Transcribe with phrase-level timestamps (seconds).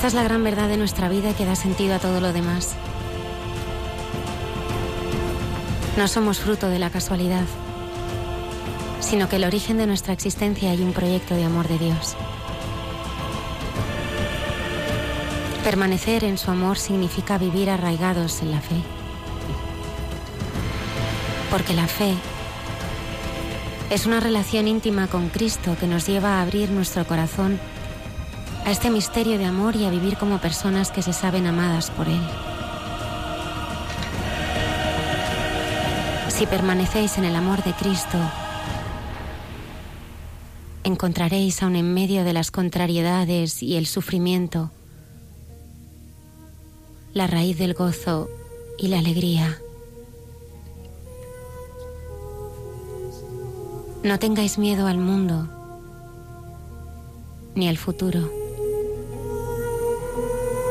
[0.00, 2.74] Esta es la gran verdad de nuestra vida que da sentido a todo lo demás.
[5.98, 7.44] No somos fruto de la casualidad,
[9.00, 12.16] sino que el origen de nuestra existencia hay un proyecto de amor de Dios.
[15.64, 18.76] Permanecer en su amor significa vivir arraigados en la fe.
[21.50, 22.14] Porque la fe
[23.90, 27.60] es una relación íntima con Cristo que nos lleva a abrir nuestro corazón
[28.70, 32.06] a este misterio de amor y a vivir como personas que se saben amadas por
[32.06, 32.20] Él.
[36.28, 38.16] Si permanecéis en el amor de Cristo,
[40.84, 44.70] encontraréis aun en medio de las contrariedades y el sufrimiento
[47.12, 48.30] la raíz del gozo
[48.78, 49.58] y la alegría.
[54.04, 55.48] No tengáis miedo al mundo
[57.56, 58.39] ni al futuro,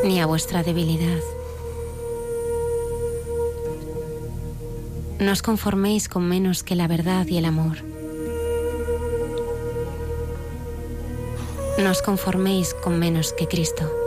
[0.03, 1.19] ni a vuestra debilidad.
[5.19, 7.83] No os conforméis con menos que la verdad y el amor.
[11.77, 13.98] No os conforméis con menos que Cristo.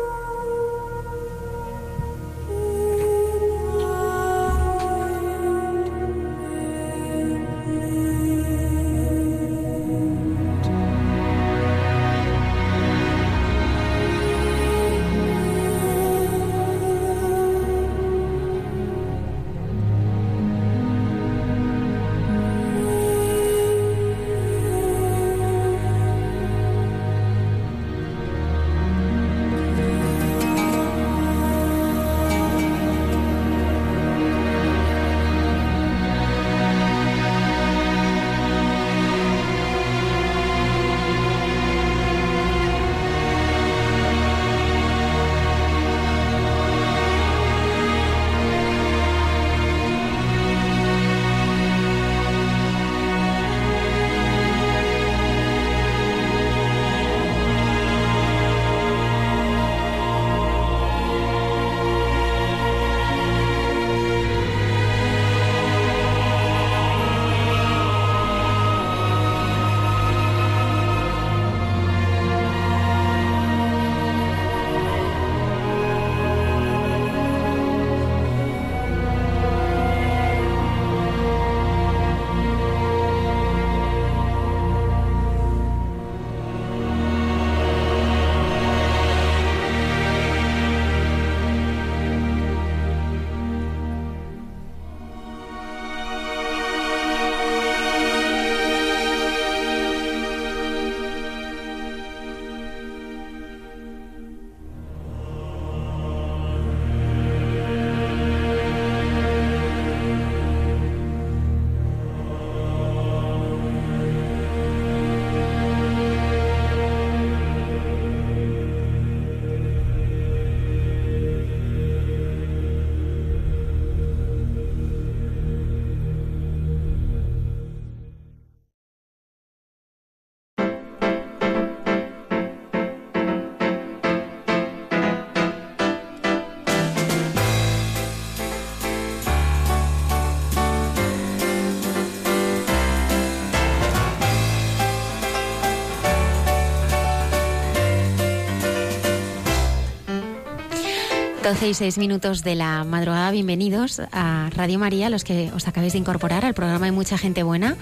[151.53, 155.93] 12 y 6 minutos de la madrugada, bienvenidos a Radio María, los que os acabéis
[155.93, 157.77] de incorporar al programa Hay mucha gente buena.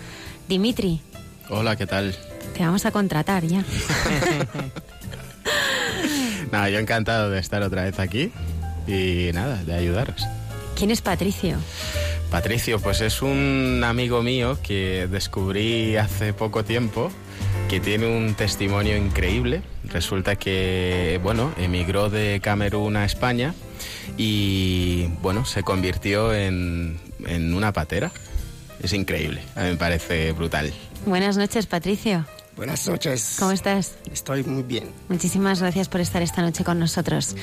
[0.48, 1.00] Dimitri.
[1.48, 2.12] Hola, ¿qué tal?
[2.56, 3.62] Te vamos a contratar ya.
[6.50, 8.32] nada, yo encantado de estar otra vez aquí
[8.88, 10.26] y nada, de ayudaros.
[10.74, 11.56] ¿Quién es Patricio?
[12.28, 17.12] Patricio, pues es un amigo mío que descubrí hace poco tiempo
[17.68, 19.62] que tiene un testimonio increíble.
[19.90, 23.54] Resulta que, bueno, emigró de Camerún a España
[24.16, 28.12] y, bueno, se convirtió en, en una patera.
[28.82, 30.72] Es increíble, a mí me parece brutal.
[31.04, 32.24] Buenas noches, Patricio.
[32.56, 33.36] Buenas noches.
[33.38, 33.96] ¿Cómo estás?
[34.12, 34.90] Estoy muy bien.
[35.08, 37.34] Muchísimas gracias por estar esta noche con nosotros.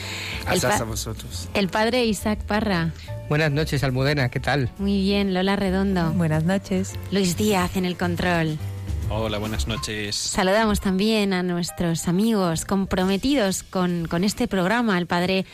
[0.45, 1.49] Gracias a vosotros.
[1.53, 2.91] El padre Isaac Parra.
[3.27, 4.69] Buenas noches, Almudena, ¿qué tal?
[4.77, 6.11] Muy bien, Lola Redondo.
[6.13, 6.93] Buenas noches.
[7.11, 8.59] Luis Díaz en el control.
[9.09, 10.15] Hola, buenas noches.
[10.15, 15.45] Saludamos también a nuestros amigos comprometidos con, con este programa, el padre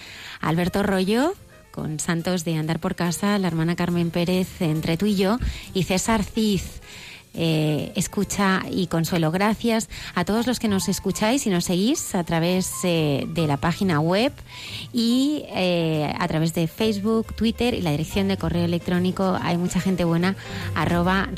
[0.41, 1.35] Alberto Rollo,
[1.71, 5.37] con Santos de Andar por Casa, la hermana Carmen Pérez entre tú y yo,
[5.75, 6.81] y César Ciz
[7.33, 9.31] eh, escucha y consuelo.
[9.31, 13.57] Gracias a todos los que nos escucháis y nos seguís a través eh, de la
[13.57, 14.31] página web
[14.91, 19.79] y eh, a través de Facebook, Twitter y la dirección de correo electrónico hay mucha
[19.79, 20.35] gente buena
[20.75, 21.29] arroba.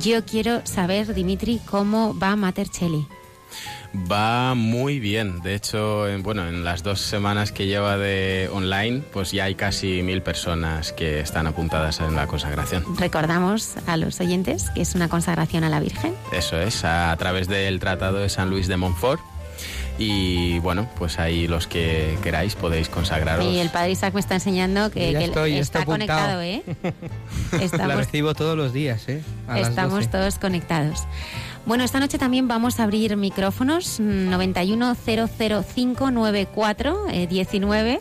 [0.00, 3.06] Yo quiero saber, Dimitri, cómo va Mater Cheli.
[3.94, 5.40] Va muy bien.
[5.42, 9.54] De hecho, en, bueno, en las dos semanas que lleva de online, pues ya hay
[9.54, 12.84] casi mil personas que están apuntadas en la consagración.
[12.98, 16.14] Recordamos a los oyentes que es una consagración a la Virgen.
[16.32, 19.20] Eso es, a, través del Tratado de San Luis de Montfort.
[19.96, 23.46] Y bueno, pues ahí los que queráis podéis consagraros.
[23.46, 26.62] Y el padre Isaac me está enseñando que, que estoy, está conectado, ¿eh?
[27.52, 29.22] La Estamos recibo todos los días, ¿eh?
[29.46, 30.08] A las Estamos 12.
[30.08, 31.04] todos conectados.
[31.66, 38.00] Bueno, esta noche también vamos a abrir micrófonos mm, 9100594 eh, 19.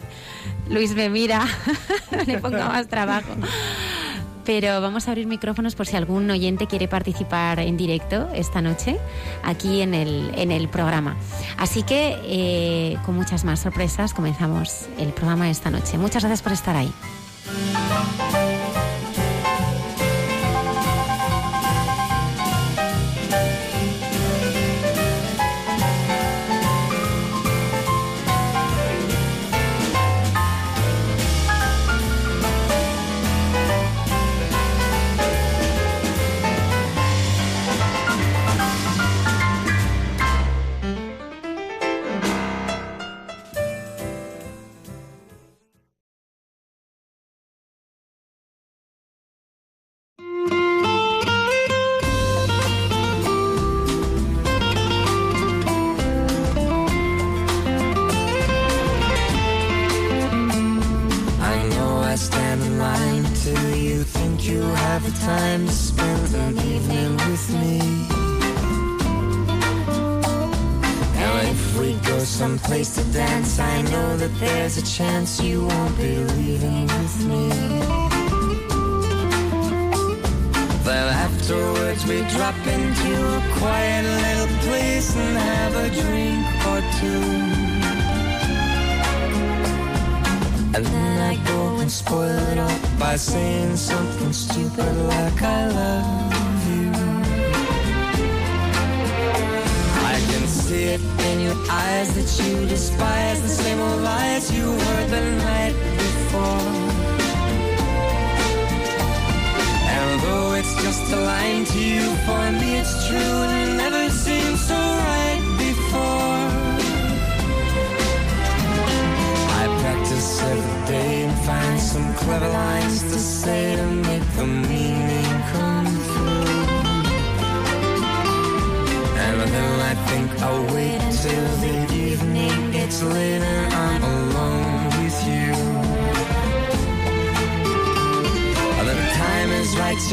[0.69, 1.45] Luis me mira,
[2.25, 3.29] le pongo más trabajo.
[4.45, 8.97] Pero vamos a abrir micrófonos por si algún oyente quiere participar en directo esta noche
[9.43, 11.17] aquí en el, en el programa.
[11.57, 15.97] Así que eh, con muchas más sorpresas comenzamos el programa esta noche.
[15.97, 16.91] Muchas gracias por estar ahí.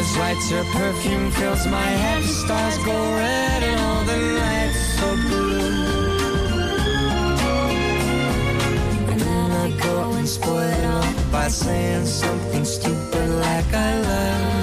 [0.00, 2.22] is lights, her perfume fills my head.
[2.24, 5.60] Stars go red and all the nights so blue.
[9.10, 14.59] And then I go and spoil it all by saying something stupid like I love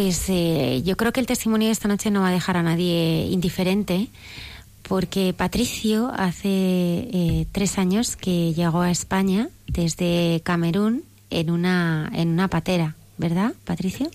[0.00, 2.62] Pues eh, yo creo que el testimonio de esta noche no va a dejar a
[2.62, 4.08] nadie indiferente,
[4.82, 12.30] porque Patricio hace eh, tres años que llegó a España desde Camerún en una, en
[12.30, 14.10] una patera, ¿verdad, Patricio?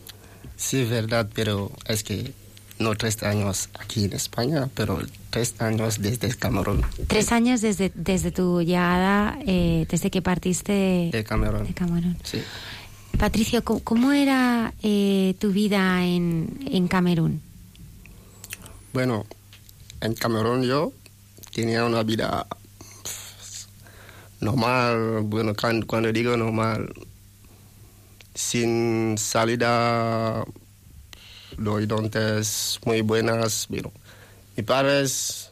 [0.56, 2.34] Sí, verdad, pero es que
[2.80, 5.00] no tres años aquí en España, pero
[5.30, 6.82] tres años desde Camerún.
[7.06, 11.68] Tres años desde, desde tu llegada, eh, desde que partiste De Camerún.
[11.68, 12.18] de Camerún.
[12.24, 12.39] Sí.
[13.17, 17.41] Patricio, ¿cómo, era eh, tu vida en, en Camerún?
[18.93, 19.25] Bueno,
[20.01, 20.91] en Camerún yo
[21.53, 22.45] tenía una vida
[24.41, 25.53] normal, bueno,
[25.88, 26.93] cuando, digo normal,
[28.34, 30.45] sin salida,
[31.65, 33.91] horizontes muy buenas, pero
[34.55, 35.51] mis padres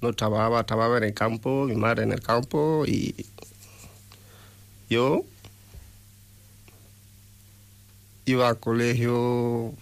[0.00, 3.14] no trabajaba, trabajaba en el campo, mi madre en el campo y
[4.88, 5.24] yo
[8.26, 9.74] iba al colegio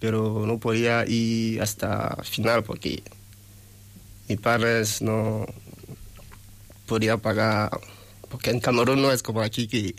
[0.00, 3.02] pero no podía ir hasta final porque
[4.28, 5.46] mis padres no
[6.86, 7.70] podían pagar,
[8.28, 9.94] porque en Camerún no es como aquí que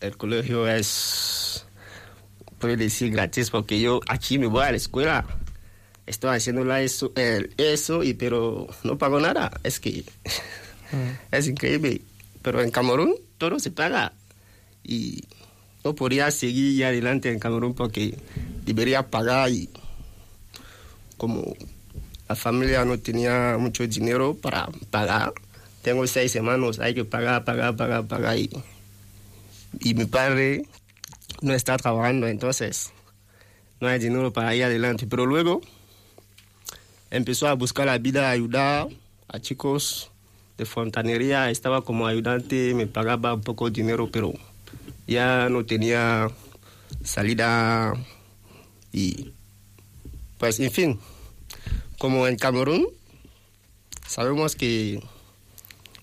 [0.00, 1.64] el colegio es,
[2.58, 5.24] puede decir gratis, porque yo aquí me voy a la escuela,
[6.06, 10.04] estoy haciendo la eso, el- eso y pero no pago nada, es que
[11.30, 12.02] es increíble,
[12.42, 14.12] pero en Camerún todo se paga
[14.82, 15.24] y
[15.84, 18.16] no podría seguir adelante en Camerún porque
[18.64, 19.68] debería pagar y
[21.18, 21.54] como
[22.26, 25.34] la familia no tenía mucho dinero para pagar,
[25.82, 28.50] tengo seis hermanos, hay que pagar, pagar, pagar, pagar y,
[29.80, 30.64] y mi padre
[31.42, 32.90] no está trabajando, entonces
[33.78, 35.06] no hay dinero para ir adelante.
[35.06, 35.60] Pero luego
[37.10, 38.88] empezó a buscar la vida, ayudar
[39.28, 40.10] a chicos
[40.56, 44.32] de fontanería, estaba como ayudante, me pagaba un poco de dinero, pero
[45.06, 46.28] ya no tenía
[47.02, 47.94] salida
[48.92, 49.32] y
[50.38, 51.00] pues en fin,
[51.98, 52.86] como en Camerún,
[54.06, 55.02] sabemos que,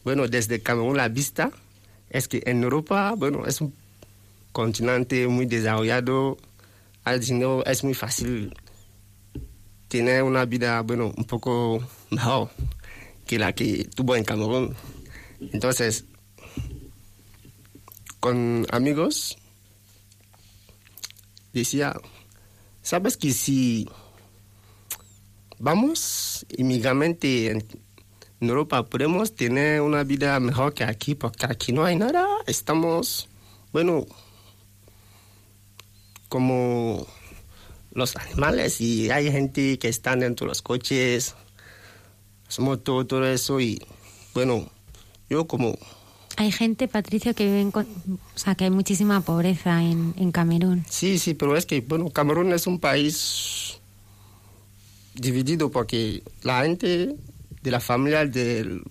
[0.03, 1.51] bueno, desde Camerún la vista
[2.09, 3.73] es que en Europa, bueno, es un
[4.51, 6.37] continente muy desarrollado,
[7.03, 8.53] hay dinero, es muy fácil
[9.87, 12.49] tener una vida, bueno, un poco mejor
[13.25, 14.75] que la que tuvo en Camerún.
[15.53, 16.05] Entonces,
[18.21, 19.35] con amigos,
[21.53, 21.99] decía,
[22.83, 23.89] ¿sabes que si
[25.57, 27.67] vamos inmigramente en,
[28.39, 31.13] Europa podemos tener una vida mejor que aquí?
[31.13, 33.27] Porque aquí no hay nada, estamos,
[33.71, 34.05] bueno,
[36.29, 37.05] como
[37.91, 41.35] los animales y hay gente que está dentro de los coches,
[42.45, 43.79] las motos, todo eso y
[44.33, 44.69] bueno,
[45.29, 45.75] yo como
[46.41, 47.85] Hay gente, Patricio, que viven con...
[47.85, 50.83] O sea, que hay muchísima pobreza en, en Camerún.
[50.89, 53.79] Sí, sí, pero es que, bueno, Camerún es un país
[55.13, 57.15] dividido porque la gente
[57.61, 58.81] de la familia del,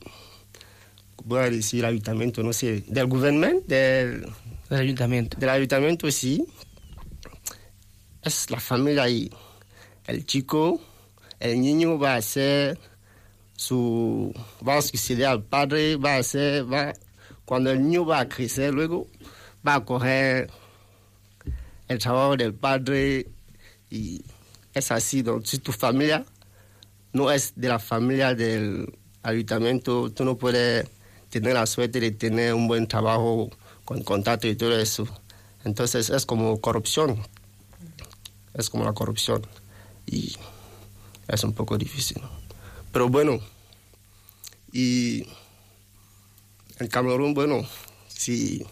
[1.24, 4.28] voy a decir, ayuntamiento, no sé, del gobierno, del,
[4.70, 5.36] El ayuntamiento.
[5.36, 6.46] del ayuntamiento, sí,
[8.22, 9.28] es la familia y
[10.06, 10.80] el chico,
[11.40, 12.78] el niño va a ser
[13.56, 14.32] su,
[14.66, 16.92] va a suceder al padre, va a ser, va,
[17.50, 19.08] cuando el niño va a crecer luego,
[19.66, 20.52] va a coger
[21.88, 23.26] el trabajo del padre
[23.90, 24.22] y
[24.72, 25.22] es así.
[25.22, 26.24] Donc, si tu familia
[27.12, 30.88] no es de la familia del ayuntamiento, tú no puedes
[31.28, 33.50] tener la suerte de tener un buen trabajo
[33.84, 35.08] con contacto y todo eso.
[35.64, 37.20] Entonces es como corrupción.
[38.54, 39.44] Es como la corrupción.
[40.06, 40.36] Y
[41.26, 42.22] es un poco difícil.
[42.92, 43.40] Pero bueno,
[44.72, 45.26] y
[46.80, 47.62] en Camerún, bueno,
[48.08, 48.64] si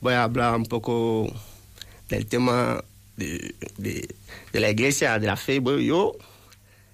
[0.00, 1.26] voy a hablar un poco
[2.08, 2.84] del tema
[3.16, 5.58] de, de, la iglesia, de la fe.
[5.58, 6.12] Bueno, yo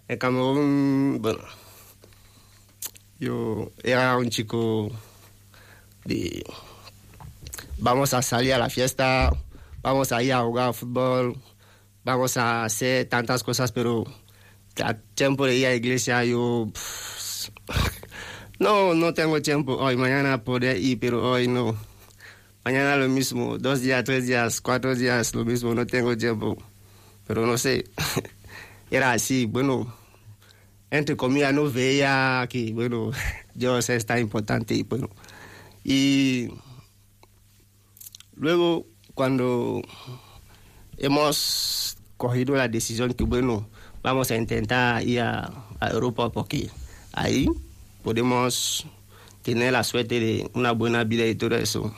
[0.08, 1.40] en Camerún, bueno,
[3.18, 4.90] yo era un chico
[6.04, 6.44] de...
[7.78, 9.32] Vamos a salir a la fiesta,
[9.82, 11.36] vamos a ir a jugar fútbol,
[12.04, 14.04] vamos a hacer tantas cosas, pero
[14.84, 16.68] a tiempo de ir a la iglesia yo...
[18.60, 21.74] no, no tengo tiempo hoy, mañana podré ir, pero hoy no.
[22.62, 26.58] Mañana lo mismo, dos días, tres días, cuatro días, lo mismo, no tengo tiempo.
[27.26, 27.86] Pero no sé,
[28.90, 29.94] era así, bueno,
[30.90, 33.12] entre comillas no veía que, bueno,
[33.54, 35.08] Dios es tan importante y bueno.
[35.82, 36.50] Y
[38.34, 39.80] luego, cuando
[40.98, 43.70] hemos cogido la decisión que, bueno,
[44.02, 45.50] vamos a intentar ir a,
[45.80, 46.68] a Europa porque
[47.14, 47.48] ahí
[48.02, 48.86] podemos
[49.42, 51.94] tener la suerte de una buena vida y todo eso.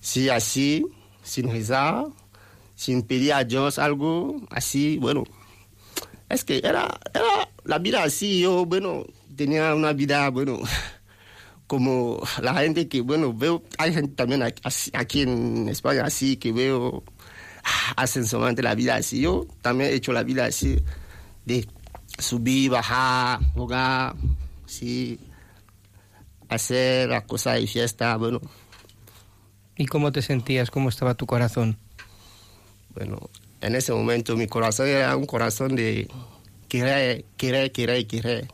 [0.00, 0.86] Si así,
[1.22, 2.06] sin rezar,
[2.74, 5.24] sin pedir a Dios algo así, bueno,
[6.28, 9.04] es que era, era la vida así, yo, bueno,
[9.36, 10.60] tenía una vida, bueno,
[11.66, 14.62] como la gente que, bueno, veo, hay gente también aquí,
[14.94, 17.04] aquí en España así, que veo,
[17.64, 18.24] ah, hacen
[18.62, 20.76] la vida así, yo también he hecho la vida así,
[21.44, 21.66] de
[22.18, 24.14] subir, bajar, jugar,
[24.70, 25.18] sí,
[26.48, 28.40] hacer cosas de fiesta, bueno,
[29.80, 30.70] ¿Y cómo te sentías?
[30.70, 31.78] ¿Cómo estaba tu corazón?
[32.94, 33.30] Bueno,
[33.62, 36.06] en ese momento mi corazón era un corazón de
[36.68, 38.48] querer, querer, querer, querer.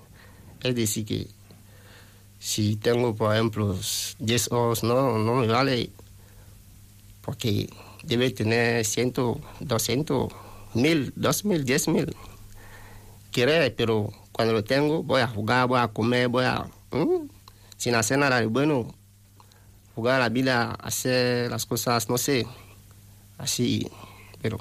[0.63, 1.27] Es decir, que
[2.39, 3.77] si tengo, por ejemplo,
[4.21, 5.91] 10 ojos, no, no me vale,
[7.23, 7.71] porque
[8.05, 9.15] debe tener 100,
[9.59, 10.33] 200,
[10.75, 12.17] 1000, 2000, 10 mil.
[13.33, 16.67] Querer, pero cuando lo tengo, voy a jugar, voy a comer, voy a...
[16.91, 17.27] ¿mm?
[17.79, 18.95] sin hacer nada de bueno,
[19.95, 22.47] jugar la vida, hacer las cosas, no sé,
[23.39, 23.91] así,
[24.43, 24.59] pero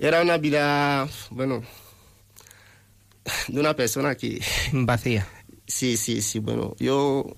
[0.00, 1.62] era una vida, bueno,
[3.46, 4.42] de una persona que,
[4.72, 5.28] Vacía.
[5.68, 7.36] sí, sí, sí, bueno, yo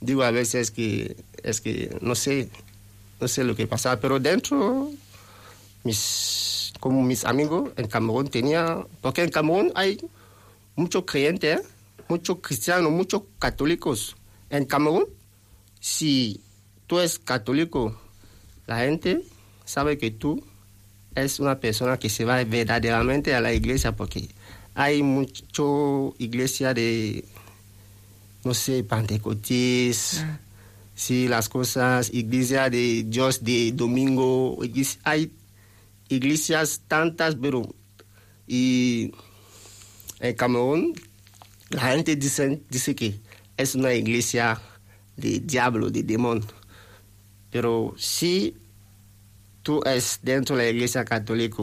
[0.00, 2.50] digo a veces que es que no sé,
[3.20, 4.90] no sé lo que pasaba, pero dentro,
[5.84, 9.96] mis, como mis amigos en Camerún tenía, porque en Camerún hay
[10.76, 11.62] muchos creyentes, ¿eh?
[12.08, 14.16] muchos cristianos, muchos católicos.
[14.50, 15.06] En Camerún,
[15.80, 16.42] si
[16.86, 17.98] tú eres católico,
[18.66, 19.22] la gente
[19.64, 20.44] sabe que tú
[21.14, 24.28] es una persona que se va verdaderamente a la iglesia porque
[24.74, 27.24] hay mucho iglesia de,
[28.44, 30.22] no sé, pentecostés,
[30.94, 34.58] sí, las cosas, iglesia de Dios de domingo,
[35.02, 35.32] hay
[36.08, 37.62] iglesias tantas, pero
[38.46, 39.12] y
[40.20, 40.94] en Camerún
[41.70, 43.20] la gente dice, dice que
[43.56, 44.60] es una iglesia
[45.16, 46.46] de diablo, de demonio.
[47.50, 48.56] Pero si
[49.62, 51.62] tú es dentro de la iglesia católica,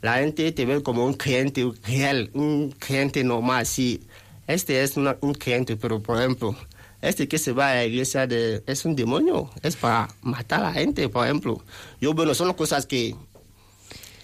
[0.00, 3.66] la gente te ve como un creyente real, un creyente normal.
[3.66, 4.00] Si
[4.46, 6.56] este es un creyente, pero por ejemplo,
[7.00, 10.64] este que se va a la iglesia de, es un demonio, es para matar a
[10.64, 11.62] la gente, por ejemplo.
[12.00, 13.14] Yo, bueno, son cosas que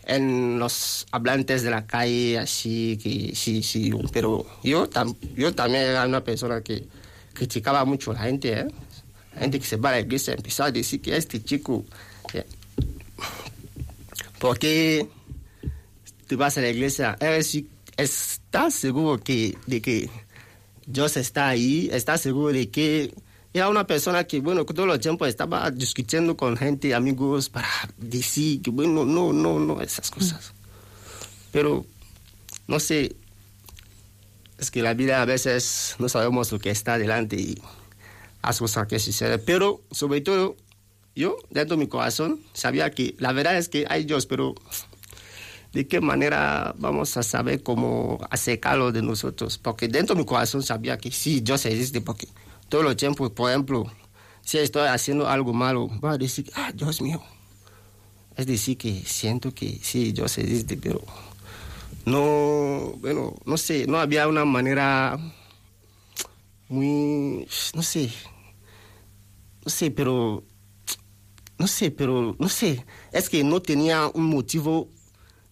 [0.07, 5.85] en los hablantes de la calle, así que sí, sí, pero yo, tam- yo también
[5.85, 6.87] era una persona que
[7.33, 8.67] criticaba mucho a la gente, ¿eh?
[9.35, 11.85] La gente que se va a la iglesia empezaba a decir que este chico,
[12.33, 12.45] eh,
[14.39, 15.09] ¿por qué
[16.27, 17.17] te vas a la iglesia?
[17.21, 17.59] Eres
[17.97, 20.11] ¿Estás seguro que, de que
[20.87, 21.89] Dios está ahí?
[21.93, 23.15] ¿Estás seguro de que
[23.55, 28.61] era una persona que, bueno, todo el tiempo estaba discutiendo con gente, amigos, para decir
[28.61, 30.53] que, bueno, no, no, no, esas cosas.
[31.53, 31.87] Pero,
[32.67, 33.15] no sé,
[34.59, 37.63] es que la vida a veces no sabemos lo que está delante y
[38.43, 39.41] las cosas que suceden.
[39.47, 40.57] Pero, sobre todo,
[41.15, 44.57] yo, dentro de mi corazón, sabía que la verdad es que hay Dios, pero
[45.73, 49.59] ¿de qué manera vamos a saber cómo acercarlo de nosotros?
[49.59, 52.27] Porque dentro de mi corazón sabía que sí, Dios existe, porque
[52.75, 53.87] todo el tiempo, por ejemplo,
[54.43, 57.23] si estoy haciendo algo malo, voy a decir, ah, Dios mío.
[58.37, 61.01] Es decir, que siento que sí, Dios existe, pero
[62.05, 65.17] no, bueno, no sé, no había una manera
[66.69, 68.11] muy, no sé,
[69.65, 70.43] no sé, pero,
[71.57, 74.89] no sé, pero, no sé, es que no tenía un motivo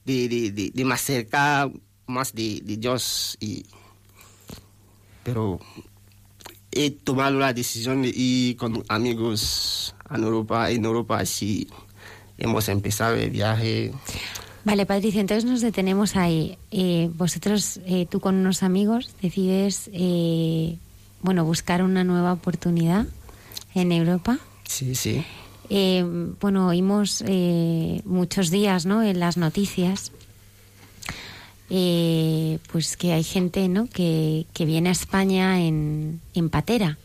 [0.05, 1.71] de, de, de, de me acercar
[2.09, 3.65] más de, de Dios, y,
[5.23, 5.61] pero
[6.73, 11.69] he tomado la decisión de ir con amigos en Europa, en Europa así
[12.39, 13.93] hemos empezado el viaje.
[14.65, 16.57] Vale, Patricia, entonces nos detenemos ahí.
[16.71, 20.79] Eh, vosotros, eh, tú con unos amigos, decides, eh,
[21.21, 23.07] bueno, buscar una nueva oportunidad
[23.75, 24.39] en Europa.
[24.65, 25.25] Sí, sí.
[26.41, 29.03] Bueno, oímos eh, muchos días, ¿no?
[29.03, 30.13] En las noticias,
[31.75, 33.87] eh, pues que hay gente, ¿no?
[33.87, 36.99] Que, que viene a España en, en patera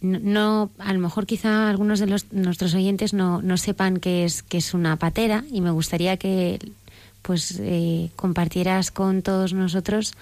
[0.00, 4.42] no, a lo mejor quizá algunos de los, nuestros oyentes no, no sepan qué es,
[4.42, 6.58] qué es una patera y me gustaría que
[7.22, 10.14] pues eh, compartieras con todos nosotros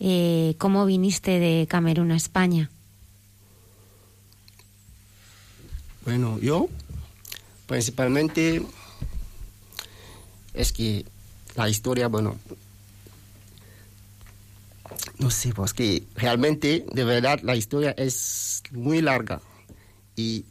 [0.00, 2.68] eh, cómo viniste de Camerún a España.
[6.04, 6.68] Bueno, yo
[7.66, 8.62] principalmente
[10.52, 11.06] es que
[11.56, 12.36] la historia, bueno,
[15.18, 19.40] no sé, pues que realmente, de verdad, la historia es muy larga
[20.14, 20.44] y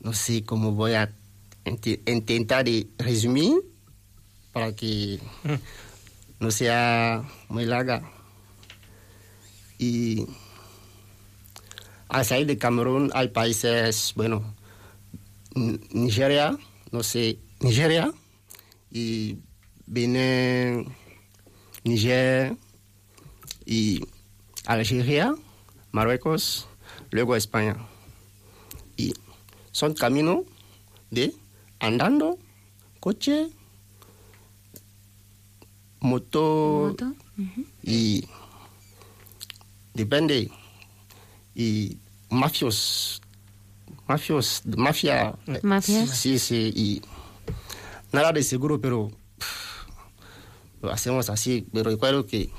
[0.00, 1.12] no sé cómo voy a
[1.64, 2.66] int- intentar
[2.98, 3.54] resumir
[4.52, 5.18] para que
[6.40, 8.02] no sea muy larga.
[9.78, 10.26] Y
[12.08, 14.54] al salir de Camerún hay países, bueno,
[15.54, 16.56] Nigeria,
[16.90, 18.12] no sé, Nigeria,
[18.94, 19.38] y
[19.86, 20.86] Benin,
[21.82, 22.56] Niger,
[23.66, 24.06] y
[24.64, 25.34] Algeria,
[25.90, 26.68] Marruecos,
[27.10, 27.76] luego España.
[28.96, 29.12] Y
[29.72, 30.44] son caminos
[31.10, 31.34] de
[31.80, 32.38] andando,
[33.00, 33.48] coche,
[35.98, 36.94] moto,
[37.82, 38.24] y
[39.92, 40.50] depende
[41.54, 41.98] y
[42.30, 43.20] mafios
[44.06, 46.10] mafios mafia Mafias.
[46.10, 47.02] sí sí y
[48.14, 49.10] nada de seguro pero
[50.80, 52.50] lo hacemos así pero recuerdo que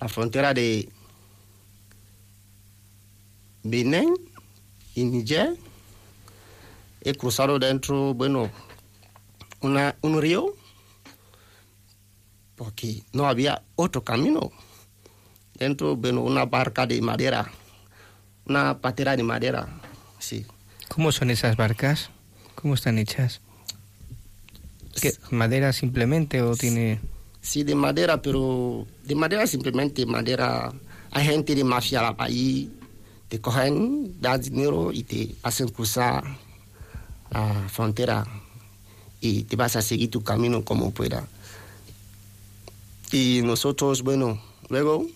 [0.00, 0.88] la frontera de
[3.62, 4.14] Benin
[4.94, 5.56] y Niger
[7.02, 8.50] he cruzado dentro bueno
[9.60, 10.54] una, un río
[12.56, 14.50] porque no había otro camino
[15.58, 17.50] dentro bueno, una barca de madera,
[18.46, 19.68] una patera de madera,
[20.18, 20.46] sí.
[20.88, 22.10] ¿Cómo son esas barcas?
[22.54, 23.40] ¿Cómo están hechas?
[25.00, 27.00] ¿Qué, ¿Madera simplemente o tiene...?
[27.40, 30.72] Sí, de madera, pero de madera simplemente madera.
[31.10, 32.70] Hay gente de mafia ahí,
[33.28, 36.24] te cogen, das dinero y te hacen cruzar
[37.30, 38.26] la frontera
[39.20, 41.26] y te vas a seguir tu camino como pueda.
[43.12, 45.06] Y nosotros, bueno, luego,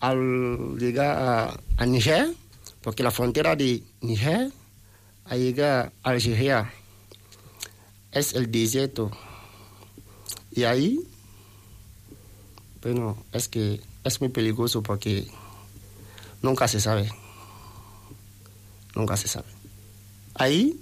[0.00, 2.34] al llegar a, a Niger,
[2.82, 4.50] porque la frontera de Niger
[5.24, 6.72] a llegar a Algeria
[8.12, 9.10] es el desierto.
[10.52, 11.00] Y ahí,
[12.82, 15.26] bueno, es que es muy peligroso porque
[16.42, 17.10] nunca se sabe.
[18.94, 19.48] Nunca se sabe.
[20.34, 20.80] Ahí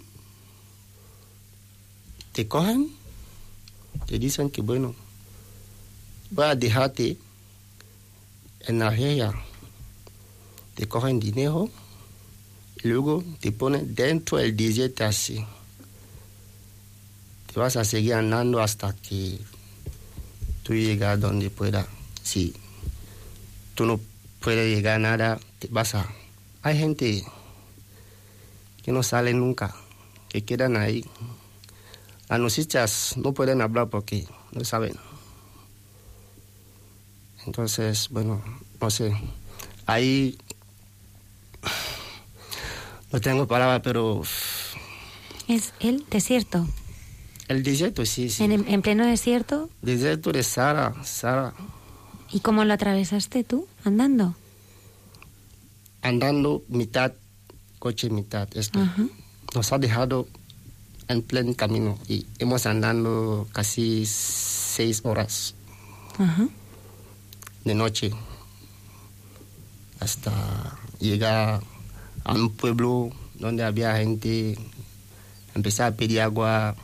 [2.33, 2.91] te cogen,
[4.07, 4.95] te dicen que bueno,
[6.31, 7.19] voy a dejarte
[8.61, 9.35] en Algeria.
[10.75, 11.69] Te cogen dinero
[12.83, 15.45] y luego te ponen dentro del desierto así.
[17.59, 19.37] Vas a seguir andando hasta que
[20.63, 21.89] tú llegas donde pueda.
[22.23, 22.55] Si
[23.75, 23.99] tú no
[24.39, 26.07] puedes llegar a nada, te vas a...
[26.63, 27.25] Hay gente
[28.85, 29.75] que no sale nunca,
[30.29, 31.05] que quedan ahí.
[32.29, 34.95] A nosotras no pueden hablar porque no saben.
[37.45, 38.41] Entonces, bueno,
[38.81, 39.21] no sé.
[39.85, 40.39] Ahí
[43.11, 44.23] no tengo palabra, pero
[45.49, 46.69] Es el desierto.
[47.49, 48.45] El desierto sí, sí.
[48.45, 49.69] En, en pleno desierto.
[49.83, 51.55] Desierto de Sara, Sara,
[52.31, 53.67] ¿Y cómo lo atravesaste tú?
[53.85, 54.35] ¿Andando?
[56.03, 57.13] andando mitad
[57.79, 58.49] coche, mitad.
[58.57, 59.07] Es que Ajá.
[59.55, 60.29] nos ha dejado
[61.09, 65.55] en pleno camino y hemos andando casi seis horas
[66.19, 66.49] Ajá.
[67.65, 68.11] de noche
[70.01, 71.63] hasta llegar
[72.25, 74.57] a un pueblo donde había gente,
[75.55, 76.77] empezar a pedir agua,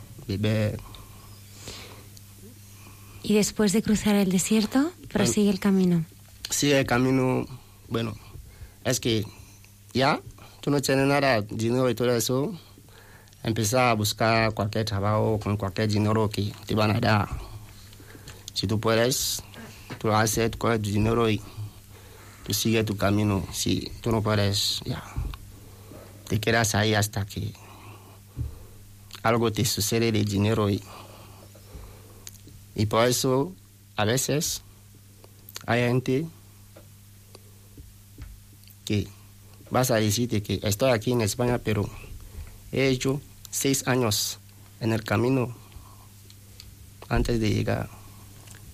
[3.23, 6.05] Y después de cruzar el desierto, prosigue el camino.
[6.49, 7.47] sigue el camino,
[7.87, 8.15] bueno,
[8.83, 9.25] es que
[9.93, 10.21] ya
[10.61, 12.53] tú no tienes nada, dinero y todo eso,
[13.43, 17.29] empezar a buscar cualquier trabajo con cualquier dinero que te van a dar.
[18.53, 19.43] Si tú puedes,
[19.97, 21.41] tú haces, tu dinero y
[22.45, 23.45] tú sigues tu camino.
[23.51, 25.03] Si tú no puedes, ya,
[26.27, 27.53] te quedas ahí hasta que
[29.25, 30.79] algo te sucede de dinero y,
[32.75, 33.53] y por eso
[33.95, 34.61] a veces
[35.65, 36.27] hay gente
[38.85, 39.07] que
[39.71, 41.89] vas a decirte que estoy aquí en España, pero
[42.71, 44.37] he hecho seis años
[44.79, 45.55] en el camino
[47.09, 47.89] antes de llegar.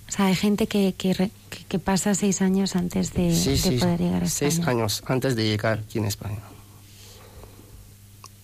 [0.09, 4.01] O sea, hay gente que, que, pasa seis años antes de, sí, de sí, poder
[4.01, 6.50] llegar a seis años antes de llegar aquí en España.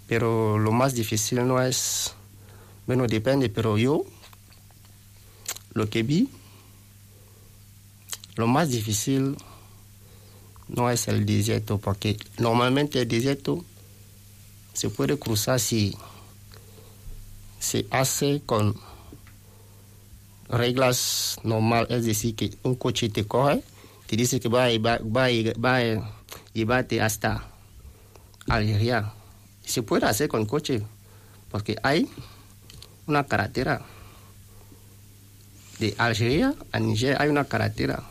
[0.08, 2.14] Pero lo más difícil no es,
[2.86, 4.06] bueno, depende, pero yo
[5.74, 6.30] lo que vi,
[8.36, 9.36] lo más difícil
[10.70, 13.64] no es el desierto, porque normalmente el desierto
[14.74, 15.96] se puede cruzar si
[17.60, 18.76] se hace con
[20.50, 23.64] reglas normales, es decir, que un coche te coge,
[24.06, 26.14] te dice que va a, va va a
[26.54, 27.46] llevarte hasta
[28.48, 29.17] Algeria.
[29.68, 30.82] Se puede hacer con coche,
[31.52, 32.08] porque hay
[33.06, 33.82] una carretera.
[35.80, 38.02] De Algeria a Niger hay una carretera.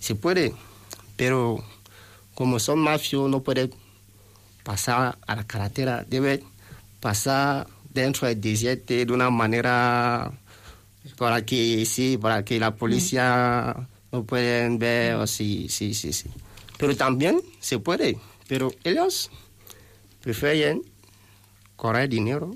[0.00, 0.54] Se puede,
[1.16, 1.64] pero
[2.34, 3.70] como son mafios no puede
[4.64, 6.42] pasar a la carretera, debe
[6.98, 10.32] pasar dentro del desierto de una manera
[11.16, 16.28] para que sí, para que la policía no pueden ver, sí, sí, sí, sí.
[16.76, 19.30] Pero también se puede, pero ellos
[20.20, 20.82] prefieren
[21.76, 22.54] correr dinero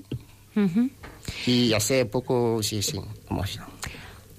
[1.45, 2.99] y hacer poco, sí, sí,
[3.29, 3.65] mafia.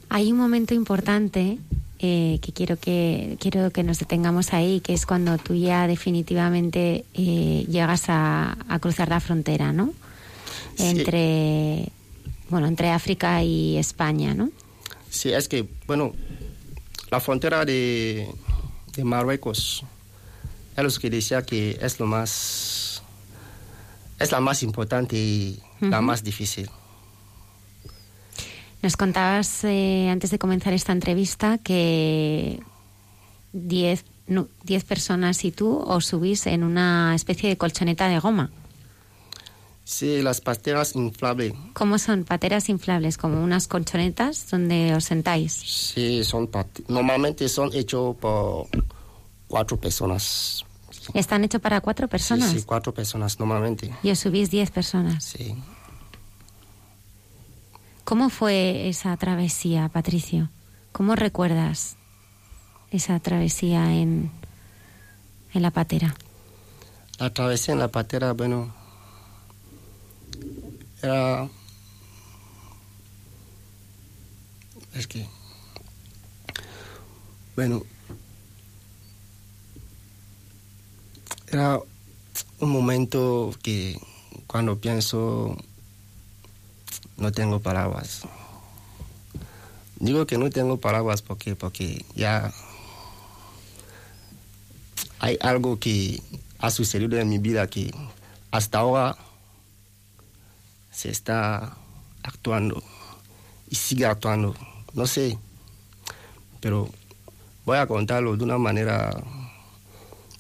[0.08, 1.58] Hay un momento importante
[1.98, 7.04] eh, que quiero que quiero que nos detengamos ahí, que es cuando tú ya definitivamente
[7.14, 9.92] eh, llegas a, a cruzar la frontera, ¿no?
[10.76, 10.84] Sí.
[10.84, 11.90] Entre
[12.48, 14.50] bueno entre África y España, ¿no?
[15.10, 16.12] Sí, es que, bueno,
[17.10, 18.28] la frontera de,
[18.94, 19.82] de Marruecos
[20.76, 22.85] es lo que decía que es lo más,
[24.18, 26.70] es la más importante y la más difícil.
[28.82, 32.60] Nos contabas eh, antes de comenzar esta entrevista que
[33.52, 38.50] 10 no, 10 personas y tú os subís en una especie de colchoneta de goma.
[39.84, 42.24] Sí, las pasteras inflables, ¿Cómo son?
[42.24, 45.52] Pateras inflables, como unas colchonetas donde os sentáis.
[45.52, 46.50] sí, son
[46.88, 48.66] normalmente son hechos por
[49.46, 50.65] cuatro personas.
[51.14, 52.50] Están hechos para cuatro personas.
[52.50, 53.94] Sí, sí, cuatro personas normalmente.
[54.02, 55.24] Y os subís 10 personas.
[55.24, 55.54] Sí.
[58.04, 60.48] ¿Cómo fue esa travesía, Patricio?
[60.92, 61.96] ¿Cómo recuerdas
[62.90, 64.30] esa travesía en,
[65.52, 66.14] en la patera?
[67.18, 68.74] La travesía en la patera, bueno,
[71.02, 71.48] era...
[74.94, 75.26] Es que...
[77.54, 77.82] Bueno...
[81.56, 81.80] Era
[82.60, 83.98] un momento que
[84.46, 85.56] cuando pienso
[87.16, 88.24] no tengo palabras.
[89.98, 92.52] Digo que no tengo palabras porque, porque ya
[95.18, 96.22] hay algo que
[96.58, 97.90] ha sucedido en mi vida que
[98.50, 99.16] hasta ahora
[100.90, 101.74] se está
[102.22, 102.82] actuando
[103.70, 104.54] y sigue actuando.
[104.92, 105.38] No sé,
[106.60, 106.90] pero
[107.64, 109.24] voy a contarlo de una manera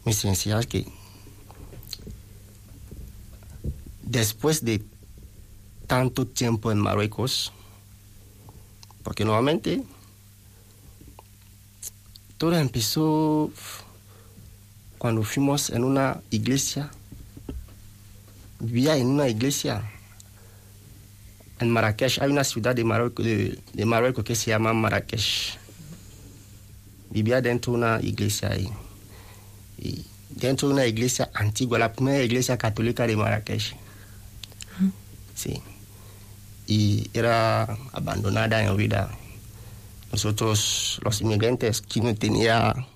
[0.04, 0.86] muy sencilla que
[4.06, 4.82] después de
[5.86, 7.52] tanto tiempo en Marruecos,
[9.02, 9.82] porque nuevamente
[12.38, 13.50] todo empezó
[14.98, 16.90] cuando fuimos en una iglesia,
[18.60, 19.84] vivía en una iglesia
[21.58, 25.58] en Marrakech, hay una ciudad de Marruecos, de, Marruecos que se llama Marrakech.
[27.10, 28.68] Vivía dentro de una iglesia ahí.
[30.28, 33.74] Dentro de una iglesia antigua, la primera iglesia católica de Marrakech.
[35.36, 35.62] Sí.
[36.66, 39.08] Y era abandonada en vida.
[40.10, 42.86] Nosotros, los inmigrantes que no tenían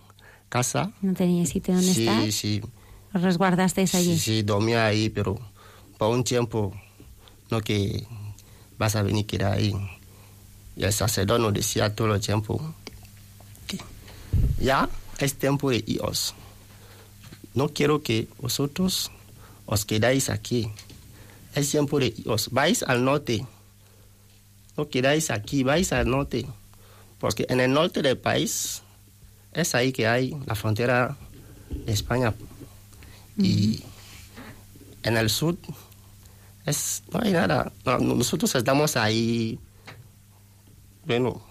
[0.48, 2.32] casa, ¿No teníais sitio donde sí, estar?
[2.32, 2.60] sí,
[3.14, 4.14] ¿Os resguardasteis allí?
[4.18, 5.38] Sí, sí, dormía ahí, pero
[5.98, 6.74] por un tiempo,
[7.50, 8.06] no que
[8.78, 9.74] vas a venir quedar ahí.
[10.76, 12.60] Y el sacerdote nos decía todo el tiempo,
[13.66, 13.78] que
[14.58, 16.34] ya es tiempo de iros.
[17.54, 19.10] No quiero que vosotros
[19.66, 20.70] os quedáis aquí.
[21.54, 22.50] Es tiempo de iros.
[22.50, 23.46] Vais al norte.
[24.76, 26.46] No quedáis aquí, vais al norte.
[27.18, 28.82] Porque en el norte del país
[29.52, 31.16] es ahí que hay la frontera
[31.70, 32.34] de España
[33.36, 33.82] y
[35.02, 35.56] en el sur
[36.66, 37.72] es, no hay nada.
[37.84, 39.58] No, nosotros estamos ahí,
[41.04, 41.42] bueno,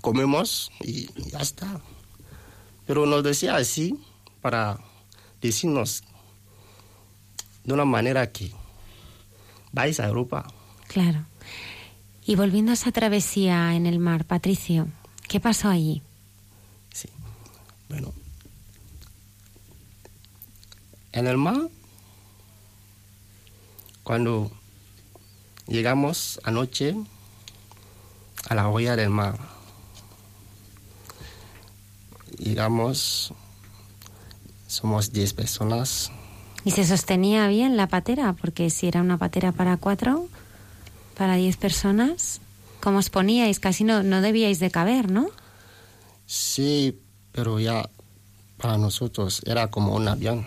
[0.00, 1.80] comemos y ya está.
[2.86, 3.98] Pero nos decía así
[4.42, 4.78] para
[5.40, 6.04] decirnos
[7.64, 8.52] de una manera que
[9.74, 10.46] vais a Europa.
[10.86, 11.26] Claro.
[12.24, 14.88] Y volviendo a esa travesía en el mar, Patricio,
[15.28, 16.02] ¿qué pasó allí?
[16.92, 17.08] Sí.
[17.88, 18.14] Bueno.
[21.12, 21.68] En el mar,
[24.02, 24.50] cuando
[25.66, 26.94] llegamos anoche
[28.48, 29.38] a la orilla del mar,
[32.38, 33.32] llegamos,
[34.66, 36.10] somos 10 personas,
[36.64, 38.32] ¿Y se sostenía bien la patera?
[38.32, 40.28] Porque si era una patera para cuatro,
[41.16, 42.40] para diez personas,
[42.80, 43.60] ¿cómo os poníais?
[43.60, 45.26] Casi no, no debíais de caber, ¿no?
[46.26, 46.98] sí,
[47.32, 47.88] pero ya
[48.56, 50.46] para nosotros era como un avión.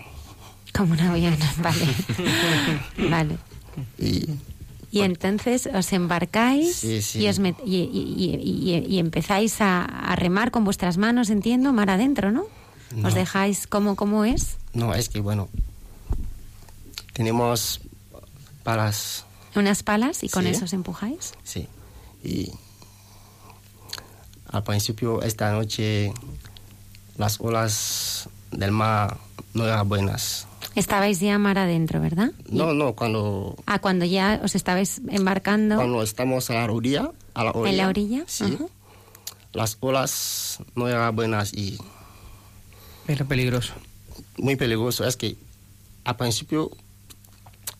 [0.76, 1.86] Como un avión, vale.
[3.10, 3.38] vale.
[4.00, 4.26] Y
[4.90, 7.20] Y entonces os embarcáis Sí, sí.
[7.20, 11.90] Y, os met- y, y- y- empezáis a, a remar con vuestras manos, entiendo, mar
[11.92, 12.46] adentro, ¿no?
[12.96, 13.08] No.
[13.10, 14.58] ¿Os dejáis cómo, cómo es?
[14.74, 15.50] no, es que bueno,
[17.18, 17.82] tenemos
[18.64, 19.26] palas,
[19.56, 20.50] Unas palas y con Sí.
[20.52, 21.34] eso os empujáis.
[21.44, 21.68] sí.
[22.24, 22.52] Y
[24.50, 26.14] al principio esta noche
[27.18, 29.18] las olas del mar
[29.56, 30.46] no eran buenas.
[30.76, 32.32] Estabais ya mar adentro, ¿verdad?
[32.52, 37.44] No, no, cuando, Ah, cuando ya os estabais embarcando cuando estamos a la orilla, a
[37.46, 38.24] la orilla, en la orilla.
[38.28, 38.66] sí, Ajá.
[39.54, 41.80] las olas no eran buenas y
[43.08, 43.74] Era peligroso.
[44.38, 45.04] muy peligroso.
[45.08, 45.36] Es que
[46.04, 46.70] al principio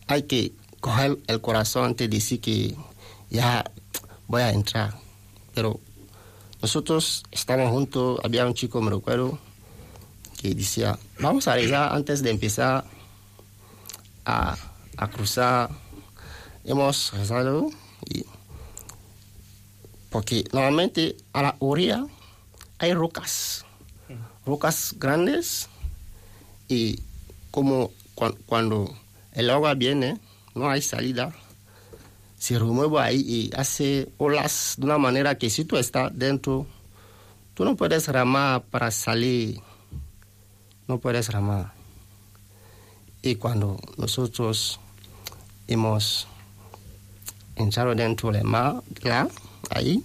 [0.08, 2.76] hay que coger el corazón antes de decir que
[3.30, 3.70] ya
[4.28, 4.98] voy a entrar.
[5.54, 5.80] Pero
[6.62, 9.38] nosotros estamos juntos, había un chico, me recuerdo,
[10.42, 12.86] que decía, vamos a rezar antes de empezar
[14.26, 14.58] a,
[14.98, 15.70] a cruzar.
[16.64, 17.70] Hemos rezado
[18.10, 18.24] y...
[20.10, 22.06] Porque normalmente a la orilla
[22.80, 23.66] hay rocas,
[24.46, 25.68] rocas grandes
[26.70, 27.02] y
[27.52, 28.94] como cuan- cuando
[29.38, 30.18] el agua viene,
[30.56, 31.32] no hay salida,
[32.40, 36.66] se remueve ahí y hace olas de una manera que si tú estás dentro,
[37.54, 39.62] tú no puedes ramar para salir,
[40.88, 41.72] no puedes ramar.
[43.22, 44.80] Y cuando nosotros
[45.68, 46.28] hemos
[47.56, 49.28] entrado dentro del mar, ya,
[49.70, 50.04] ahí,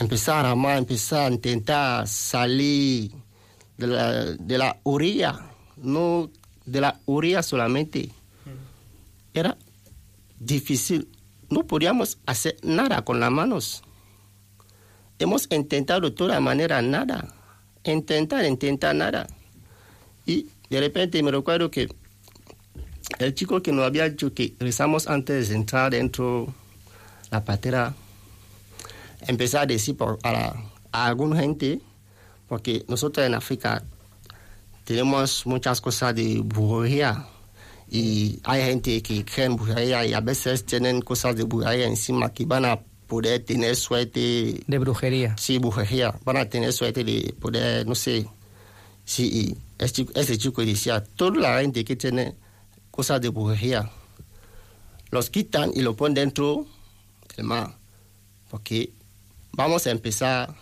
[0.00, 3.12] empezar a ramar, empezar a intentar salir
[3.76, 5.38] de la, de la orilla,
[5.76, 6.30] no
[6.66, 8.10] de la orilla solamente.
[9.32, 9.56] Era
[10.38, 11.08] difícil.
[11.50, 13.82] No podíamos hacer nada con las manos.
[15.18, 17.34] Hemos intentado de toda manera nada.
[17.84, 19.26] Intentar, intentar nada.
[20.26, 21.88] Y de repente me recuerdo que
[23.18, 26.52] el chico que nos había dicho que rezamos antes de entrar dentro
[27.30, 27.94] la patera,
[29.26, 30.56] empezó a decir por- a, la-
[30.92, 31.80] a alguna gente,
[32.48, 33.82] porque nosotros en África
[34.84, 37.26] tenemos muchas cosas de brujería
[37.90, 42.32] y hay gente que cree en brujería y a veces tienen cosas de brujería encima
[42.32, 45.36] que van a poder tener suerte, De brujería.
[45.38, 48.26] sí, brujería, van a tener suerte de poder, no sé,
[49.04, 49.56] sí,
[49.92, 52.34] chico, ese chico decía, toda la gente que tiene
[52.90, 53.90] cosas de brujería,
[55.10, 56.66] los quitan y lo ponen dentro
[57.36, 57.76] del mar,
[58.50, 58.92] porque
[59.52, 60.54] vamos a empezar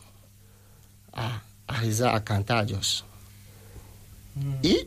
[1.13, 3.05] a, a rezar, a cantar a Dios.
[4.63, 4.87] Y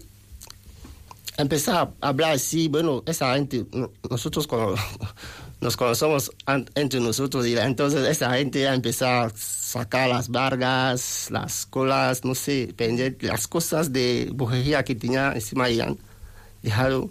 [1.38, 4.76] empezar a hablar así, bueno, esa gente, no- nosotros cono-
[5.62, 6.32] nos conocemos
[6.76, 12.36] entre nosotros y entonces esa gente ya empezó a sacar las vargas, las colas, no
[12.36, 15.98] sé, pendientes, las cosas de brujería que tenía encima y han
[16.62, 17.10] dejado.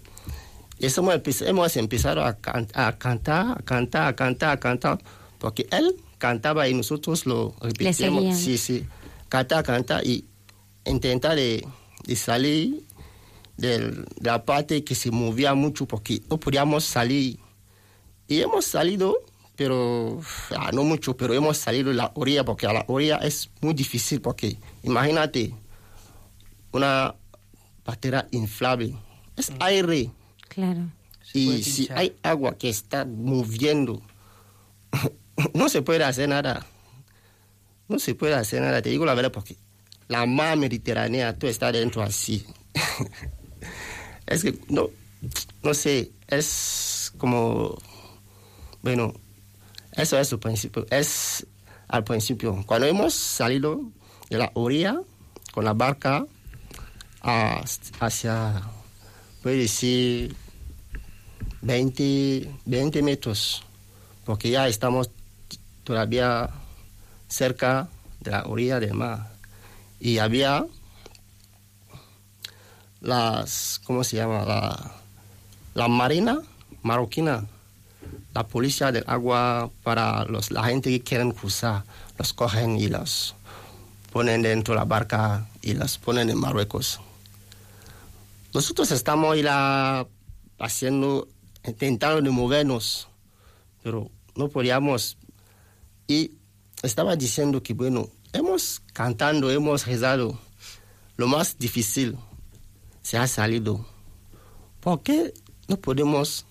[0.78, 4.60] Y eso hemos, empe- hemos empezado a, can- a cantar, a cantar, a cantar, a
[4.60, 4.98] cantar,
[5.38, 7.54] porque él cantaba y nosotros lo
[8.16, 8.36] seguían.
[8.36, 8.86] Sí, sí,
[9.28, 10.24] cantar, cantar y
[10.86, 11.66] intentar de,
[12.06, 12.82] de salir
[13.56, 17.38] de la parte que se movía mucho porque no podíamos salir.
[18.26, 19.16] Y hemos salido,
[19.56, 20.20] pero
[20.56, 23.74] ah, no mucho, pero hemos salido de la orilla porque a la orilla es muy
[23.74, 25.54] difícil porque imagínate
[26.72, 27.14] una
[27.84, 28.94] patera inflable,
[29.36, 30.10] es aire
[30.48, 30.88] Claro.
[31.32, 31.98] y si pinchar.
[31.98, 34.02] hay agua que está moviendo,
[35.54, 36.66] no se puede hacer nada.
[37.86, 39.58] No se puede hacer nada, te digo la verdad, porque
[40.08, 42.44] la mar Mediterránea, tú estás dentro así.
[44.26, 44.88] es que, no,
[45.62, 47.76] no sé, es como,
[48.82, 49.14] bueno,
[49.92, 51.46] eso es el principio, es
[51.88, 52.62] al principio.
[52.66, 53.80] Cuando hemos salido
[54.30, 55.00] de la orilla
[55.52, 56.26] con la barca
[57.22, 57.64] a-
[58.00, 58.62] hacia,
[59.42, 60.34] puede decir,
[61.62, 63.62] 20, 20 metros,
[64.24, 65.10] porque ya estamos
[65.82, 66.50] todavía
[67.28, 67.88] cerca
[68.20, 69.33] de la orilla del mar.
[70.04, 70.66] Y había
[73.00, 74.44] las, ¿cómo se llama?
[74.44, 74.92] La,
[75.72, 76.42] la marina
[76.82, 77.46] marroquina,
[78.34, 81.84] la policía del agua para los, la gente que quieren cruzar,
[82.18, 83.34] los cogen y los
[84.12, 87.00] ponen dentro de la barca y los ponen en Marruecos.
[88.52, 90.06] Nosotros estamos ya
[90.58, 91.28] haciendo,
[91.66, 93.08] intentando de movernos,
[93.82, 95.16] pero no podíamos.
[96.06, 96.32] Y
[96.82, 100.38] estaba diciendo que, bueno, hemos cantando, hemos rezado.
[101.16, 102.18] Lo más difícil
[103.02, 103.86] se ha salido.
[104.80, 105.32] ¿Por qué
[105.68, 106.44] no podemos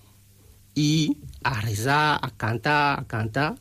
[0.73, 3.55] ir a rezar, a cantar, a cantar?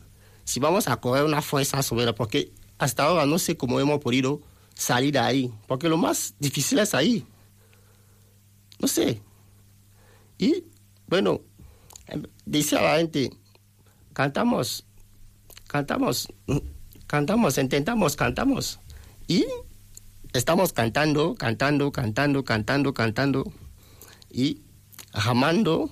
[0.45, 4.41] Si vamos a coger una fuerza sobre porque hasta ahora no sé cómo hemos podido
[4.73, 7.25] salir de ahí, porque lo más difícil es ahí.
[8.79, 9.21] No sé.
[10.37, 10.65] Y
[11.07, 11.41] bueno,
[12.07, 13.31] em, decía la gente,
[14.13, 14.85] cantamos,
[15.67, 16.27] cantamos,
[17.13, 18.79] cantamos, intentamos, cantamos.
[19.27, 19.45] Y
[20.33, 23.53] estamos cantando, cantando, cantando, cantando, cantando.
[24.31, 24.63] Y
[25.13, 25.91] jamando,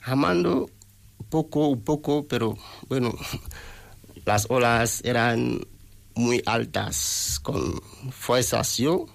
[0.00, 0.68] jamando
[1.28, 3.14] poco, poco, pero bueno,
[4.26, 5.60] las olas eran
[6.16, 7.80] muy altas, con
[8.10, 8.78] fuerzas.
[8.78, 9.06] Yo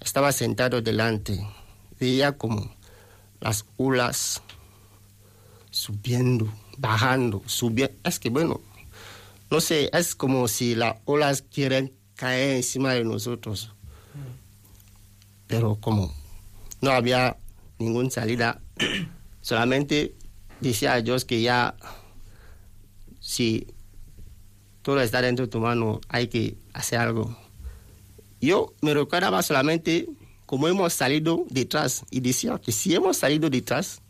[0.00, 1.46] estaba sentado delante,
[2.00, 2.74] veía como
[3.38, 4.42] las olas
[5.70, 7.94] subiendo, bajando, subiendo.
[8.02, 8.60] Es que bueno,
[9.50, 13.72] no sé, es como si las olas quieren caer encima de nosotros.
[15.46, 16.12] Pero como
[16.80, 17.36] no había
[17.78, 18.60] ninguna salida,
[19.40, 20.14] solamente
[20.60, 21.76] decía a Dios que ya,
[23.20, 23.66] si
[24.82, 27.36] todo está dentro de tu mano, hay que hacer algo.
[28.40, 30.08] Yo me recordaba solamente
[30.44, 34.00] como hemos salido detrás y decía que si hemos salido detrás,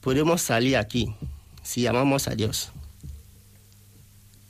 [0.00, 1.14] podemos salir aquí
[1.62, 2.72] si llamamos a Dios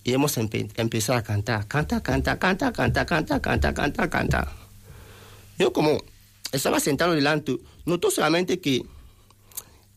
[0.05, 1.67] y hemos empezado a cantar.
[1.67, 4.53] Canta, canta, canta, canta, canta, canta, canta, canta.
[5.59, 5.99] Yo como
[6.53, 8.85] estaba sentado delante, noto solamente que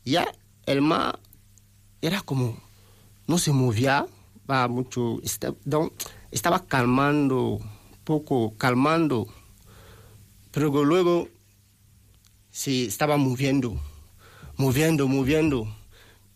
[0.05, 0.33] ya
[0.65, 1.19] el mar
[2.01, 2.57] era como,
[3.27, 4.07] no se movía,
[4.49, 5.19] va mucho,
[6.31, 7.59] estaba calmando,
[8.05, 9.27] poco calmando,
[10.51, 11.27] pero luego
[12.49, 13.77] se estaba moviendo,
[14.55, 15.67] moviendo, moviendo.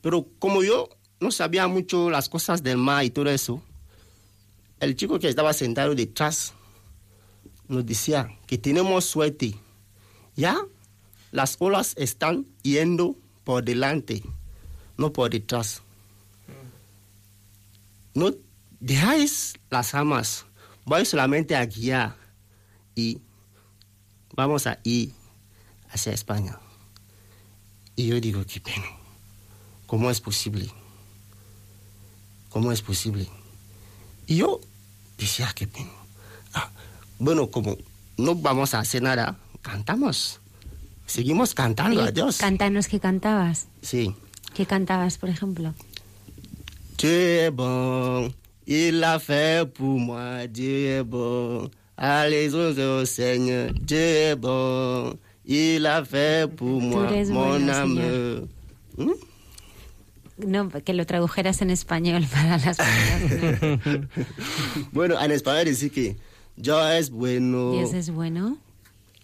[0.01, 0.89] Pero como yo
[1.21, 3.61] no sabía mucho las cosas del mar y todo eso,
[4.79, 6.53] el chico que estaba sentado detrás
[7.67, 9.55] nos decía que tenemos suerte.
[10.35, 10.57] Ya
[11.31, 14.23] las olas están yendo por delante,
[14.97, 15.83] no por detrás.
[18.15, 18.33] No
[18.79, 20.47] dejáis las amas,
[20.85, 22.15] voy solamente a guiar
[22.95, 23.21] y
[24.35, 25.13] vamos a ir
[25.91, 26.59] hacia España.
[27.95, 28.87] Y yo digo, qué pena,
[29.85, 30.80] ¿cómo es posible?
[32.51, 33.27] ¿Cómo es posible?
[34.27, 34.59] Y yo
[35.17, 35.89] decía, qué pena.
[36.53, 36.69] Ah,
[37.17, 37.77] bueno, como
[38.17, 40.39] no vamos a hacer nada, cantamos.
[41.05, 42.37] Seguimos cantando a Dios.
[42.37, 43.67] Cántanos qué cantabas.
[43.81, 44.13] sí.
[44.53, 45.73] ¿Qué cantabas, por ejemplo?
[46.97, 48.33] Dieu est bon,
[48.67, 51.71] il a fait pour moi, Dieu est bon.
[51.95, 57.59] Allez au Seigneur, Dieu est bon, il a fait pour moi, mon.
[58.97, 59.11] ¿Mm?
[60.45, 64.07] No, que lo tradujeras en español para las personas.
[64.91, 66.17] Bueno, en español dice que
[66.55, 68.57] Dios es bueno, Dios es bueno.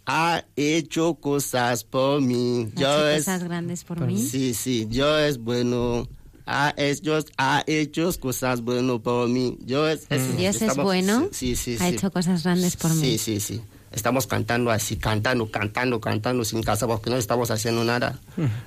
[0.06, 2.70] ha hecho cosas por mí.
[2.76, 4.18] Ha hecho es, cosas grandes por por mí.
[4.18, 6.08] sí, sí, Dios es bueno.
[6.50, 9.58] Ha hecho, ha hecho cosas buenas por mí.
[9.60, 11.28] Dios, es, Dios es bueno.
[11.34, 11.84] Sí, sí, sí.
[11.84, 13.18] Ha hecho cosas grandes por sí, mí.
[13.18, 13.62] Sí, sí,
[13.92, 18.20] Estamos cantando así, cantando, cantando, cantando sin casa porque no estamos haciendo nada.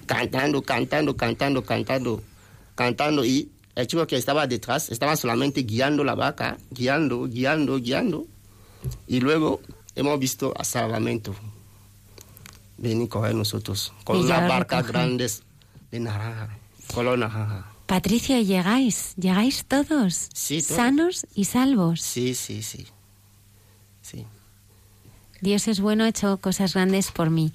[0.05, 2.23] Cantando, cantando, cantando, cantando,
[2.85, 3.25] cantando.
[3.25, 8.27] Y el chico que estaba detrás estaba solamente guiando la vaca, guiando, guiando, guiando.
[9.07, 9.61] Y luego
[9.95, 11.35] hemos visto a Salvamento
[12.79, 15.31] venir coger nosotros con Y una barca grande
[15.91, 16.57] de naranja,
[16.95, 17.67] color naranja.
[17.87, 20.77] Patricio, llegáis, llegáis todos, Sí, todos.
[20.77, 22.01] sanos y salvos.
[22.01, 22.87] Sí, sí, sí.
[24.01, 24.25] Sí.
[25.43, 27.53] Dios es bueno, ha hecho cosas grandes por mí.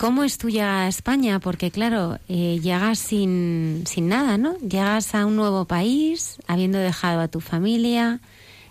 [0.00, 1.40] ¿Cómo es tu llegada a España?
[1.40, 4.56] Porque claro, eh, llegas sin, sin nada, ¿no?
[4.60, 8.22] Llegas a un nuevo país, habiendo dejado a tu familia,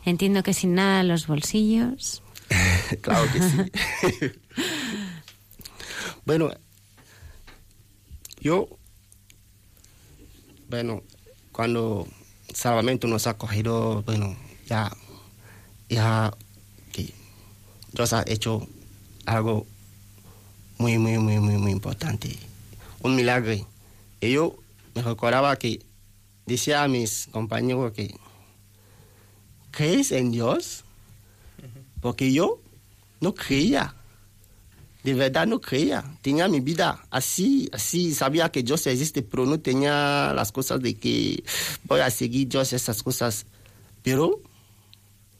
[0.05, 2.23] entiendo que sin nada en los bolsillos.
[3.01, 4.31] claro que sí.
[6.25, 6.49] bueno,
[8.41, 8.67] yo,
[10.67, 11.03] bueno,
[11.51, 12.07] cuando
[12.55, 14.91] Salvamento nos ha cogido, bueno, ya,
[15.89, 16.33] ya
[16.91, 17.13] que
[17.93, 18.67] Dios ha hecho
[19.27, 19.67] algo
[20.79, 22.35] muy, muy, muy, muy, muy importante.
[23.01, 23.53] Un milagro.
[24.21, 24.55] Y yo
[24.95, 25.79] me recordaba que
[26.45, 28.15] decía a mis compañeros que,
[29.71, 30.83] ¿crees en Dios?
[32.01, 32.59] Porque yo
[33.21, 33.93] no creía.
[35.03, 36.03] De verdad no creía.
[36.21, 38.13] Tenía mi vida así, así.
[38.13, 41.43] Sabía que Dios existe, pero no tenía las cosas de que
[41.83, 43.45] voy a seguir Dios, esas cosas.
[44.01, 44.39] Pero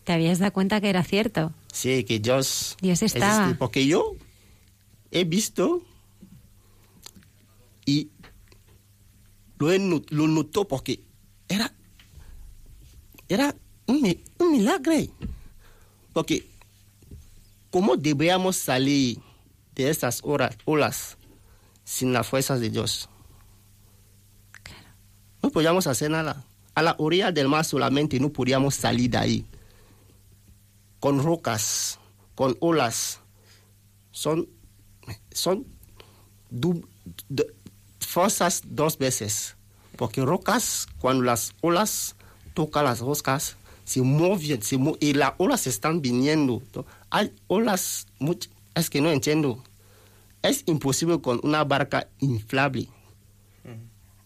[0.04, 1.54] ¿Te habías dado cuenta que era cierto?
[1.72, 3.44] sí, que Dios, Dios estaba.
[3.44, 3.58] existe.
[3.60, 4.16] Porque yo
[5.12, 5.82] he visto
[7.86, 8.10] y
[9.58, 11.02] lo, lo notó porque
[11.48, 11.74] era,
[13.28, 13.56] era
[13.88, 14.94] un, un milagro.
[16.14, 16.48] Porque,
[17.70, 19.20] ¿cómo deberíamos salir
[19.76, 21.18] de esas horas, olas
[21.84, 23.10] sin las fuerzas de Dios?
[25.42, 26.46] No podíamos hacer nada.
[26.76, 29.46] A la orilla del mar solamente no podíamos salir de ahí.
[31.00, 32.00] Con rocas,
[32.36, 33.20] con olas
[34.12, 34.50] son,
[35.32, 35.66] son
[36.50, 36.88] du-
[37.30, 37.54] de-
[38.68, 39.56] dos veces.
[39.98, 42.16] Porque rocas, cuando las olas
[42.54, 43.56] tocan las rocas,
[43.86, 46.62] se mueven, se mue- y las olas están viniendo.
[47.10, 49.64] Hay olas, much- es que no entiendo.
[50.42, 52.88] Es imposible con una barca inflable.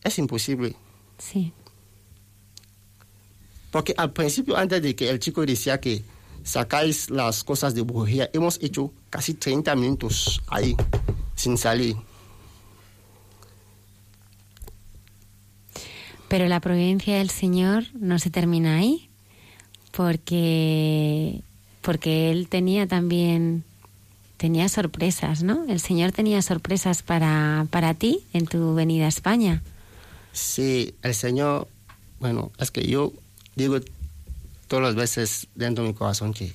[0.03, 0.75] Es imposible.
[1.17, 1.53] Sí.
[3.71, 6.03] Porque al principio, antes de que el chico decía que
[6.43, 10.75] sacáis las cosas de bujía, hemos hecho casi 30 minutos ahí,
[11.35, 11.95] sin salir.
[16.27, 19.09] Pero la providencia del Señor no se termina ahí,
[19.91, 21.41] porque,
[21.81, 23.63] porque Él tenía también
[24.37, 25.63] tenía sorpresas, ¿no?
[25.69, 29.63] El Señor tenía sorpresas para, para ti en tu venida a España.
[30.33, 31.69] Sí, el Señor,
[32.19, 33.13] bueno, es que yo
[33.55, 33.79] digo
[34.74, 36.51] todas las veces dentro de mi corazón que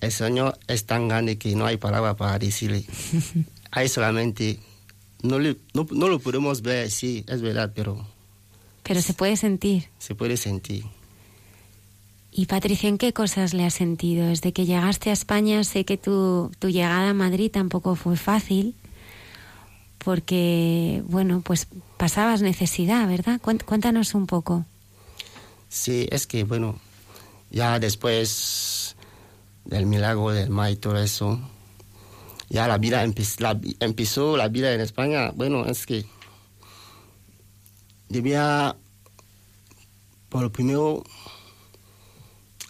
[0.00, 2.84] el Señor es tan grande que no hay palabra para decirle.
[3.70, 4.58] hay solamente,
[5.22, 8.04] no, le- no, no lo podemos ver, sí, es verdad, pero
[8.82, 9.86] Pero se puede sentir.
[10.00, 10.82] se puede sentir.
[12.32, 14.26] Y Patricia, ¿en qué cosas le has sentido?
[14.26, 18.74] Desde que llegaste a España sé que tu, tu llegada a Madrid tampoco fue fácil,
[19.98, 23.40] porque, bueno, pues pasabas necesidad, ¿verdad?
[23.40, 24.64] Cuént- Cuéntanos un poco.
[25.68, 26.78] Sí, es que bueno,
[27.50, 28.96] ya después
[29.64, 31.38] del milagro del mar y todo eso,
[32.48, 36.06] ya la vida empe- la empezó, la vida en España, bueno, es que
[38.08, 38.76] debía,
[40.30, 41.04] por lo primero,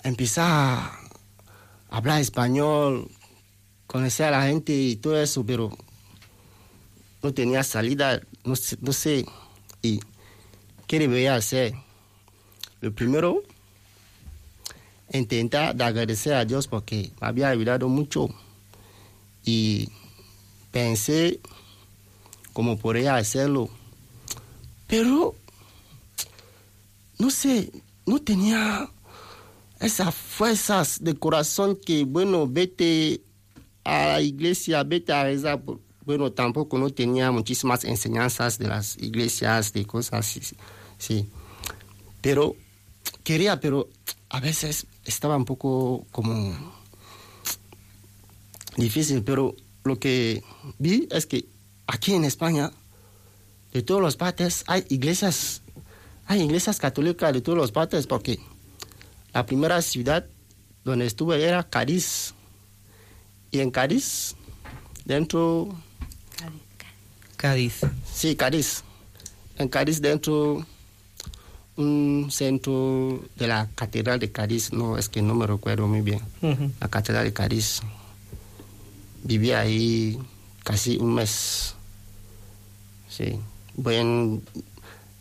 [0.03, 1.01] empezar a
[1.91, 3.09] hablar español,
[3.87, 5.71] conocer a la gente y todo eso, pero
[7.23, 9.25] no tenía salida, no sé, no sé.
[9.83, 10.01] ¿Y
[10.87, 11.75] qué debería hacer?
[12.81, 13.43] Lo primero,
[15.13, 18.29] intentar de agradecer a Dios porque me había ayudado mucho.
[19.45, 19.89] Y
[20.71, 21.41] pensé
[22.53, 23.69] cómo podría hacerlo.
[24.87, 25.35] Pero,
[27.19, 27.71] no sé,
[28.07, 28.89] no tenía
[29.81, 33.23] esas fuerzas de corazón que, bueno, vete
[33.85, 35.63] a la iglesia, vete a rezar.
[36.05, 40.57] Bueno, tampoco no tenía muchísimas enseñanzas de las iglesias, de cosas así.
[40.97, 41.29] Sí.
[42.21, 42.57] Pero
[43.25, 43.89] quería, pero
[44.29, 46.57] a veces estaba un poco como
[48.77, 49.23] difícil.
[49.23, 49.55] Pero
[49.85, 50.43] lo que
[50.79, 51.47] vi es que
[51.87, 52.71] aquí en España,
[53.73, 55.63] de todos los partes, hay iglesias,
[56.27, 58.39] hay iglesias católicas de todos los partes, porque
[59.33, 60.27] la primera ciudad
[60.85, 62.35] donde estuve era Cádiz.
[63.51, 64.35] Y en Cádiz,
[65.05, 65.75] dentro,
[67.37, 67.81] Cádiz.
[68.13, 68.85] sí, Cádiz.
[69.57, 70.67] En Cádiz, dentro,
[71.79, 76.21] un centro de la Catedral de Cádiz, no, es que no me recuerdo muy bien.
[76.81, 77.81] La Catedral de Cádiz.
[79.23, 80.19] Viví ahí
[80.65, 81.75] casi un mes.
[83.09, 83.39] Sí.
[83.75, 84.41] Bueno,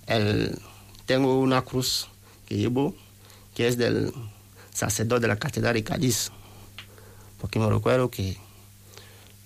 [0.07, 0.59] el,
[1.05, 2.07] tengo una cruz
[2.47, 2.95] que llevo,
[3.53, 4.11] que es del
[4.73, 6.31] sacerdote de la Catedral de Cádiz.
[7.39, 8.35] Porque me recuerdo que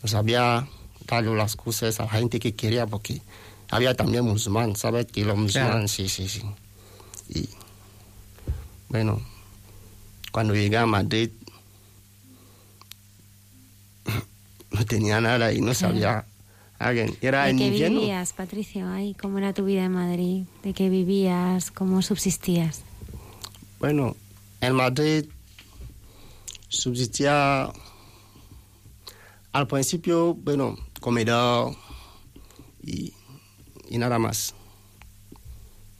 [0.01, 0.66] nos había
[1.07, 3.22] dado las cruces a la gente que quería, porque
[3.70, 5.07] había también musulmanes, ¿sabes?
[5.07, 6.41] Que los musulmanes, sí, sí, sí.
[7.34, 7.49] Y
[8.89, 9.21] bueno,
[10.32, 11.29] cuando llegué a Madrid,
[14.71, 16.25] no tenía nada y no sabía
[16.77, 17.15] alguien.
[17.21, 17.99] Era ¿De en qué invierno.
[18.01, 18.88] vivías, Patricio?
[18.88, 20.43] Ay, ¿Cómo era tu vida en Madrid?
[20.63, 21.71] ¿De qué vivías?
[21.71, 22.82] ¿Cómo subsistías?
[23.79, 24.15] Bueno,
[24.59, 25.25] en Madrid
[26.67, 27.71] subsistía
[29.53, 31.75] al principio, bueno, comedor
[32.84, 33.13] y,
[33.89, 34.53] y nada más.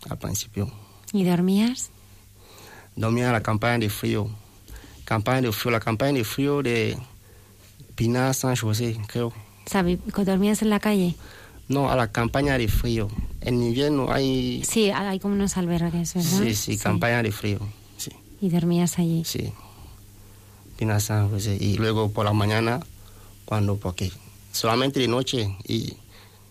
[0.10, 0.72] Al principio.
[1.14, 1.90] ¿Y dormías?
[2.96, 4.30] Dormía en la campaña de frío.
[5.06, 6.98] Campaña de frío, la campaña de frío de
[7.96, 9.34] Pinar San José, creo.
[9.84, 11.16] Vi- ¿Dormías en la calle?
[11.68, 13.08] No, a la campaña de frío.
[13.42, 14.64] En invierno hay...
[14.66, 16.30] Sí, hay como unos albergues, ¿verdad?
[16.44, 17.60] Sí, sí, campaña de frío.
[17.98, 18.12] Sí.
[18.42, 19.24] Y dormías allí.
[19.26, 19.52] Sí.
[20.78, 21.58] Pina San José.
[21.60, 22.82] Y luego por la mañana,
[23.46, 24.12] cuando, porque
[24.52, 25.94] solamente de noche y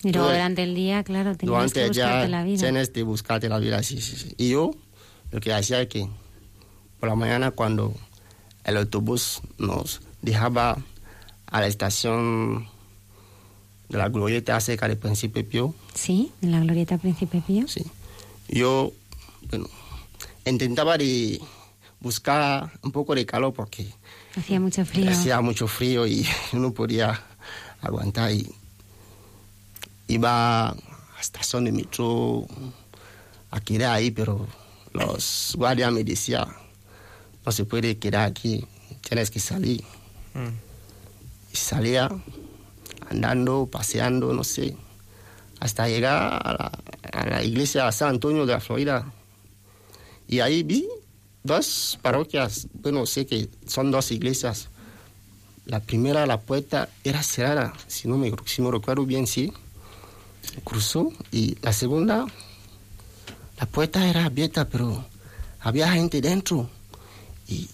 [0.02, 2.58] Y luego Tú- durante el día, claro, tenías que durante buscarte ya la vida.
[2.60, 4.34] tienes de buscarte la vida, sí, sí, sí.
[4.38, 4.70] Y yo
[5.30, 6.08] lo que hacía es que
[6.98, 7.94] por la mañana cuando
[8.64, 10.78] el autobús nos dejaba
[11.46, 12.68] a la estación
[13.88, 17.66] de la glorieta cerca del Príncipe Pío, Sí, en la glorieta Príncipe Pío.
[17.68, 17.84] sí,
[18.48, 18.92] yo,
[19.50, 19.66] bueno,
[20.46, 21.40] intentaba de
[22.00, 23.92] buscar un poco de calor porque
[24.36, 25.10] Hacía mucho frío.
[25.10, 27.20] hacía mucho frío y no podía
[27.82, 28.46] aguantar y
[30.10, 32.46] iba a la estación de metro
[33.50, 34.46] a quedar ahí pero
[34.92, 36.48] los guardias me decían
[37.44, 38.66] no se puede quedar aquí
[39.02, 39.84] tienes que salir
[40.34, 40.48] Mm.
[41.52, 42.10] Y salía
[43.08, 44.76] andando, paseando, no sé,
[45.58, 46.72] hasta llegar a la,
[47.12, 49.12] a la iglesia de San Antonio de la Florida.
[50.28, 50.86] Y ahí vi
[51.42, 54.68] dos parroquias, bueno, sé que son dos iglesias.
[55.66, 59.52] La primera, la puerta era cerrada, si no me, si me recuerdo bien, sí.
[60.64, 61.12] Cruzó.
[61.30, 62.26] Y la segunda,
[63.58, 65.04] la puerta era abierta, pero
[65.60, 66.70] había gente dentro.
[67.46, 67.68] Y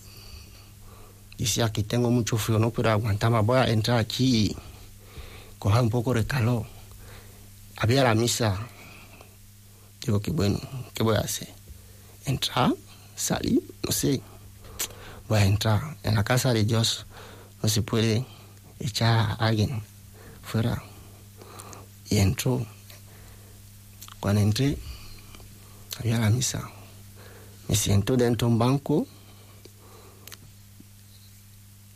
[1.38, 4.56] decía que tengo mucho frío, no puedo aguantar voy a entrar aquí y
[5.58, 6.66] coger un poco de calor.
[7.76, 8.56] Había la misa.
[10.04, 10.58] Digo que bueno,
[10.94, 11.48] ¿qué voy a hacer?
[12.24, 12.72] Entrar,
[13.14, 14.20] salir, no sé.
[15.28, 15.96] Voy a entrar.
[16.02, 17.06] En la casa de Dios
[17.62, 18.24] no se puede
[18.78, 19.82] echar a alguien
[20.42, 20.82] fuera.
[22.10, 22.64] Y entró.
[24.20, 24.76] Cuando entré,
[25.98, 26.68] había la misa.
[27.68, 29.06] Me siento dentro de un banco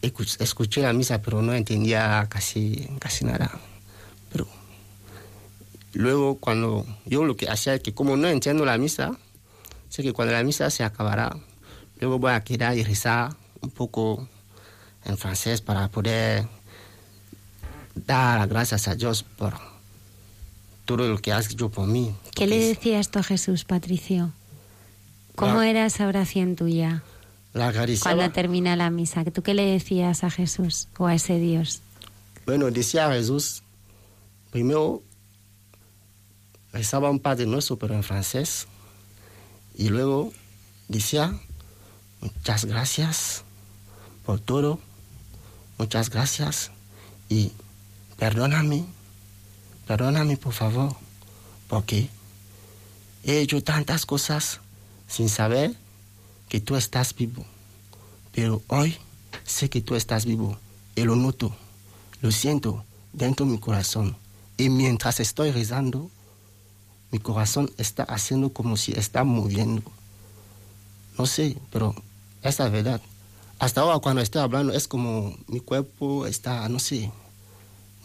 [0.02, 3.50] Escuch- escuché la misa, pero no entendía casi, casi nada.
[4.32, 4.46] Pero
[5.92, 9.18] luego cuando yo lo que hacía es que como no entiendo la misa,
[9.90, 11.36] sé que cuando la misa se acabará,
[12.00, 14.26] luego voy a quedar y rezar un poco
[15.04, 16.48] en francés para poder
[17.94, 19.54] dar las gracias a Dios por
[20.96, 22.12] todo lo que has hecho por mí.
[22.34, 24.32] ¿Qué le decía esto a Jesús, Patricio?
[25.36, 27.04] ¿Cómo La- era esa oración tuya
[27.52, 27.72] La
[28.02, 29.24] cuando termina la misa?
[29.24, 31.80] ¿Tú qué le decías a Jesús o a ese Dios?
[32.44, 33.62] Bueno, decía Jesús,
[34.50, 35.02] primero
[36.72, 38.66] rezaba un Padre Nuestro, pero en francés,
[39.76, 40.32] y luego
[40.88, 41.38] decía,
[42.20, 43.44] muchas gracias
[44.26, 44.80] por todo,
[45.78, 46.72] muchas gracias,
[47.28, 47.52] y
[48.18, 48.86] perdóname,
[49.90, 50.94] perdóname por favor,
[51.66, 52.08] porque
[53.24, 54.60] he hecho tantas cosas
[55.08, 55.74] sin saber
[56.48, 57.44] que tú estás vivo,
[58.30, 58.96] pero hoy
[59.44, 60.56] sé que tú estás vivo,
[60.94, 61.52] y lo noto
[62.22, 64.16] lo siento dentro de mi corazón.
[64.56, 66.08] Y mientras estoy rezando,
[67.10, 69.82] mi corazón está haciendo como si está moviendo.
[71.18, 71.96] No sé, pero
[72.44, 73.00] es la verdad.
[73.58, 77.10] Hasta ahora cuando estoy hablando es como mi cuerpo está, no sé,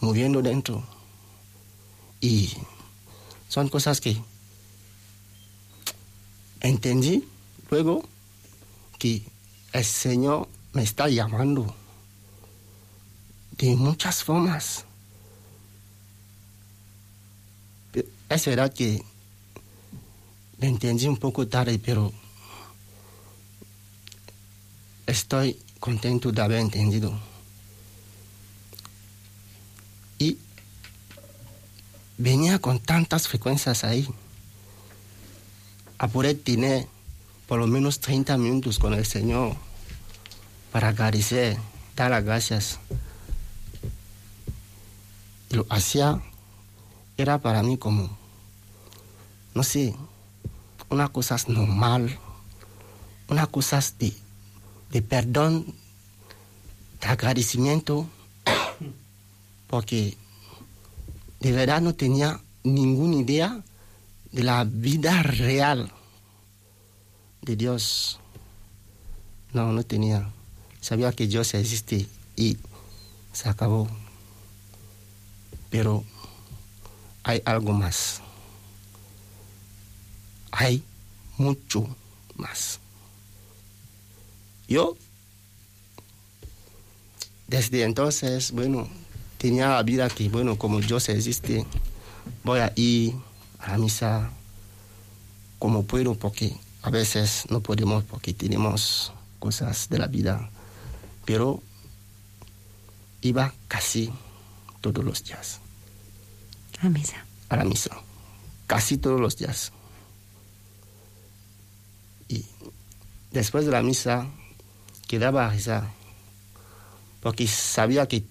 [0.00, 0.95] moviendo dentro.
[2.20, 2.52] Y
[3.48, 4.16] son cosas que
[6.60, 7.26] entendí
[7.70, 8.04] luego
[8.98, 9.22] que
[9.72, 11.74] el Señor me está llamando
[13.58, 14.84] de muchas formas.
[18.28, 19.02] Es verdad que
[20.58, 22.12] lo entendí un poco tarde, pero
[25.06, 27.18] estoy contento de haber entendido.
[32.18, 34.08] Venía con tantas frecuencias ahí,
[35.98, 36.86] a poder tener
[37.46, 39.56] por lo menos 30 minutos con el Señor
[40.72, 41.56] para agradecer,
[41.94, 42.78] dar las gracias.
[45.50, 46.20] Lo hacía,
[47.16, 48.16] era para mí como,
[49.54, 49.94] no sé,
[50.90, 52.18] una cosa normal,
[53.28, 54.12] una cosa de,
[54.90, 55.74] de perdón,
[57.00, 58.06] de agradecimiento,
[59.68, 60.16] porque
[61.40, 63.64] de verdad no tenía ninguna idea
[64.32, 65.92] de la vida real
[67.42, 68.18] de Dios.
[69.52, 70.30] No, no tenía.
[70.80, 72.06] Sabía que Dios existe
[72.36, 72.58] y
[73.32, 73.88] se acabó.
[75.70, 76.04] Pero
[77.22, 78.20] hay algo más.
[80.50, 80.82] Hay
[81.38, 81.86] mucho
[82.36, 82.80] más.
[84.68, 84.96] Yo,
[87.46, 88.88] desde entonces, bueno,
[89.38, 91.66] tenía la vida que, bueno, como Dios existe,
[92.44, 93.14] voy a ir
[93.60, 94.30] a la misa
[95.58, 100.50] como puedo, porque a veces no podemos, porque tenemos cosas de la vida.
[101.24, 101.62] Pero
[103.22, 104.12] iba casi
[104.80, 105.60] todos los días
[106.80, 107.24] A misa.
[107.48, 107.90] a la misa,
[108.66, 109.72] casi todos los días.
[112.28, 112.44] Y
[113.32, 114.26] después de la misa
[115.08, 115.88] quedaba a rezar,
[117.20, 118.24] porque sabía que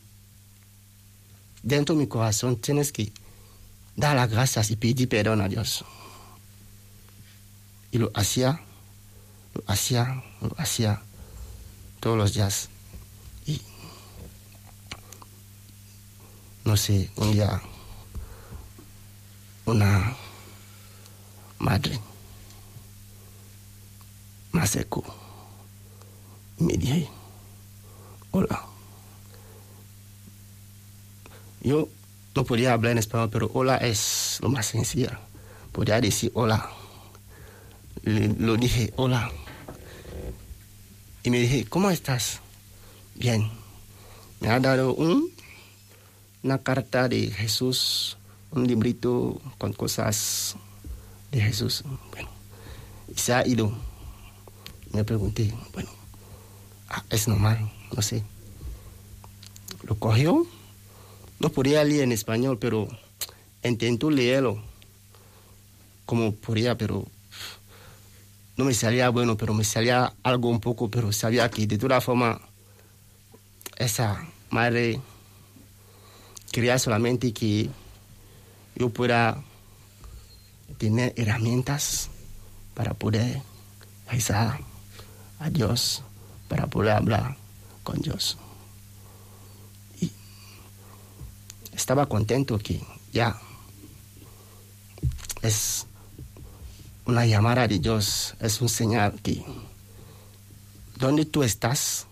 [1.66, 3.12] dentro de mi corazón tienes que
[3.96, 5.84] dar las gracias y pedir perdón a Dios.
[7.92, 8.62] Y lo hacía,
[9.54, 11.02] lo hacía, lo hacía
[12.00, 12.70] todos los días.
[13.48, 13.62] Y
[16.64, 17.62] no sé, un día
[19.66, 20.16] una
[21.58, 22.00] madre
[24.52, 25.04] me acercó
[26.60, 27.10] y me dije,
[28.32, 28.75] hola.
[31.66, 31.90] Yo
[32.36, 35.10] no podía hablar en español, pero hola es lo más sencillo.
[35.72, 36.70] Podía decir hola.
[38.04, 39.32] Lo dije, hola.
[41.24, 42.40] Y me dije, ¿cómo estás?
[43.16, 43.50] Bien.
[44.42, 45.32] me ha dado un,
[46.44, 48.18] una carta de Jesús,
[48.52, 50.58] un librito con cosas
[51.32, 51.84] de Jesús.
[52.12, 52.30] Bueno,
[53.08, 53.74] y se ha ido.
[54.92, 55.90] Me pregunté, bueno,
[56.90, 58.24] ah, es normal, no sé.
[59.82, 60.46] Lo cogió,
[61.40, 62.88] no podía leer en español, pero
[63.64, 64.62] intentó leerlo
[66.06, 67.06] como podía, pero
[68.58, 72.00] no me salía bueno, pero me salía algo un poco, pero sabía que de toda
[72.00, 72.40] forma
[73.78, 75.02] esa madre
[76.52, 77.70] quería solamente que
[78.76, 79.44] yo pueda
[80.78, 82.10] tener herramientas
[82.74, 83.42] para poder
[84.10, 84.60] rezar
[85.40, 86.04] a Dios,
[86.48, 87.38] para poder hablar
[87.84, 88.38] con Dios.
[90.00, 90.12] Y
[91.86, 92.82] estaba contento que
[93.14, 93.40] ya
[95.44, 95.86] es
[97.06, 99.46] una llamada de Dios, es un señal que
[100.98, 102.08] donde tú estás,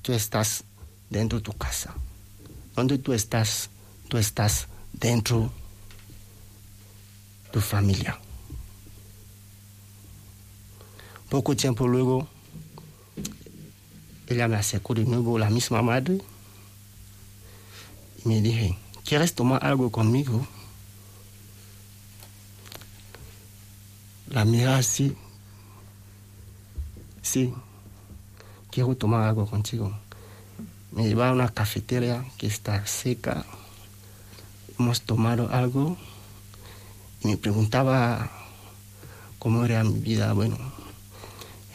[0.00, 0.62] tú estás
[1.08, 1.92] dentro de tu casa.
[2.76, 3.68] Donde tú estás,
[4.06, 5.50] tú estás dentro
[7.46, 8.16] de tu familia.
[11.28, 12.28] Poco tiempo luego,
[14.28, 16.22] ella me acercó de nuevo la misma madre
[18.24, 20.46] me dije, ¿quieres tomar algo conmigo?
[24.28, 25.16] La mira así,
[27.22, 27.52] sí,
[28.70, 29.92] quiero tomar algo contigo.
[30.92, 33.44] Me lleva a una cafetería que está seca.
[34.78, 35.96] Hemos tomado algo
[37.22, 38.30] me preguntaba
[39.38, 40.32] cómo era mi vida.
[40.32, 40.56] Bueno,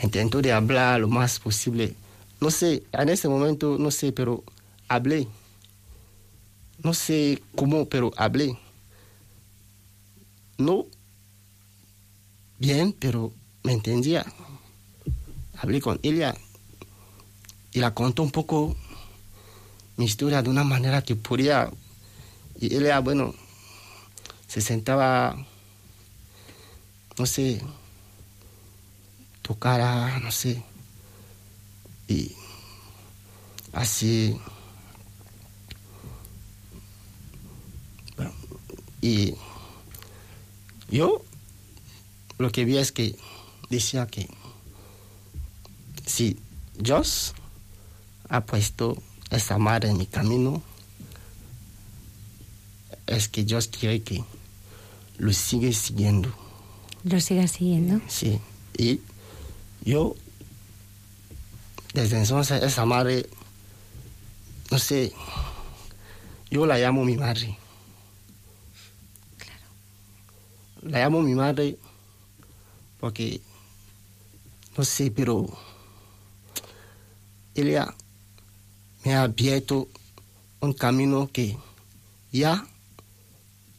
[0.02, 1.96] intento de hablar lo más posible.
[2.41, 4.43] No sé, en ese momento no sé, pero
[4.88, 5.28] hablé.
[6.86, 8.56] No sé cómo, pero hablé.
[10.60, 10.86] No
[12.60, 13.34] bien, pero
[13.64, 14.24] me entendía.
[15.58, 16.36] Hablé con ella
[17.72, 18.76] y la contó un poco
[19.98, 21.72] mi historia de una manera que podía.
[22.62, 23.34] Y ella, bueno,
[24.46, 25.36] se sentaba,
[27.18, 27.64] no sé,
[29.42, 30.62] tocara, no sé,
[32.08, 32.32] y
[33.74, 34.40] así.
[39.02, 39.36] Y
[40.89, 41.24] yo
[42.38, 43.16] lo que vi es que
[43.70, 44.30] decía que
[46.06, 46.38] si
[46.78, 47.34] Dios
[48.30, 50.62] ha puesto esa madre en mi camino,
[53.08, 54.24] es que Dios quiere que
[55.18, 56.34] lo siga siguiendo.
[57.04, 58.02] ¿Lo siga siguiendo?
[58.08, 58.39] Sí.
[58.78, 59.00] Y
[59.84, 60.16] yo,
[61.93, 63.30] desde entonces, esa madre,
[64.72, 65.14] no sé,
[66.50, 67.58] yo la llamo mi madre.
[70.86, 71.80] La llamo mi madre
[73.00, 73.42] porque,
[74.78, 75.48] no sé, pero
[77.56, 77.92] ella
[79.04, 79.88] me ha abierto
[80.60, 81.58] un camino que
[82.32, 82.68] ya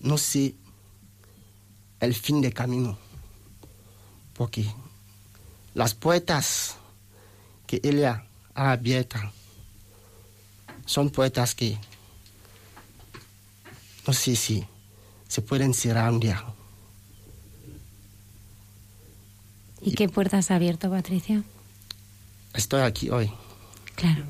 [0.00, 0.56] no sé
[2.00, 2.98] el fin del camino.
[4.34, 4.66] Porque
[5.74, 6.74] las puertas
[7.68, 9.18] que ella ha abierto
[10.86, 11.78] son puertas que
[14.08, 14.66] no sé si
[15.28, 16.55] se pueden cerrar un día.
[19.86, 21.44] ¿Y qué puertas ha abierto, Patricia?
[22.54, 23.30] Estoy aquí hoy.
[23.94, 24.24] Claro.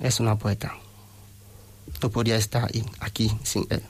[0.00, 0.74] Es una puerta.
[2.02, 3.82] No podría estar aquí sin él.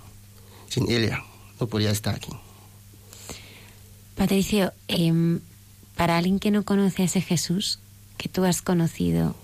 [0.68, 1.24] Sin ella.
[1.58, 2.32] No podría estar aquí.
[4.14, 5.40] Patricio, em,
[5.96, 7.78] para alguien que no conoce a ese Jesús
[8.18, 9.34] que tú has conocido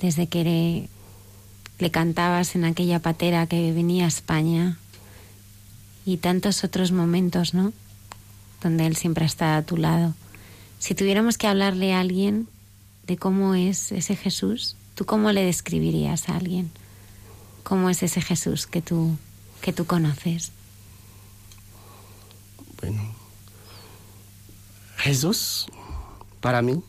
[0.00, 0.88] desde que le,
[1.78, 4.78] le cantabas en aquella patera que venía a España
[6.06, 7.74] y tantos otros momentos, ¿no?
[8.62, 10.14] Donde Él siempre está a tu lado.
[10.78, 12.48] Si tuviéramos que hablarle a alguien
[13.06, 16.70] de cómo es ese Jesús, ¿tú cómo le describirías a alguien?
[17.64, 19.16] ¿Cómo es ese Jesús que tú,
[19.60, 20.52] que tú conoces?
[22.80, 23.02] Bueno.
[24.98, 25.66] Jesús,
[26.40, 26.82] para mí,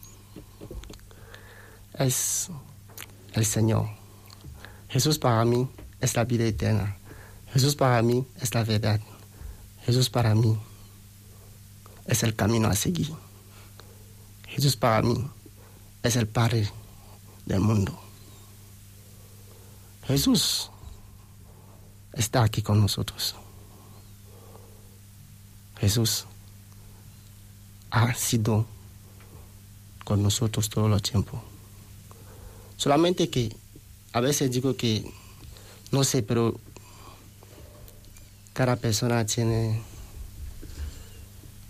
[1.97, 2.49] es
[3.33, 3.89] el Señor.
[4.87, 5.69] Jesús para mí
[6.01, 6.97] es la vida eterna.
[7.53, 8.99] Jesús para mí es la verdad.
[9.85, 10.57] Jesús para mí
[12.05, 13.09] es el camino a seguir.
[14.49, 15.29] Jesús para mí
[16.03, 16.69] es el Padre
[17.45, 17.97] del mundo.
[20.05, 20.71] Jesús
[22.13, 23.35] está aquí con nosotros.
[25.79, 26.25] Jesús
[27.91, 28.65] ha sido
[30.03, 31.41] con nosotros todo el tiempo.
[32.75, 33.55] Solamente que
[34.13, 35.11] a veces digo que,
[35.91, 36.59] no sé, pero
[38.53, 39.81] cada persona tiene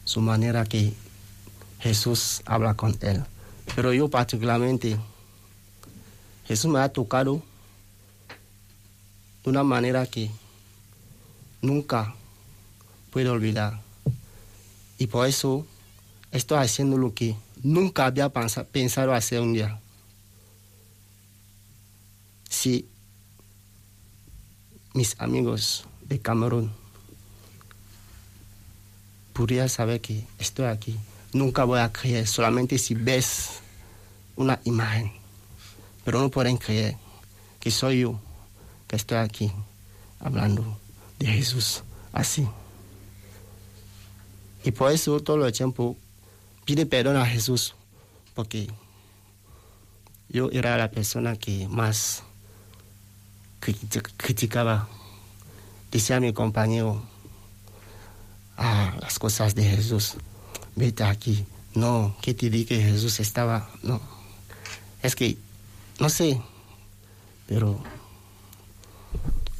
[0.06, 0.94] su manera que
[1.80, 3.24] Jesús habla con él.
[3.76, 4.98] Pero yo particularmente,
[6.46, 7.42] Jesús me ha tocado
[9.44, 10.30] de una manera que
[11.62, 12.14] nunca
[13.12, 13.82] puedo olvidar.
[14.98, 15.66] Y por eso
[16.32, 19.80] estoy haciendo lo que nunca había pensa- pensado hacer un día.
[22.50, 22.88] Si
[24.94, 26.72] mis amigos de Camerún
[29.34, 30.98] pudieran saber que estoy aquí,
[31.34, 33.60] nunca voy a creer, solamente si ves
[34.36, 35.12] una imagen.
[36.04, 36.98] Pero no pueden creer
[37.60, 38.20] que soy yo
[38.88, 39.52] que estoy aquí
[40.20, 40.80] hablando
[41.20, 42.48] de Jesús así.
[44.64, 45.96] Y por eso todo el tiempo
[46.66, 47.76] pide perdón a Jesús,
[48.34, 48.70] porque
[50.28, 52.24] yo era la persona que más
[53.62, 54.88] criti- criticaba,
[55.92, 57.04] decía a mi compañero,
[58.58, 60.16] ah, las cosas de Jesús,
[60.80, 64.02] vete aquí, no, que te di que Jesús estaba, no,
[65.04, 65.38] es que,
[66.00, 66.42] no sé,
[67.48, 67.84] pero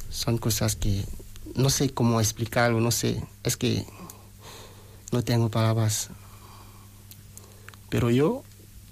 [0.08, 1.04] son cosas que
[1.54, 3.84] no sé cómo explicarlo, no sé, es que
[5.12, 6.08] no tengo palabras.
[7.90, 8.42] Pero yo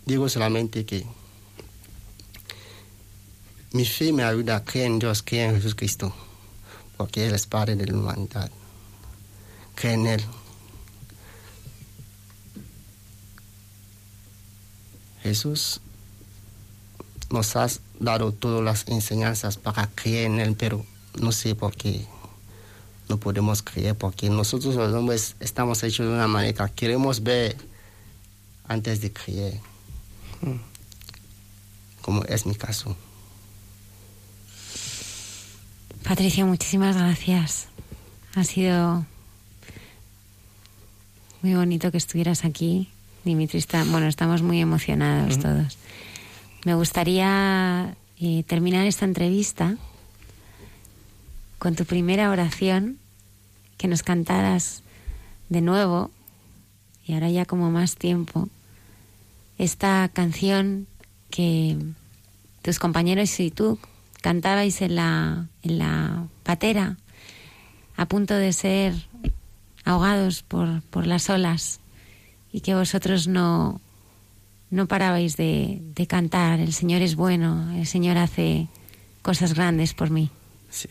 [0.04, 1.06] digo solamente que
[3.72, 6.14] mi fe me ayuda a creer en Dios, creer en Jesús Cristo,
[6.96, 8.50] porque Él es Padre de la humanidad.
[9.74, 10.24] Creer en Él.
[15.22, 15.80] Jesús
[17.30, 17.68] nos ha
[18.00, 20.84] dado todas las enseñanzas para creer en Él, pero
[21.20, 22.06] no sé por qué
[23.08, 27.56] no podemos creer, porque nosotros los hombres estamos hechos de una manera, queremos ver
[28.66, 29.60] antes de creer,
[32.02, 32.96] como es mi caso.
[36.04, 37.68] Patricia, muchísimas gracias.
[38.34, 39.04] Ha sido
[41.42, 42.88] muy bonito que estuvieras aquí.
[43.24, 45.78] Dimitri, está, bueno, estamos muy emocionados todos.
[46.64, 49.76] Me gustaría eh, terminar esta entrevista
[51.58, 52.98] con tu primera oración,
[53.76, 54.82] que nos cantaras
[55.48, 56.10] de nuevo,
[57.06, 58.48] y ahora ya como más tiempo,
[59.56, 60.86] esta canción
[61.30, 61.76] que
[62.62, 63.78] tus compañeros y tú
[64.20, 66.96] cantabais en la, en la patera,
[67.96, 68.94] a punto de ser
[69.84, 71.80] ahogados por, por las olas,
[72.52, 73.80] y que vosotros no,
[74.70, 78.68] no parabais de, de cantar, el Señor es bueno, el Señor hace
[79.22, 80.30] cosas grandes por mí.
[80.70, 80.88] Sí.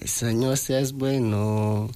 [0.00, 1.90] El Señor es bueno,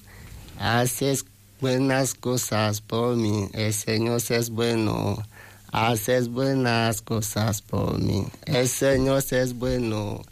[0.59, 1.25] haces
[1.59, 3.47] buenas cosas por mí.
[3.53, 5.23] El Señor es bueno,
[5.71, 8.25] haces buenas cosas por mí.
[8.45, 10.23] El Señor es bueno,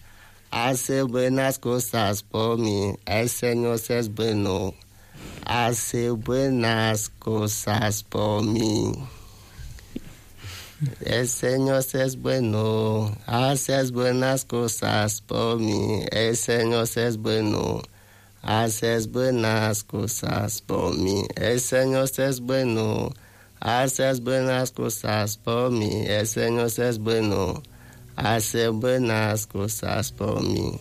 [0.52, 2.96] hace buenas cosas por mí.
[3.06, 4.74] El Señor es bueno,
[5.46, 8.94] hace buenas cosas por mí.
[11.02, 16.06] El Señor es bueno, haces buenas cosas por mí.
[16.12, 17.82] El Señor es bueno,
[18.42, 21.26] haces buenas cosas por mí.
[21.36, 23.12] El Señor es bueno,
[23.60, 26.06] haces buenas cosas por mí.
[26.08, 27.62] El Señor es bueno,
[28.16, 30.80] hace buenas cosas por mí.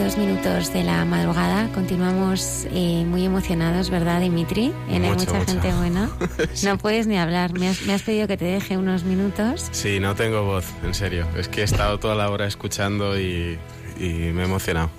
[0.00, 1.68] Una y dos minutos de la madrugada.
[1.74, 4.72] Continuamos eh, muy emocionados, ¿verdad, Dimitri?
[4.88, 5.52] En Hay Mucho, mucha mucho.
[5.52, 6.10] gente buena.
[6.54, 6.64] Sí.
[6.64, 7.52] No puedes ni hablar.
[7.52, 9.68] Me has, me has pedido que te deje unos minutos.
[9.72, 11.28] Sí, no tengo voz, en serio.
[11.36, 13.58] Es que he estado toda la hora escuchando y,
[13.98, 14.90] y me he emocionado.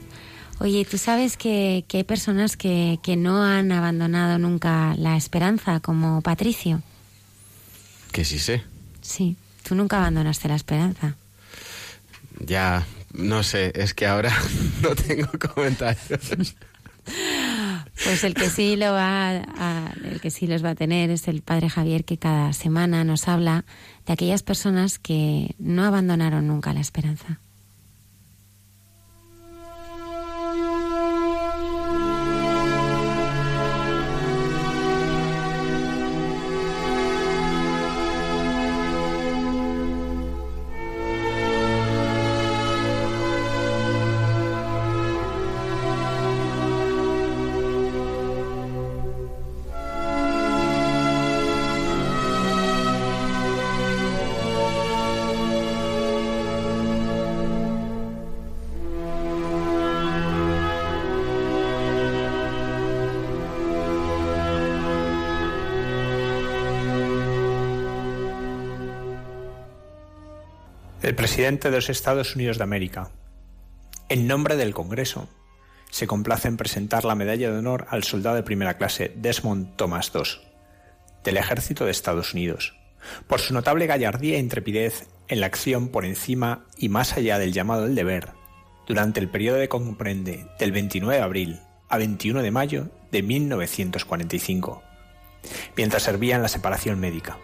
[0.59, 5.79] Oye, tú sabes que, que hay personas que, que no han abandonado nunca la esperanza,
[5.79, 6.83] como Patricio.
[8.11, 8.63] Que sí sé.
[9.01, 11.15] Sí, tú nunca abandonaste la esperanza.
[12.45, 14.31] Ya, no sé, es que ahora
[14.81, 16.55] no tengo comentarios.
[18.03, 19.41] Pues el que sí lo va
[20.03, 23.27] el que sí los va a tener es el padre Javier que cada semana nos
[23.27, 23.65] habla
[24.05, 27.39] de aquellas personas que no abandonaron nunca la esperanza.
[71.41, 73.09] Presidente de los Estados Unidos de América,
[74.09, 75.27] en nombre del Congreso,
[75.89, 80.11] se complace en presentar la medalla de honor al soldado de primera clase Desmond Thomas
[80.13, 80.21] II,
[81.23, 82.75] del Ejército de Estados Unidos,
[83.25, 87.53] por su notable gallardía e intrepidez en la acción por encima y más allá del
[87.53, 88.29] llamado del deber,
[88.85, 94.83] durante el periodo que comprende del 29 de abril a 21 de mayo de 1945,
[95.75, 97.39] mientras servía en la separación médica,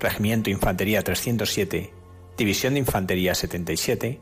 [0.00, 1.92] Regimiento Infantería 307,
[2.36, 4.20] División de Infantería 77,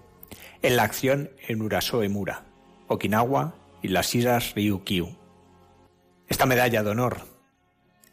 [0.62, 2.44] en la acción en Urasoe-Mura,
[2.86, 5.16] Okinawa y las Islas Ryukyu.
[6.28, 7.22] Esta medalla de honor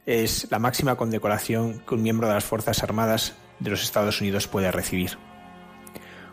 [0.08, 4.48] es la máxima condecoración que un miembro de las Fuerzas Armadas de los Estados Unidos
[4.48, 5.20] puede recibir.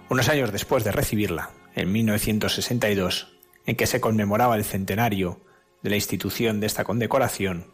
[0.09, 5.43] Unos años después de recibirla, en 1962, en que se conmemoraba el centenario
[5.83, 7.67] de la institución de esta condecoración,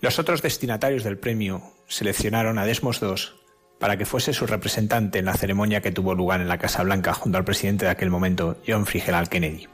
[0.00, 3.41] los otros destinatarios del premio seleccionaron a Desmos II
[3.82, 7.14] para que fuese su representante en la ceremonia que tuvo lugar en la Casa Blanca
[7.14, 9.02] junto al presidente de aquel momento, John F.
[9.28, 9.66] Kennedy.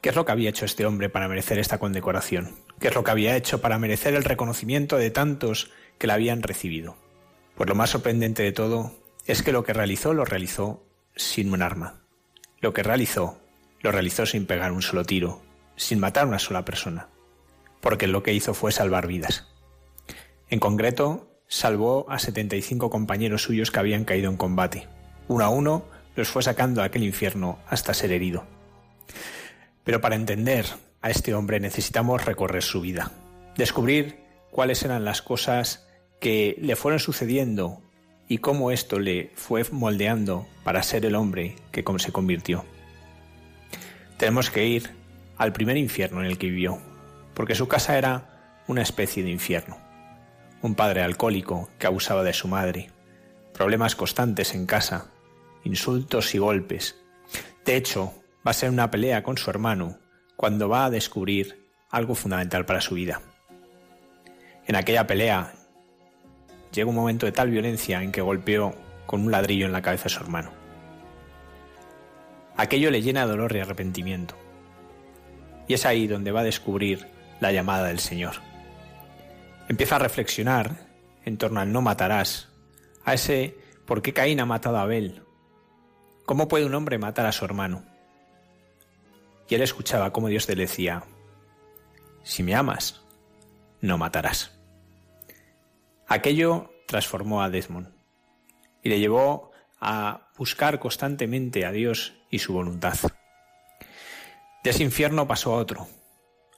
[0.00, 2.52] ¿Qué es lo que había hecho este hombre para merecer esta condecoración?
[2.80, 6.42] ¿Qué es lo que había hecho para merecer el reconocimiento de tantos que la habían
[6.42, 6.96] recibido?
[7.54, 8.94] Pues lo más sorprendente de todo
[9.26, 10.82] es que lo que realizó lo realizó
[11.14, 12.00] sin un arma.
[12.62, 13.38] Lo que realizó
[13.82, 15.42] lo realizó sin pegar un solo tiro,
[15.76, 17.08] sin matar a una sola persona,
[17.82, 19.48] porque lo que hizo fue salvar vidas.
[20.48, 24.88] En concreto, salvó a 75 compañeros suyos que habían caído en combate.
[25.28, 25.84] Uno a uno
[26.16, 28.46] los fue sacando a aquel infierno hasta ser herido.
[29.84, 30.64] Pero para entender
[31.02, 33.12] a este hombre necesitamos recorrer su vida,
[33.54, 34.16] descubrir
[34.50, 35.86] cuáles eran las cosas
[36.20, 37.82] que le fueron sucediendo
[38.28, 42.64] y cómo esto le fue moldeando para ser el hombre que se convirtió.
[44.16, 44.90] Tenemos que ir
[45.36, 46.78] al primer infierno en el que vivió,
[47.34, 49.91] porque su casa era una especie de infierno.
[50.62, 52.90] Un padre alcohólico que abusaba de su madre,
[53.52, 55.10] problemas constantes en casa,
[55.64, 56.96] insultos y golpes.
[57.64, 58.12] De hecho,
[58.46, 59.98] va a ser una pelea con su hermano
[60.36, 63.20] cuando va a descubrir algo fundamental para su vida.
[64.66, 65.52] En aquella pelea
[66.72, 68.74] llega un momento de tal violencia en que golpeó
[69.06, 70.52] con un ladrillo en la cabeza a su hermano.
[72.56, 74.36] Aquello le llena de dolor y arrepentimiento.
[75.66, 77.06] Y es ahí donde va a descubrir
[77.40, 78.34] la llamada del Señor.
[79.72, 80.76] Empieza a reflexionar
[81.24, 82.50] en torno al no matarás,
[83.06, 83.56] a ese
[83.86, 85.22] por qué Caín ha matado a Abel,
[86.26, 87.82] cómo puede un hombre matar a su hermano.
[89.48, 91.04] Y él escuchaba cómo Dios le decía,
[92.22, 93.00] si me amas,
[93.80, 94.60] no matarás.
[96.06, 97.94] Aquello transformó a Desmond
[98.82, 102.98] y le llevó a buscar constantemente a Dios y su voluntad.
[104.62, 105.88] De ese infierno pasó a otro,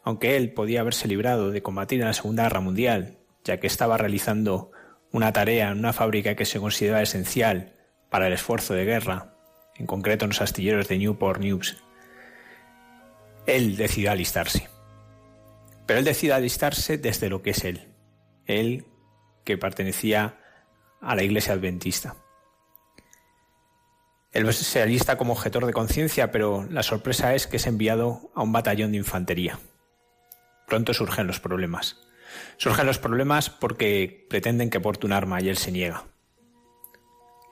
[0.04, 3.96] aunque él podía haberse librado de combatir en la Segunda Guerra Mundial, ya que estaba
[3.96, 4.70] realizando
[5.10, 7.72] una tarea en una fábrica que se consideraba esencial
[8.10, 9.34] para el esfuerzo de guerra,
[9.76, 11.82] en concreto en los astilleros de Newport News,
[13.46, 14.68] él decidió alistarse.
[15.86, 17.88] Pero él decidió alistarse desde lo que es él.
[18.46, 18.86] Él
[19.44, 20.38] que pertenecía
[21.00, 22.16] a la iglesia adventista.
[24.32, 28.42] Él se alista como objetor de conciencia, pero la sorpresa es que es enviado a
[28.42, 29.58] un batallón de infantería.
[30.66, 32.00] Pronto surgen los problemas.
[32.56, 36.04] Surgen los problemas porque pretenden que porte un arma y él se niega.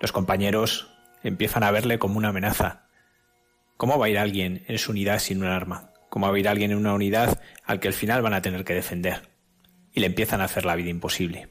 [0.00, 0.88] Los compañeros
[1.22, 2.82] empiezan a verle como una amenaza,
[3.82, 5.90] ¿Cómo va a ir alguien en su unidad sin un arma?
[6.08, 8.64] ¿Cómo va a ir alguien en una unidad al que al final van a tener
[8.64, 9.30] que defender?
[9.92, 11.48] Y le empiezan a hacer la vida imposible.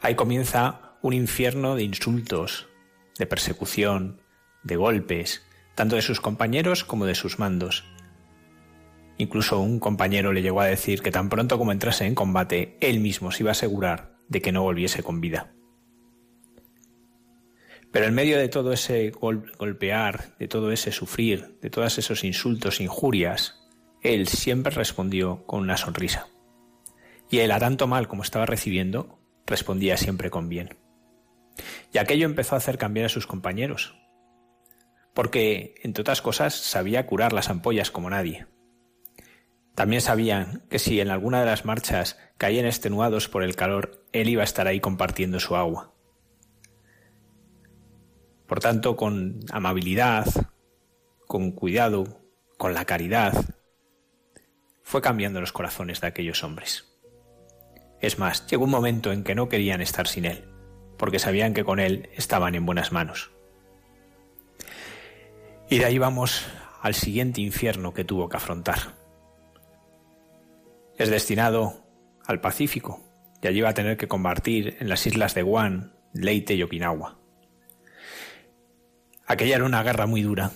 [0.00, 2.68] Ahí comienza un infierno de insultos,
[3.18, 4.20] de persecución,
[4.62, 7.84] de golpes, tanto de sus compañeros como de sus mandos.
[9.20, 13.00] Incluso un compañero le llegó a decir que tan pronto como entrase en combate, él
[13.00, 15.52] mismo se iba a asegurar de que no volviese con vida.
[17.92, 22.80] Pero en medio de todo ese golpear, de todo ese sufrir, de todos esos insultos,
[22.80, 23.60] injurias,
[24.00, 26.28] él siempre respondió con una sonrisa.
[27.28, 30.78] Y él, a tanto mal como estaba recibiendo, respondía siempre con bien.
[31.92, 33.94] Y aquello empezó a hacer cambiar a sus compañeros,
[35.12, 38.46] porque, entre otras cosas, sabía curar las ampollas como nadie.
[39.80, 44.28] También sabían que si en alguna de las marchas caían extenuados por el calor, él
[44.28, 45.94] iba a estar ahí compartiendo su agua.
[48.46, 50.26] Por tanto, con amabilidad,
[51.26, 52.20] con cuidado,
[52.58, 53.32] con la caridad,
[54.82, 57.00] fue cambiando los corazones de aquellos hombres.
[58.02, 60.44] Es más, llegó un momento en que no querían estar sin él,
[60.98, 63.30] porque sabían que con él estaban en buenas manos.
[65.70, 66.44] Y de ahí vamos
[66.82, 68.99] al siguiente infierno que tuvo que afrontar.
[71.00, 71.86] Es destinado
[72.26, 73.00] al Pacífico,
[73.40, 77.18] y allí va a tener que combatir en las islas de Guam, Leyte y Okinawa.
[79.26, 80.50] Aquella era una guerra muy dura.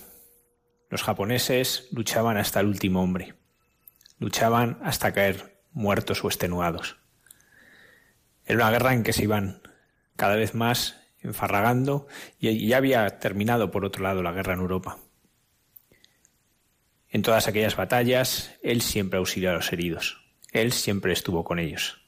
[0.91, 3.33] Los japoneses luchaban hasta el último hombre.
[4.19, 6.97] Luchaban hasta caer muertos o extenuados.
[8.45, 9.63] Era una guerra en que se iban
[10.15, 12.05] cada vez más enfarragando
[12.37, 14.99] y ya había terminado por otro lado la guerra en Europa.
[17.09, 20.21] En todas aquellas batallas, él siempre auxilió a los heridos.
[20.55, 22.01] Él siempre estuvo con ellos.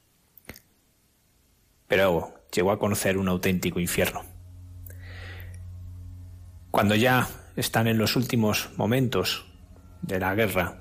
[1.86, 4.22] Pero llegó a conocer un auténtico infierno.
[6.70, 9.44] Cuando ya están en los últimos momentos
[10.00, 10.80] de la guerra,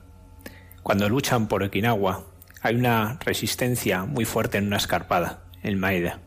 [0.81, 2.23] cuando luchan por Okinawa,
[2.61, 6.21] hay una resistencia muy fuerte en una escarpada, en Maeda.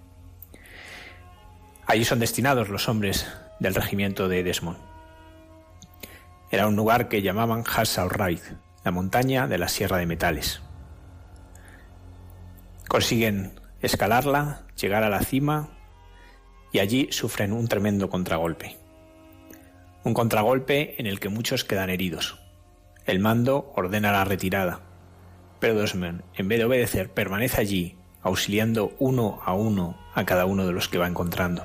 [1.86, 3.26] Allí son destinados los hombres
[3.60, 4.78] del regimiento de Desmond.
[6.50, 10.60] Era un lugar que llamaban Has la montaña de la Sierra de Metales.
[12.90, 13.52] Consiguen
[13.82, 15.68] escalarla, llegar a la cima
[16.72, 18.78] y allí sufren un tremendo contragolpe.
[20.02, 22.40] Un contragolpe en el que muchos quedan heridos.
[23.06, 24.80] El mando ordena la retirada,
[25.60, 30.66] pero Dosman, en vez de obedecer, permanece allí, auxiliando uno a uno a cada uno
[30.66, 31.62] de los que va encontrando.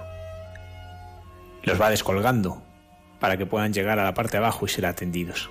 [1.64, 2.62] Los va descolgando
[3.20, 5.50] para que puedan llegar a la parte de abajo y ser atendidos.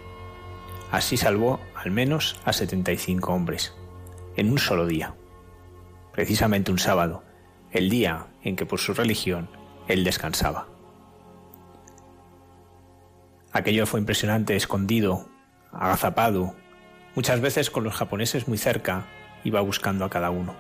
[0.93, 3.75] Así salvó al menos a 75 hombres,
[4.37, 5.17] en un solo día,
[6.15, 7.25] precisamente un sábado,
[7.73, 9.51] el día en que por su religión
[9.89, 10.69] él descansaba.
[13.53, 15.29] Aquello fue impresionante, escondido,
[15.73, 16.55] agazapado,
[17.17, 19.07] muchas veces con los japoneses muy cerca,
[19.43, 20.55] iba buscando a cada uno.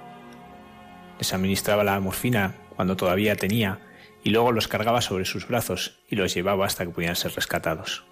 [1.19, 3.79] Les administraba la morfina cuando todavía tenía
[4.25, 8.05] y luego los cargaba sobre sus brazos y los llevaba hasta que pudieran ser rescatados.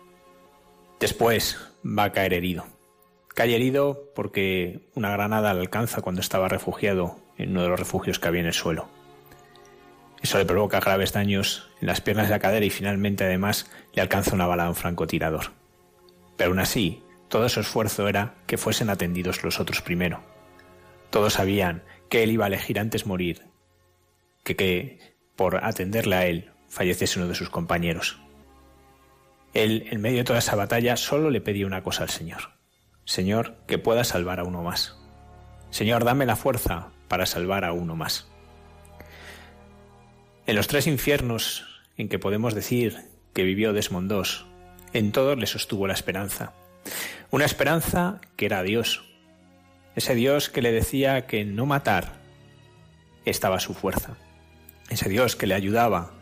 [1.01, 2.66] Después va a caer herido.
[3.35, 8.19] Cae herido porque una granada le alcanza cuando estaba refugiado en uno de los refugios
[8.19, 8.89] que había en el suelo.
[10.23, 14.03] Eso le provoca graves daños en las piernas y la cadera y finalmente además le
[14.03, 15.53] alcanza una bala a un francotirador.
[16.37, 20.21] Pero aún así, todo su esfuerzo era que fuesen atendidos los otros primero.
[21.11, 23.43] Todos sabían que él iba a elegir antes morir
[24.45, 24.99] que que
[25.37, 28.21] por atenderle a él falleciese uno de sus compañeros.
[29.55, 32.53] Él, en medio de toda esa batalla, solo le pedía una cosa al Señor.
[33.05, 34.97] Señor, que pueda salvar a uno más.
[35.71, 38.27] Señor, dame la fuerza para salvar a uno más.
[40.47, 42.97] En los tres infiernos en que podemos decir
[43.35, 44.11] que vivió Desmond
[44.95, 46.55] en todos le sostuvo la esperanza.
[47.31, 49.05] Una esperanza que era Dios.
[49.95, 52.15] Ese Dios que le decía que no matar
[53.27, 54.17] estaba su fuerza.
[54.89, 56.13] Ese Dios que le ayudaba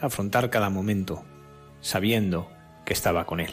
[0.00, 1.22] a afrontar cada momento,
[1.82, 2.50] sabiendo
[2.86, 3.52] que estaba con él.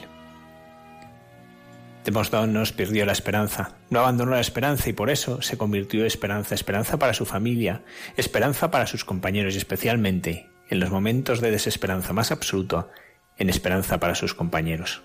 [2.76, 6.98] Perdió la esperanza, no abandonó la esperanza y por eso se convirtió en esperanza, esperanza
[6.98, 7.84] para su familia,
[8.16, 12.88] esperanza para sus compañeros y especialmente, en los momentos de desesperanza más absoluta,
[13.38, 15.02] en esperanza para sus compañeros.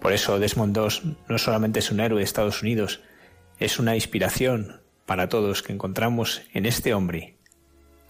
[0.00, 3.00] Por eso Desmond II no solamente es un héroe de Estados Unidos,
[3.58, 7.36] es una inspiración para todos que encontramos en este hombre,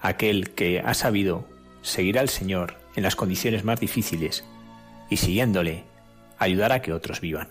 [0.01, 1.49] aquel que ha sabido
[1.81, 4.45] seguir al Señor en las condiciones más difíciles
[5.09, 5.85] y siguiéndole
[6.39, 7.49] ayudar a que otros vivan.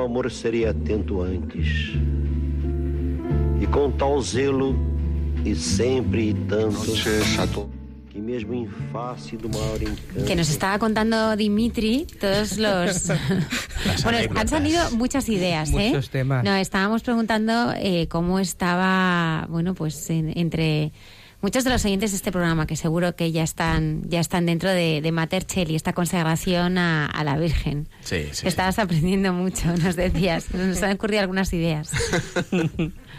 [0.00, 1.92] Ao amor serei atento antes.
[3.60, 4.74] E com tal zelo,
[5.44, 7.70] e sempre e tanto,
[8.08, 10.24] que mesmo em face do maior encanto.
[10.26, 13.06] Que nos estaba contando Dimitri todos los...
[14.02, 15.90] bueno, han salido muchas ideas, ¿eh?
[15.90, 16.42] Muchos temas.
[16.44, 20.92] No, estábamos preguntando eh, cómo estaba, bueno, pues en- entre
[21.42, 24.70] muchos de los oyentes de este programa, que seguro que ya están, ya están dentro
[24.70, 27.88] de, de Mater Cheli, esta consagración a, a la Virgen.
[28.00, 28.46] Sí, sí.
[28.46, 30.52] Estabas aprendiendo mucho, nos decías.
[30.54, 31.90] Nos han ocurrido algunas ideas.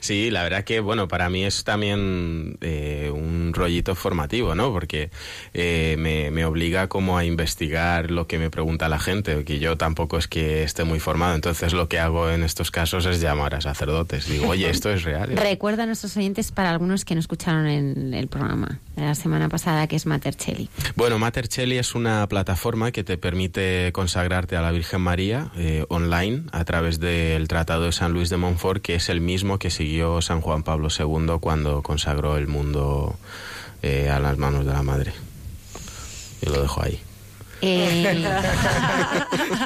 [0.00, 4.72] Sí, la verdad que, bueno, para mí es también eh, un rollito formativo, ¿no?
[4.72, 5.10] Porque
[5.52, 9.76] eh, me, me obliga como a investigar lo que me pregunta la gente, que yo
[9.76, 11.34] tampoco es que esté muy formado.
[11.34, 14.28] Entonces lo que hago en estos casos es llamar a sacerdotes.
[14.28, 15.36] Digo, oye, esto es real.
[15.36, 19.48] Recuerda a nuestros oyentes para algunos que no escucharon en el programa de la semana
[19.48, 20.68] pasada, que es Mater Cheli.
[20.94, 25.84] Bueno, Mater Cheli es una plataforma que te permite consagrarte a la Virgen María eh,
[25.88, 29.70] online a través del Tratado de San Luis de Montfort, que es el mismo que
[29.70, 33.16] siguió San Juan Pablo II cuando consagró el mundo
[33.82, 35.12] eh, a las manos de la Madre.
[36.42, 37.00] Y lo dejo ahí.
[37.66, 38.26] Eh,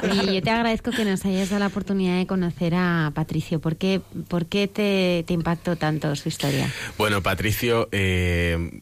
[0.23, 3.59] y yo te agradezco que nos hayas dado la oportunidad de conocer a Patricio.
[3.59, 3.99] ¿Por qué,
[4.29, 6.71] por qué te, te impactó tanto su historia?
[6.97, 8.81] Bueno, Patricio, eh,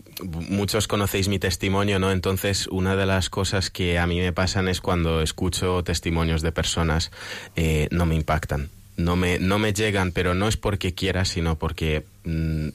[0.50, 2.12] muchos conocéis mi testimonio, ¿no?
[2.12, 6.52] Entonces, una de las cosas que a mí me pasan es cuando escucho testimonios de
[6.52, 7.12] personas,
[7.56, 8.70] eh, no me impactan.
[8.98, 12.68] No me, no me llegan, pero no es porque quiera, sino porque, mm,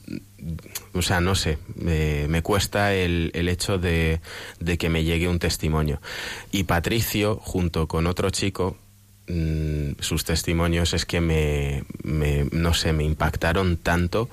[0.93, 4.21] o sea, no sé, eh, me cuesta el, el hecho de,
[4.59, 6.01] de que me llegue un testimonio.
[6.51, 8.77] Y Patricio, junto con otro chico,
[9.25, 11.83] sus testimonios es que me,
[12.51, 14.29] no sé, me impactaron tanto.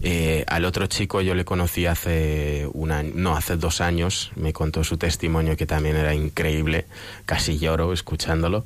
[0.00, 4.52] Eh, al otro chico yo le conocí hace un año, no, hace dos años, me
[4.52, 6.86] contó su testimonio que también era increíble,
[7.26, 8.64] casi lloro escuchándolo.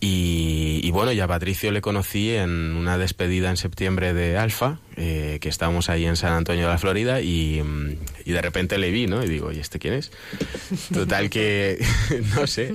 [0.00, 5.48] Y, bueno, ya Patricio le conocí en una despedida en septiembre de Alfa, eh, que
[5.48, 9.06] estábamos ahí en San Antonio de la Florida, y, mm, y de repente le vi,
[9.06, 9.24] ¿no?
[9.24, 10.10] Y digo, ¿y este quién es?
[10.92, 11.84] Total que,
[12.36, 12.72] no sé,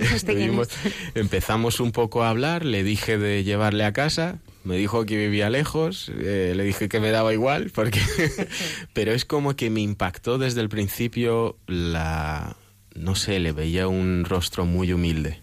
[1.16, 5.50] empezamos un poco a hablar, le dije de llevarle a casa, me dijo que vivía
[5.50, 8.02] lejos, eh, le dije que me daba igual, porque
[8.94, 12.56] pero es como que me impactó desde el principio la,
[12.96, 15.40] no sé, le veía un rostro muy humilde,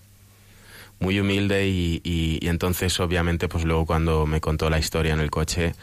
[1.01, 5.21] muy humilde y, y- y entonces obviamente pues luego cuando me contó la historia en
[5.21, 5.75] el coche,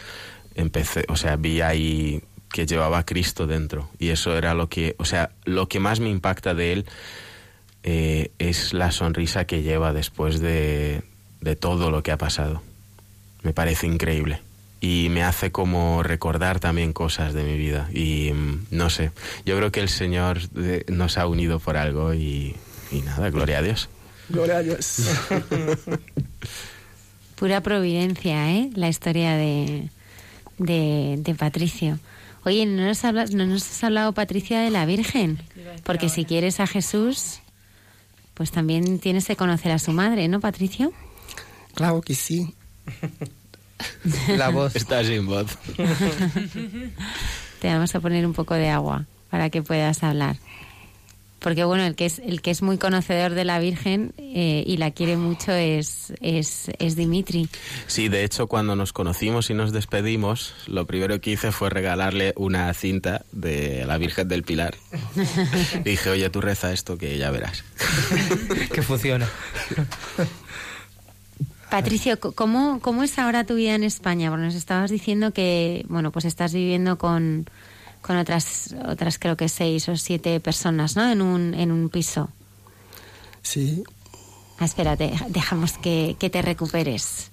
[0.55, 2.21] empecé, o sea, vi ahí
[2.51, 5.99] que llevaba a Cristo dentro y eso era lo que, o sea, lo que más
[5.99, 6.85] me impacta de él
[7.83, 11.03] eh, es la sonrisa que lleva después de,
[11.41, 12.61] de todo lo que ha pasado.
[13.41, 14.41] Me parece increíble.
[14.79, 17.89] Y me hace como recordar también cosas de mi vida.
[17.93, 19.11] Y mm, no sé,
[19.45, 22.55] yo creo que el Señor eh, nos ha unido por algo y,
[22.91, 23.89] y nada, gloria a Dios.
[24.29, 25.09] Gloria a Dios.
[27.35, 28.69] Pura providencia, ¿eh?
[28.75, 29.89] La historia de,
[30.63, 31.99] de, de Patricio.
[32.45, 35.41] Oye, ¿no nos, hablas, ¿no nos has hablado, Patricia, de la Virgen?
[35.83, 37.39] Porque si quieres a Jesús,
[38.33, 40.91] pues también tienes que conocer a su madre, ¿no, Patricio?
[41.73, 42.53] Claro que sí.
[44.27, 44.75] La voz.
[44.75, 45.57] Está sin voz.
[47.61, 50.35] Te vamos a poner un poco de agua para que puedas hablar.
[51.43, 54.77] Porque bueno, el que es, el que es muy conocedor de la Virgen eh, y
[54.77, 57.49] la quiere mucho es, es, es Dimitri.
[57.85, 62.33] Sí, de hecho, cuando nos conocimos y nos despedimos, lo primero que hice fue regalarle
[62.37, 64.75] una cinta de la Virgen del Pilar.
[65.83, 67.65] Dije, oye, tú reza esto que ya verás.
[68.73, 69.27] que funciona.
[71.69, 74.29] Patricio, ¿cómo, ¿cómo es ahora tu vida en España?
[74.29, 77.47] Porque nos estabas diciendo que, bueno, pues estás viviendo con,
[78.03, 81.09] con otras, otras creo que seis o siete personas, ¿no?
[81.09, 82.29] En un, en un piso.
[83.41, 83.83] Sí.
[84.59, 87.31] Ah, espérate, dejamos que, que te recuperes.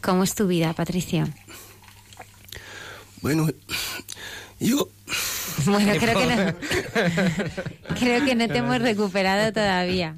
[0.00, 1.28] ¿Cómo es tu vida, Patricio?
[3.22, 3.48] Bueno,
[4.58, 4.88] yo
[5.66, 6.54] Bueno, creo que no,
[7.98, 10.16] creo que no te hemos recuperado todavía.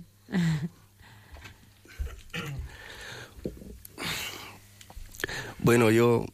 [5.62, 6.26] Bueno, yo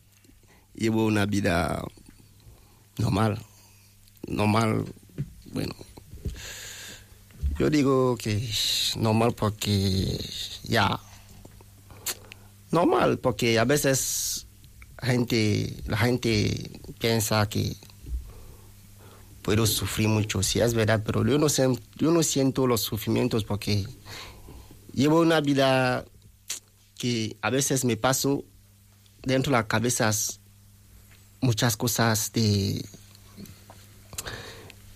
[0.74, 1.84] llevo una vida
[2.96, 3.38] normal,
[4.26, 4.86] normal,
[5.52, 5.74] bueno.
[7.59, 8.48] Yo digo que
[8.96, 10.18] normal porque
[10.62, 10.98] ya,
[12.70, 14.46] normal porque a veces
[15.02, 17.76] gente, la gente piensa que
[19.42, 23.86] puedo sufrir mucho, sí es verdad, pero yo no, yo no siento los sufrimientos porque
[24.94, 26.06] llevo una vida
[26.96, 28.44] que a veces me paso
[29.23, 30.11] dentro de la cabeza
[31.40, 32.85] muchas cosas de,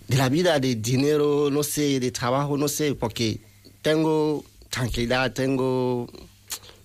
[0.07, 3.39] de la vida, de dinero, no sé, de trabajo, no sé, porque
[3.81, 6.09] tengo tranquilidad, tengo,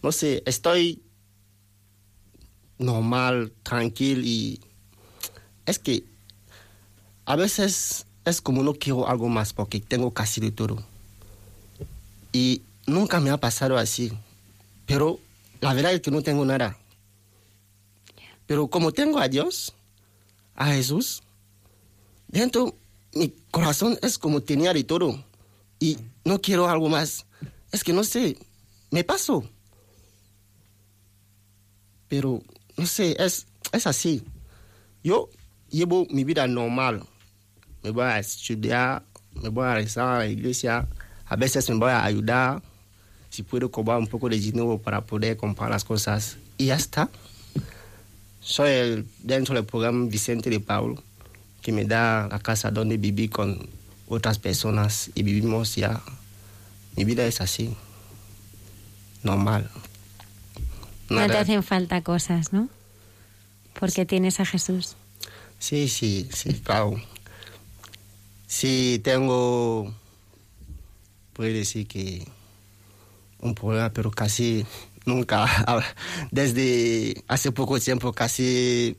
[0.03, 1.03] no sé, estoy
[2.79, 4.61] normal, tranquilo y
[5.67, 6.05] es que
[7.25, 10.83] a veces es como no quiero algo más porque tengo casi de todo.
[12.33, 14.13] Y nunca me ha pasado así.
[14.87, 15.19] Pero
[15.61, 16.77] la verdad es que no tengo nada.
[18.49, 19.75] Pero como tengo a Dios,
[20.55, 21.23] a Jesús,
[22.29, 22.75] dentro
[23.13, 25.23] mi corazón es como tenía de todo.
[25.79, 27.27] Y no quiero algo más.
[27.71, 28.39] Es que no sé,
[28.91, 29.45] me paso.
[32.09, 32.43] Pero,
[32.79, 34.25] no sé, es, es así.
[35.05, 35.29] Yo
[35.69, 37.05] llevo mi vida normal.
[37.83, 39.05] Me voy a estudiar,
[39.43, 40.89] me voy a rezar a la iglesia.
[41.27, 42.63] A veces me voy a ayudar.
[43.29, 46.39] Si puedo cobrar un poco de dinero para poder comprar las cosas.
[46.57, 47.11] Y ya está.
[48.49, 51.03] Soy el, dentro del programa Vicente de Paulo,
[51.61, 53.69] que me da la casa donde viví con
[54.09, 56.01] otras personas y vivimos ya.
[56.97, 57.77] Mi vida es así.
[59.23, 59.71] Normal.
[61.11, 62.71] No te hacen falta cosas, ¿no?
[63.79, 64.97] Porque tienes a Jesús.
[65.59, 66.99] Sí, sí, sí, claro.
[68.47, 69.95] Sí, tengo,
[71.35, 72.27] puedo decir que
[73.41, 74.65] un problema, pero casi
[75.05, 75.47] nunca,
[76.31, 78.97] desde hace poco tiempo, casi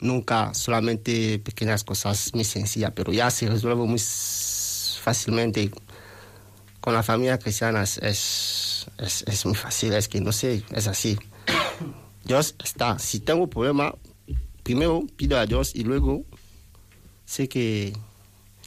[0.00, 4.00] nunca, solamente pequeñas cosas muy sencillas, pero ya se resuelve muy
[5.02, 5.70] fácilmente.
[6.80, 11.18] Con la familia cristiana es, es, es muy fácil, es que no sé, es así.
[12.24, 13.94] Dios está, si tengo problema,
[14.62, 16.24] primero pido a Dios y luego
[17.24, 17.92] sé que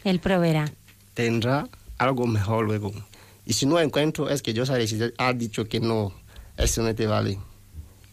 [0.04, 0.72] Él proveerá.
[1.14, 2.92] Tendrá algo mejor luego.
[3.46, 6.14] Y si no encuentro, es que Dios ha, decidido, ha dicho que no,
[6.58, 7.40] eso no te vale.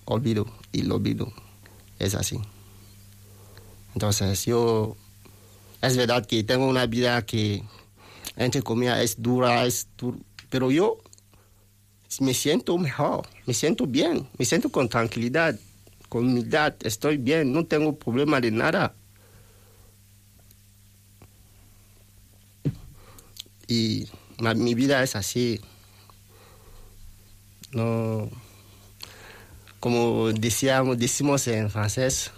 [0.04, 1.32] Olvido y lo olvido.
[1.98, 2.38] Es así.
[3.94, 4.96] Entonces, yo,
[5.82, 7.62] es verdad que tengo una vida que,
[8.36, 10.18] entre comillas, es dura, es dura,
[10.48, 10.98] pero yo
[12.20, 15.58] me siento mejor, me siento bien, me siento con tranquilidad
[16.10, 18.94] con humildad, estoy bien, no tengo problema de nada.
[23.68, 24.08] Y
[24.56, 25.60] mi vida es así.
[27.72, 28.28] No,
[29.78, 32.30] como decíamos, decimos en francés,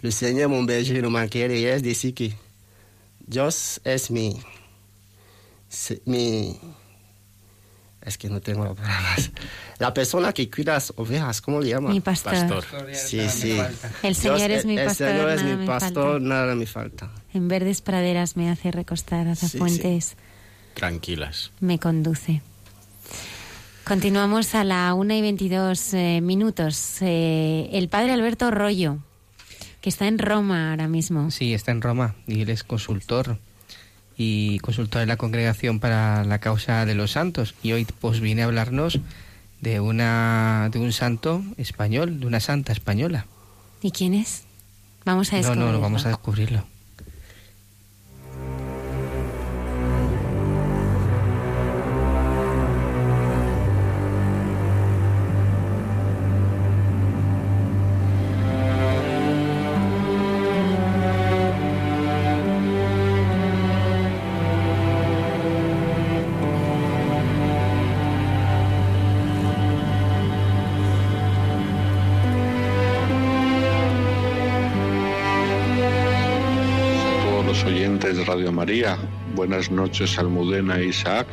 [0.00, 2.34] le Señor mon berger no manquera, y es decir que
[3.26, 4.40] Dios es mi,
[6.04, 6.58] mi
[8.02, 9.14] es que no tengo la palabra.
[9.78, 11.90] La persona que cuida las ovejas, ¿cómo le llama?
[11.90, 12.64] Mi pastor.
[12.92, 13.58] Sí, sí.
[14.02, 15.08] El Señor es mi pastor.
[15.08, 16.18] El Señor es nada mi me pastor, falta.
[16.28, 17.10] nada me falta.
[17.32, 20.16] En verdes praderas me hace recostar, hacia Sí, fuentes
[20.74, 21.52] Tranquilas.
[21.60, 22.42] me conduce.
[23.84, 26.98] Continuamos a la 1 y 22 eh, minutos.
[27.00, 28.98] Eh, el padre Alberto Rollo,
[29.80, 31.30] que está en Roma ahora mismo.
[31.30, 33.38] Sí, está en Roma y él es consultor
[34.16, 37.54] y consultor de la Congregación para la Causa de los Santos.
[37.62, 39.00] Y hoy pues viene a hablarnos
[39.60, 43.26] de, una, de un santo español, de una santa española.
[43.82, 44.44] ¿Y quién es?
[45.04, 45.66] Vamos a No, descubrirlo.
[45.66, 46.64] no, no, vamos a descubrirlo.
[78.62, 78.96] María.
[79.34, 81.26] Buenas noches, Almudena e Isaac,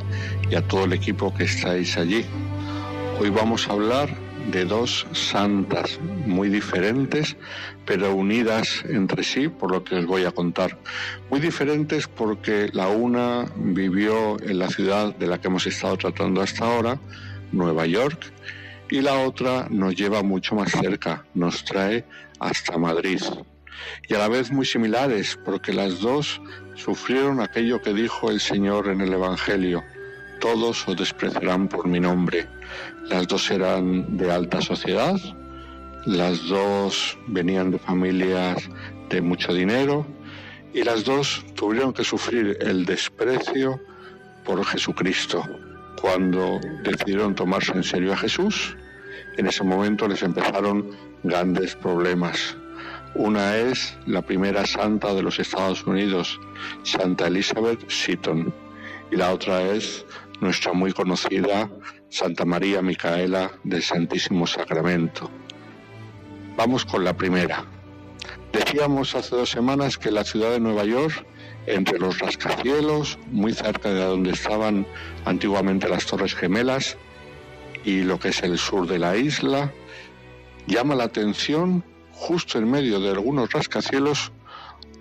[0.50, 2.26] y a todo el equipo que estáis allí.
[3.20, 4.10] Hoy vamos a hablar
[4.52, 7.38] de dos santas muy diferentes,
[7.86, 10.76] pero unidas entre sí, por lo que os voy a contar.
[11.30, 16.42] Muy diferentes porque la una vivió en la ciudad de la que hemos estado tratando
[16.42, 17.00] hasta ahora,
[17.52, 18.26] Nueva York,
[18.90, 22.06] y la otra nos lleva mucho más cerca, nos trae
[22.40, 23.22] hasta Madrid
[24.08, 26.42] y a la vez muy similares, porque las dos
[26.76, 29.84] sufrieron aquello que dijo el Señor en el Evangelio,
[30.40, 32.48] todos os despreciarán por mi nombre.
[33.10, 35.18] Las dos eran de alta sociedad,
[36.06, 38.70] las dos venían de familias
[39.10, 40.06] de mucho dinero
[40.74, 43.82] y las dos tuvieron que sufrir el desprecio
[44.46, 45.44] por Jesucristo.
[46.02, 48.78] Cuando decidieron tomarse en serio a Jesús,
[49.38, 50.92] en ese momento les empezaron
[51.24, 52.56] grandes problemas.
[53.16, 56.40] Una es la primera santa de los Estados Unidos,
[56.84, 58.54] Santa Elizabeth Seton,
[59.12, 60.06] y la otra es
[60.42, 61.70] nuestra muy conocida
[62.10, 65.30] Santa María Micaela del Santísimo Sacramento.
[66.56, 67.66] Vamos con la primera.
[68.54, 71.26] Decíamos hace dos semanas que la ciudad de Nueva York,
[71.66, 74.88] entre los rascacielos, muy cerca de donde estaban
[75.26, 76.98] antiguamente las Torres Gemelas
[77.84, 79.72] y lo que es el sur de la isla,
[80.68, 81.84] llama la atención
[82.20, 84.32] justo en medio de algunos rascacielos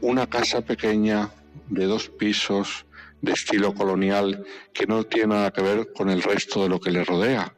[0.00, 1.30] una casa pequeña
[1.68, 2.86] de dos pisos
[3.20, 6.92] de estilo colonial que no tiene nada que ver con el resto de lo que
[6.92, 7.52] le rodea.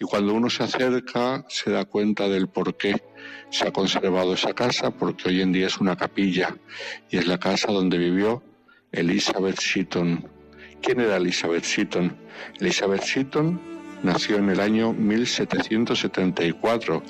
[0.00, 3.02] Y cuando uno se acerca se da cuenta del por qué
[3.50, 6.56] se ha conservado esa casa, porque hoy en día es una capilla
[7.10, 8.42] y es la casa donde vivió
[8.92, 10.26] Elizabeth Seaton.
[10.80, 12.16] ¿Quién era Elizabeth Seaton?
[12.58, 13.60] Elizabeth Seaton
[14.02, 17.02] nació en el año 1774,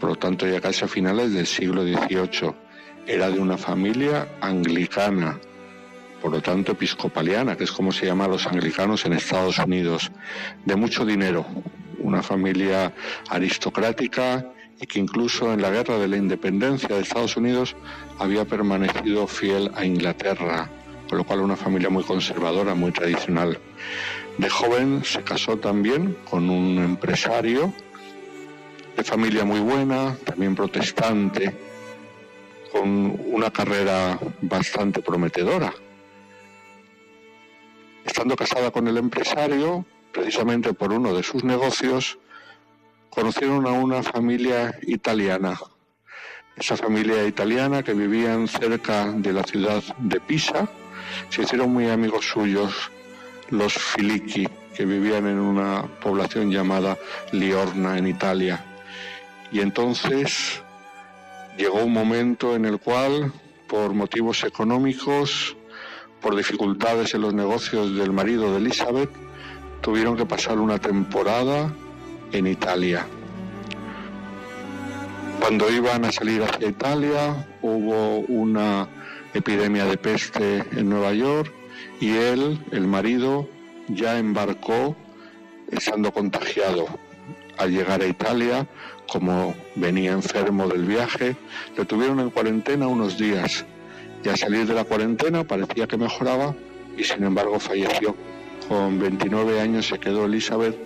[0.00, 2.54] por lo tanto ya casi a finales del siglo XVIII.
[3.06, 5.38] Era de una familia anglicana,
[6.20, 10.10] por lo tanto episcopaliana, que es como se llama a los anglicanos en Estados Unidos,
[10.64, 11.46] de mucho dinero,
[11.98, 12.92] una familia
[13.28, 17.74] aristocrática y que incluso en la guerra de la independencia de Estados Unidos
[18.18, 20.70] había permanecido fiel a Inglaterra,
[21.08, 23.58] con lo cual una familia muy conservadora, muy tradicional.
[24.36, 27.72] De joven se casó también con un empresario
[28.98, 31.56] de familia muy buena, también protestante,
[32.72, 35.72] con una carrera bastante prometedora.
[38.04, 42.18] Estando casada con el empresario, precisamente por uno de sus negocios,
[43.08, 45.56] conocieron a una familia italiana.
[46.56, 50.68] Esa familia italiana que vivían cerca de la ciudad de Pisa,
[51.28, 52.90] se hicieron muy amigos suyos,
[53.50, 56.98] los Filichi, que vivían en una población llamada
[57.30, 58.64] Liorna, en Italia.
[59.50, 60.62] Y entonces
[61.56, 63.32] llegó un momento en el cual,
[63.66, 65.56] por motivos económicos,
[66.20, 69.10] por dificultades en los negocios del marido de Elizabeth,
[69.80, 71.72] tuvieron que pasar una temporada
[72.32, 73.06] en Italia.
[75.40, 78.88] Cuando iban a salir hacia Italia hubo una
[79.34, 81.52] epidemia de peste en Nueva York
[82.00, 83.48] y él, el marido,
[83.88, 84.96] ya embarcó
[85.70, 86.86] estando contagiado.
[87.56, 88.68] Al llegar a Italia,
[89.08, 91.36] como venía enfermo del viaje,
[91.76, 93.64] le tuvieron en cuarentena unos días
[94.24, 96.54] y al salir de la cuarentena parecía que mejoraba
[96.96, 98.14] y sin embargo falleció.
[98.68, 100.76] Con 29 años se quedó Elizabeth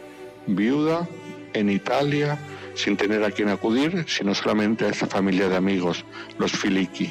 [0.46, 1.08] viuda
[1.52, 2.38] en Italia
[2.74, 6.04] sin tener a quien acudir, sino solamente a esa familia de amigos,
[6.38, 7.10] los Filiki.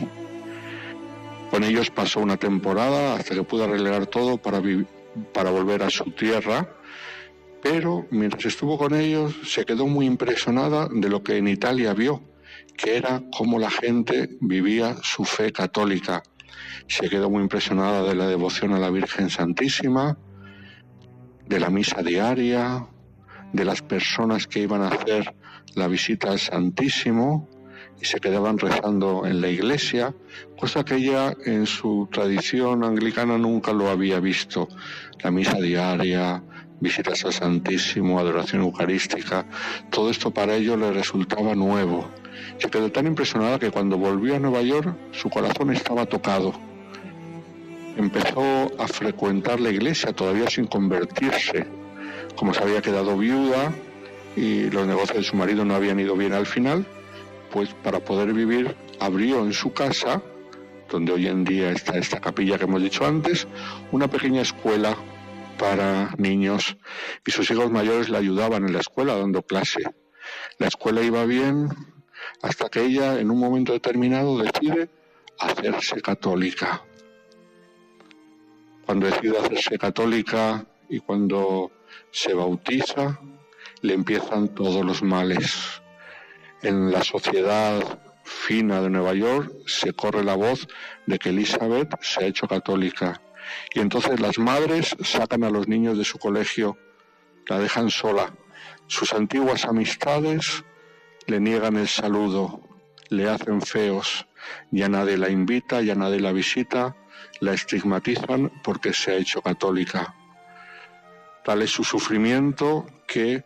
[1.52, 6.70] Con ellos pasó una temporada hasta que pudo arreglar todo para volver a su tierra,
[7.62, 12.22] pero mientras estuvo con ellos se quedó muy impresionada de lo que en Italia vio,
[12.76, 16.24] que era cómo la gente vivía su fe católica.
[16.88, 20.18] Se quedó muy impresionada de la devoción a la Virgen Santísima,
[21.48, 22.88] de la misa diaria,
[23.54, 25.36] de las personas que iban a hacer
[25.76, 27.50] la visita al Santísimo
[28.02, 30.16] y se quedaban rezando en la iglesia,
[30.58, 34.68] cosa que ella en su tradición anglicana nunca lo había visto.
[35.24, 36.44] La misa diaria,
[36.82, 39.46] visitas al Santísimo, adoración eucarística,
[39.90, 42.10] todo esto para ellos le resultaba nuevo.
[42.58, 46.54] Se quedó tan impresionada que cuando volvió a Nueva York su corazón estaba tocado.
[47.96, 51.68] Empezó a frecuentar la iglesia todavía sin convertirse.
[52.36, 53.72] Como se había quedado viuda
[54.36, 56.86] y los negocios de su marido no habían ido bien al final,
[57.52, 60.22] pues para poder vivir abrió en su casa,
[60.90, 63.48] donde hoy en día está esta capilla que hemos dicho antes,
[63.92, 64.96] una pequeña escuela
[65.58, 66.78] para niños
[67.26, 69.84] y sus hijos mayores le ayudaban en la escuela dando clase.
[70.58, 71.70] La escuela iba bien,
[72.42, 74.90] hasta que ella en un momento determinado decide
[75.40, 76.84] hacerse católica.
[78.86, 81.72] Cuando decide hacerse católica y cuando
[82.12, 83.20] se bautiza,
[83.82, 85.82] le empiezan todos los males.
[86.62, 90.68] En la sociedad fina de Nueva York se corre la voz
[91.06, 93.22] de que Elizabeth se ha hecho católica.
[93.74, 96.78] Y entonces las madres sacan a los niños de su colegio,
[97.48, 98.34] la dejan sola.
[98.88, 100.64] Sus antiguas amistades
[101.28, 102.62] le niegan el saludo,
[103.10, 104.28] le hacen feos,
[104.72, 106.96] ya nadie la invita, ya nadie la visita,
[107.40, 110.16] la estigmatizan porque se ha hecho católica.
[111.44, 113.44] Tal es su sufrimiento que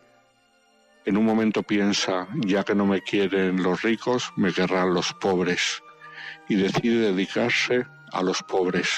[1.05, 5.83] en un momento piensa, ya que no me quieren los ricos, me querrán los pobres,
[6.49, 8.89] y decide dedicarse a los pobres.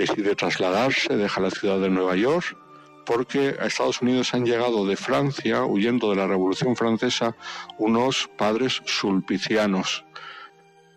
[0.00, 2.56] Decide trasladarse, deja la ciudad de Nueva York
[3.04, 7.36] porque a Estados Unidos han llegado de Francia, huyendo de la Revolución Francesa,
[7.76, 10.06] unos padres sulpicianos,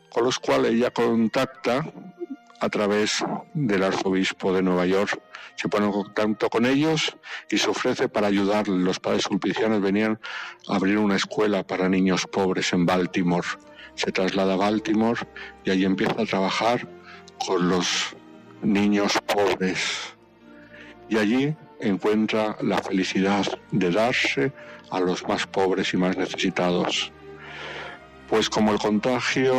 [0.09, 1.85] con los cuales ella contacta
[2.61, 5.21] a través del arzobispo de Nueva York.
[5.57, 7.17] Se pone en contacto con ellos
[7.49, 8.69] y se ofrece para ayudar.
[8.69, 10.17] Los padres sulpicianos venían
[10.69, 13.47] a abrir una escuela para niños pobres en Baltimore.
[13.95, 15.27] se traslada a Baltimore
[15.65, 16.87] y allí empieza a trabajar
[17.45, 18.15] con los
[18.63, 20.15] niños pobres.
[21.09, 24.51] Y allí encuentra la felicidad de darse
[24.89, 27.11] a los más pobres y más necesitados.
[28.29, 29.53] Pues como el contagio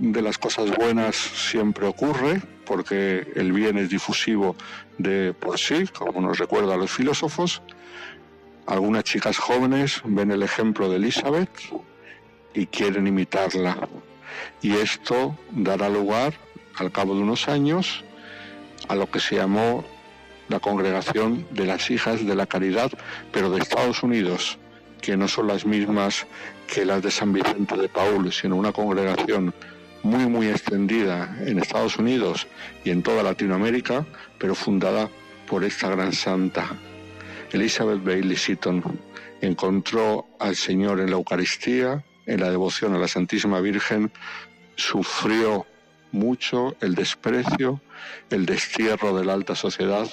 [0.00, 4.54] de las cosas buenas siempre ocurre, porque el bien es difusivo
[4.98, 7.62] de por sí, como nos recuerdan los filósofos,
[8.66, 11.50] algunas chicas jóvenes ven el ejemplo de Elizabeth
[12.54, 13.88] y quieren imitarla.
[14.60, 16.34] Y esto dará lugar,
[16.76, 18.04] al cabo de unos años,
[18.88, 19.84] a lo que se llamó
[20.48, 22.90] la Congregación de las Hijas de la Caridad,
[23.32, 24.58] pero de Estados Unidos,
[25.00, 26.26] que no son las mismas
[26.66, 29.52] que las de San Vicente de Paul, sino una congregación
[30.02, 32.46] muy, muy extendida en Estados Unidos
[32.84, 34.06] y en toda Latinoamérica,
[34.38, 35.08] pero fundada
[35.48, 36.68] por esta gran santa.
[37.52, 38.82] Elizabeth Bailey Seaton
[39.40, 44.10] encontró al Señor en la Eucaristía, en la devoción a la Santísima Virgen,
[44.76, 45.66] sufrió
[46.12, 47.80] mucho el desprecio,
[48.30, 50.08] el destierro de la alta sociedad,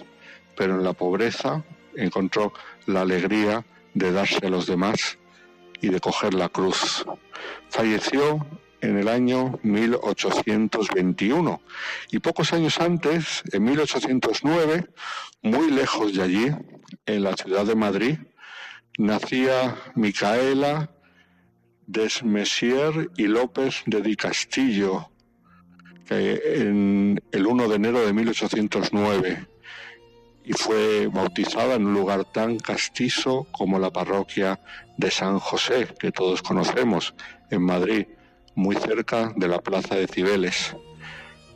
[0.56, 1.64] pero en la pobreza
[1.96, 2.54] encontró
[2.86, 5.18] la alegría de darse a los demás
[5.82, 7.06] y de coger la cruz.
[7.70, 8.46] Falleció
[8.82, 11.62] en el año 1821
[12.12, 14.90] y pocos años antes, en 1809,
[15.42, 16.52] muy lejos de allí,
[17.06, 18.18] en la ciudad de Madrid,
[18.98, 20.90] nacía Micaela
[21.88, 25.10] Desmesier y López de Di Castillo,
[26.10, 29.48] en el 1 de enero de 1809
[30.46, 34.60] y fue bautizada en un lugar tan castizo como la parroquia
[34.98, 37.14] de San José, que todos conocemos,
[37.50, 38.08] en Madrid,
[38.56, 40.76] muy cerca de la plaza de Cibeles.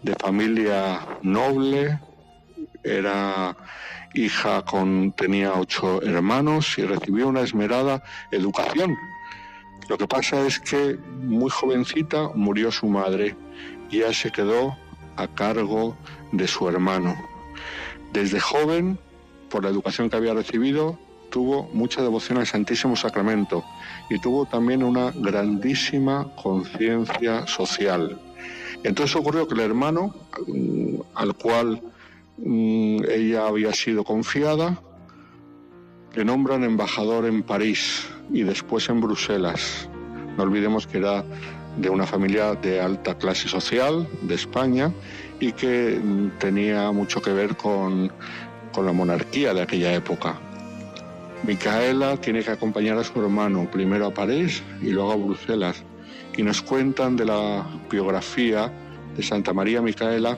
[0.02, 2.00] De familia noble,
[2.84, 3.58] era
[4.14, 8.96] hija con tenía ocho hermanos y recibió una esmerada educación.
[9.90, 13.36] Lo que pasa es que muy jovencita murió su madre
[13.90, 14.76] y ella se quedó
[15.16, 15.96] a cargo
[16.32, 17.16] de su hermano.
[18.14, 19.00] Desde joven,
[19.50, 20.98] por la educación que había recibido,
[21.30, 23.64] tuvo mucha devoción al Santísimo Sacramento
[24.10, 28.20] y tuvo también una grandísima conciencia social.
[28.84, 30.16] Entonces ocurrió que el hermano,
[30.48, 31.82] mm, al cual
[32.38, 34.82] mm, ella había sido confiada,
[36.16, 39.90] le nombran embajador en París y después en Bruselas.
[40.38, 41.24] No olvidemos que era
[41.78, 44.92] de una familia de alta clase social de España
[45.40, 48.12] y que mm, tenía mucho que ver con,
[48.72, 50.40] con la monarquía de aquella época.
[51.44, 55.84] Micaela tiene que acompañar a su hermano primero a París y luego a Bruselas
[56.36, 58.72] y nos cuentan de la biografía
[59.16, 60.38] de Santa María Micaela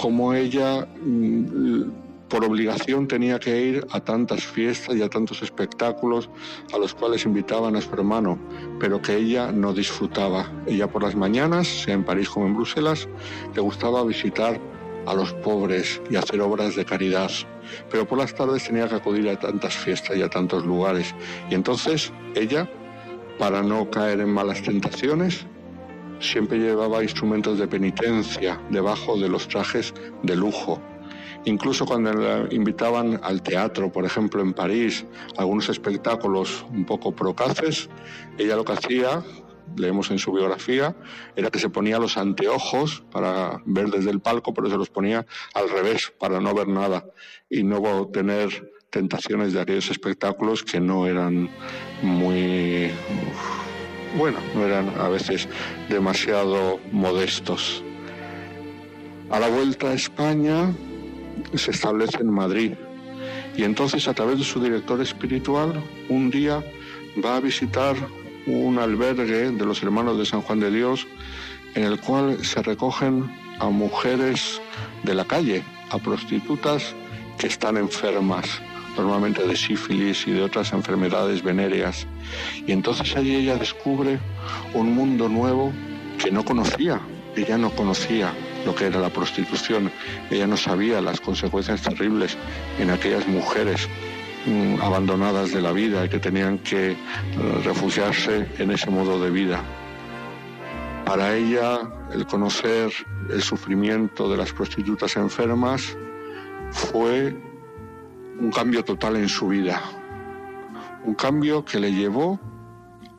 [0.00, 6.30] cómo ella mm, por obligación tenía que ir a tantas fiestas y a tantos espectáculos
[6.72, 8.38] a los cuales invitaban a su hermano,
[8.80, 10.50] pero que ella no disfrutaba.
[10.66, 13.08] Ella por las mañanas, sea en París como en Bruselas,
[13.54, 14.60] le gustaba visitar
[15.06, 17.30] a los pobres y hacer obras de caridad,
[17.90, 21.14] pero por las tardes tenía que acudir a tantas fiestas y a tantos lugares.
[21.50, 22.70] Y entonces ella,
[23.38, 25.46] para no caer en malas tentaciones,
[26.20, 29.92] siempre llevaba instrumentos de penitencia debajo de los trajes
[30.22, 30.80] de lujo
[31.46, 35.04] Incluso cuando la invitaban al teatro, por ejemplo en París,
[35.36, 37.90] algunos espectáculos un poco procaces,
[38.38, 39.22] ella lo que hacía,
[39.76, 40.96] leemos en su biografía,
[41.36, 45.26] era que se ponía los anteojos para ver desde el palco, pero se los ponía
[45.52, 47.04] al revés para no ver nada
[47.50, 51.50] y no tener tentaciones de aquellos espectáculos que no eran
[52.00, 52.90] muy,
[54.16, 55.48] bueno, no eran a veces
[55.88, 57.82] demasiado modestos.
[59.30, 60.72] A la vuelta a España,
[61.54, 62.72] se establece en Madrid.
[63.56, 66.62] Y entonces a través de su director espiritual, un día
[67.24, 67.96] va a visitar
[68.46, 71.06] un albergue de los hermanos de San Juan de Dios
[71.74, 74.60] en el cual se recogen a mujeres
[75.02, 76.94] de la calle, a prostitutas
[77.38, 78.46] que están enfermas,
[78.96, 82.06] normalmente de sífilis y de otras enfermedades venéreas.
[82.66, 84.18] Y entonces allí ella descubre
[84.72, 85.72] un mundo nuevo
[86.22, 87.00] que no conocía,
[87.36, 88.32] ella no conocía
[88.64, 89.90] lo que era la prostitución.
[90.30, 92.36] Ella no sabía las consecuencias terribles
[92.78, 93.88] en aquellas mujeres
[94.46, 96.96] mm, abandonadas de la vida y que tenían que eh,
[97.64, 99.62] refugiarse en ese modo de vida.
[101.04, 101.80] Para ella,
[102.12, 102.90] el conocer
[103.30, 105.96] el sufrimiento de las prostitutas enfermas
[106.70, 107.36] fue
[108.38, 109.82] un cambio total en su vida,
[111.04, 112.40] un cambio que le llevó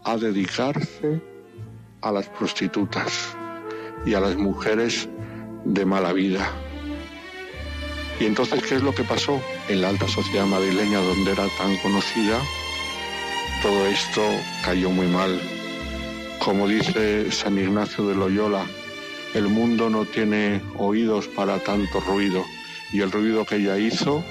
[0.04, 1.22] a dedicarse
[2.02, 3.36] a las prostitutas
[4.06, 5.10] y a las mujeres
[5.66, 6.50] de mala vida.
[8.20, 9.42] Y entonces, ¿qué es lo que pasó?
[9.68, 12.40] En la alta sociedad madrileña, donde era tan conocida,
[13.62, 14.22] todo esto
[14.64, 15.42] cayó muy mal.
[16.40, 18.66] Como dice San Ignacio de Loyola,
[19.34, 22.46] el mundo no tiene oídos para tanto ruido
[22.94, 24.24] y el ruido que ella hizo,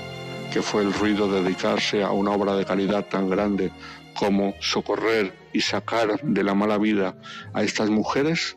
[0.53, 3.71] que fue el ruido de dedicarse a una obra de calidad tan grande
[4.15, 7.17] como socorrer y sacar de la mala vida
[7.53, 8.57] a estas mujeres,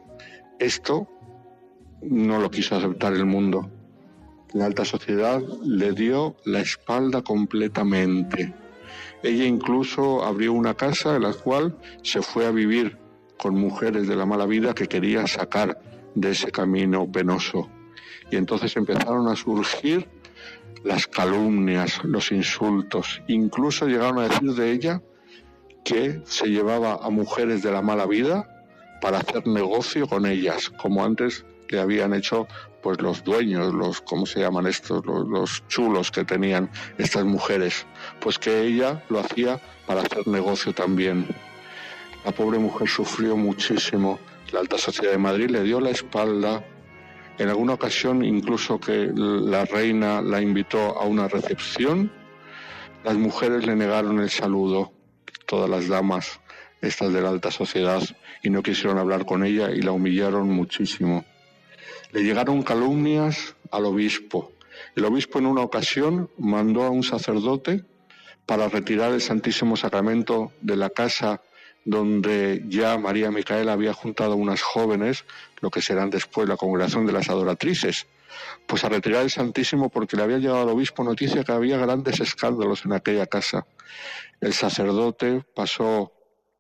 [0.59, 1.09] esto
[2.01, 3.69] no lo quiso aceptar el mundo.
[4.53, 8.53] La alta sociedad le dio la espalda completamente.
[9.23, 12.97] Ella incluso abrió una casa en la cual se fue a vivir
[13.37, 15.79] con mujeres de la mala vida que quería sacar
[16.15, 17.69] de ese camino penoso.
[18.31, 20.07] Y entonces empezaron a surgir
[20.83, 23.21] las calumnias, los insultos.
[23.27, 25.01] Incluso llegaron a decir de ella
[25.83, 28.47] que se llevaba a mujeres de la mala vida
[29.01, 32.47] para hacer negocio con ellas, como antes le habían hecho
[32.81, 37.85] pues los dueños, los cómo se llaman estos, los, los, chulos que tenían estas mujeres,
[38.19, 41.27] pues que ella lo hacía para hacer negocio también.
[42.25, 44.19] La pobre mujer sufrió muchísimo.
[44.51, 46.63] La alta sociedad de Madrid le dio la espalda.
[47.37, 52.11] En alguna ocasión incluso que la reina la invitó a una recepción,
[53.03, 54.91] las mujeres le negaron el saludo,
[55.45, 56.39] todas las damas
[56.81, 58.01] estas de la alta sociedad,
[58.43, 61.25] y no quisieron hablar con ella y la humillaron muchísimo.
[62.11, 64.51] Le llegaron calumnias al obispo.
[64.95, 67.83] El obispo en una ocasión mandó a un sacerdote
[68.45, 71.41] para retirar el Santísimo Sacramento de la casa
[71.83, 75.23] donde ya María Micaela había juntado unas jóvenes,
[75.61, 78.07] lo que serán después la congregación de las adoratrices,
[78.65, 82.19] pues a retirar el Santísimo porque le había llegado al obispo noticia que había grandes
[82.19, 83.65] escándalos en aquella casa.
[84.41, 86.11] El sacerdote pasó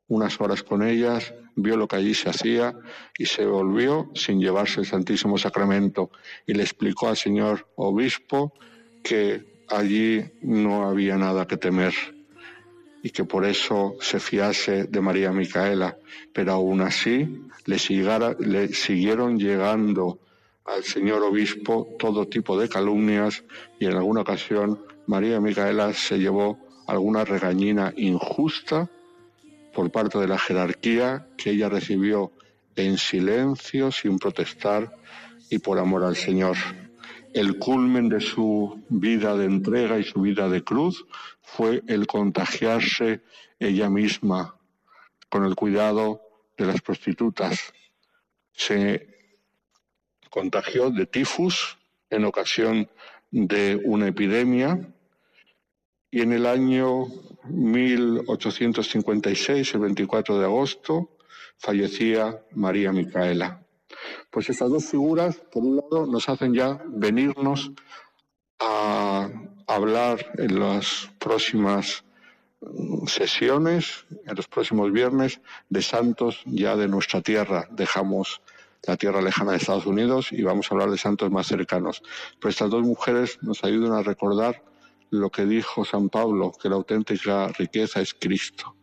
[0.09, 2.73] unas horas con ellas, vio lo que allí se hacía
[3.17, 6.11] y se volvió sin llevarse el Santísimo Sacramento
[6.45, 8.53] y le explicó al señor obispo
[9.03, 11.93] que allí no había nada que temer
[13.03, 15.97] y que por eso se fiase de María Micaela,
[16.33, 17.77] pero aún así le,
[18.39, 20.19] le siguieron llegando
[20.65, 23.43] al señor obispo todo tipo de calumnias
[23.79, 28.89] y en alguna ocasión María Micaela se llevó alguna regañina injusta
[29.77, 32.31] por parte de la jerarquía que ella recibió
[32.75, 34.91] en silencio, sin protestar
[35.51, 36.57] y por amor al Señor.
[37.31, 41.05] El culmen de su vida de entrega y su vida de cruz
[41.43, 43.21] fue el contagiarse
[43.59, 44.55] ella misma
[45.29, 46.21] con el cuidado
[46.57, 47.71] de las prostitutas.
[48.53, 49.07] Se
[50.31, 51.77] contagió de tifus
[52.09, 52.89] en ocasión
[53.29, 54.91] de una epidemia
[56.11, 57.07] y en el año
[57.49, 61.09] 1856, el 24 de agosto,
[61.57, 63.63] fallecía María Micaela.
[64.29, 67.71] Pues estas dos figuras, por un lado, nos hacen ya venirnos
[68.59, 69.29] a
[69.67, 72.03] hablar en las próximas
[72.61, 77.67] mm, sesiones, en los próximos viernes, de santos ya de nuestra tierra.
[77.71, 78.41] Dejamos
[78.83, 82.01] la tierra lejana de Estados Unidos y vamos a hablar de santos más cercanos.
[82.39, 84.63] Pero estas dos mujeres nos ayudan a recordar
[85.09, 88.75] lo que dijo San Pablo, que la auténtica riqueza es Cristo.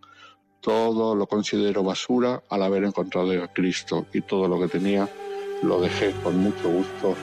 [0.61, 5.09] Todo lo considero basura al haber encontrado a Cristo y todo lo que tenía
[5.63, 7.15] lo dejé con mucho gusto.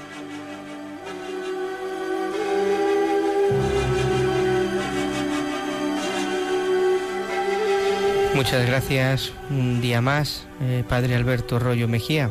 [8.35, 12.29] Muchas gracias un día más, eh, Padre Alberto Rollo Mejía.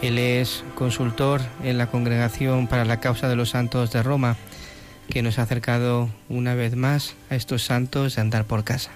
[0.00, 4.36] Él es consultor en la Congregación para la Causa de los Santos de Roma
[5.10, 8.90] que nos ha acercado una vez más a estos santos de andar por casa.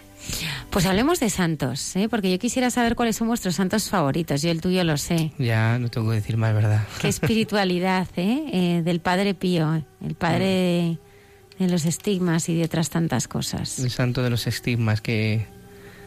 [0.70, 2.08] Pues hablemos de santos, ¿eh?
[2.08, 4.42] porque yo quisiera saber cuáles son vuestros santos favoritos.
[4.42, 5.32] Yo el tuyo lo sé.
[5.38, 6.86] Ya, no tengo que decir más, ¿verdad?
[7.00, 8.44] Qué espiritualidad ¿eh?
[8.52, 10.98] eh del Padre Pío, el Padre
[11.58, 13.78] de, los estigmas y de otras tantas cosas.
[13.78, 15.46] El santo de los estigmas que...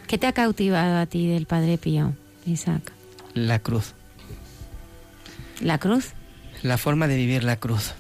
[0.08, 2.14] ¿Qué te ha cautivado a ti del Padre Pío,
[2.46, 2.92] Isaac?
[3.34, 3.94] La cruz.
[5.62, 6.14] ¿La cruz?
[6.64, 7.94] La forma de vivir la cruz.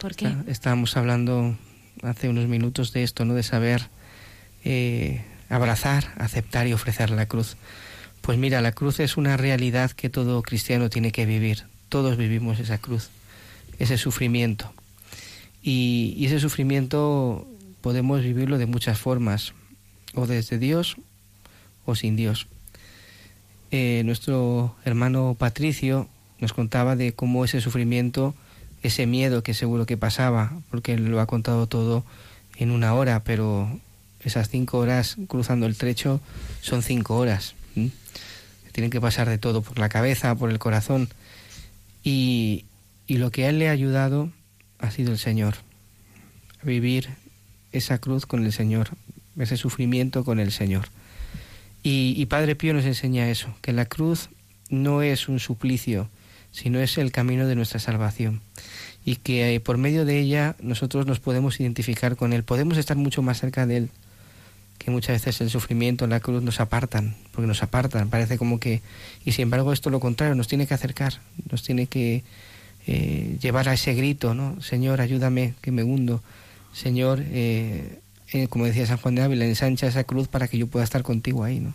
[0.00, 0.34] ¿Por qué?
[0.46, 1.58] Estábamos hablando
[2.02, 3.34] hace unos minutos de esto, ¿no?
[3.34, 3.88] De saber
[4.64, 7.58] eh, abrazar, aceptar y ofrecer la cruz.
[8.22, 11.64] Pues mira, la cruz es una realidad que todo cristiano tiene que vivir.
[11.90, 13.10] Todos vivimos esa cruz,
[13.78, 14.72] ese sufrimiento.
[15.62, 17.46] Y, ese sufrimiento
[17.82, 19.52] podemos vivirlo de muchas formas,
[20.14, 20.96] o desde Dios
[21.84, 22.46] o sin Dios.
[23.70, 26.08] Eh, nuestro hermano Patricio
[26.38, 28.34] nos contaba de cómo ese sufrimiento
[28.82, 32.04] ese miedo que seguro que pasaba, porque lo ha contado todo
[32.56, 33.68] en una hora, pero
[34.20, 36.20] esas cinco horas cruzando el trecho
[36.60, 37.54] son cinco horas.
[38.72, 41.08] Tienen que pasar de todo, por la cabeza, por el corazón.
[42.04, 42.64] Y,
[43.06, 44.30] y lo que a él le ha ayudado
[44.78, 45.56] ha sido el Señor.
[46.62, 47.08] vivir
[47.72, 48.90] esa cruz con el Señor,
[49.38, 50.88] ese sufrimiento con el Señor.
[51.82, 54.28] Y, y Padre Pío nos enseña eso, que la cruz
[54.68, 56.08] no es un suplicio,
[56.52, 58.40] sino es el camino de nuestra salvación.
[59.04, 62.96] Y que eh, por medio de ella nosotros nos podemos identificar con Él, podemos estar
[62.96, 63.90] mucho más cerca de Él,
[64.78, 68.80] que muchas veces el sufrimiento, la cruz nos apartan, porque nos apartan, parece como que...
[69.24, 71.20] Y sin embargo esto lo contrario, nos tiene que acercar,
[71.50, 72.24] nos tiene que
[72.86, 74.60] eh, llevar a ese grito, ¿no?
[74.62, 76.22] Señor, ayúdame, que me hundo.
[76.72, 78.00] Señor, eh,
[78.32, 81.02] eh, como decía San Juan de Ávila, ensancha esa cruz para que yo pueda estar
[81.02, 81.74] contigo ahí, ¿no?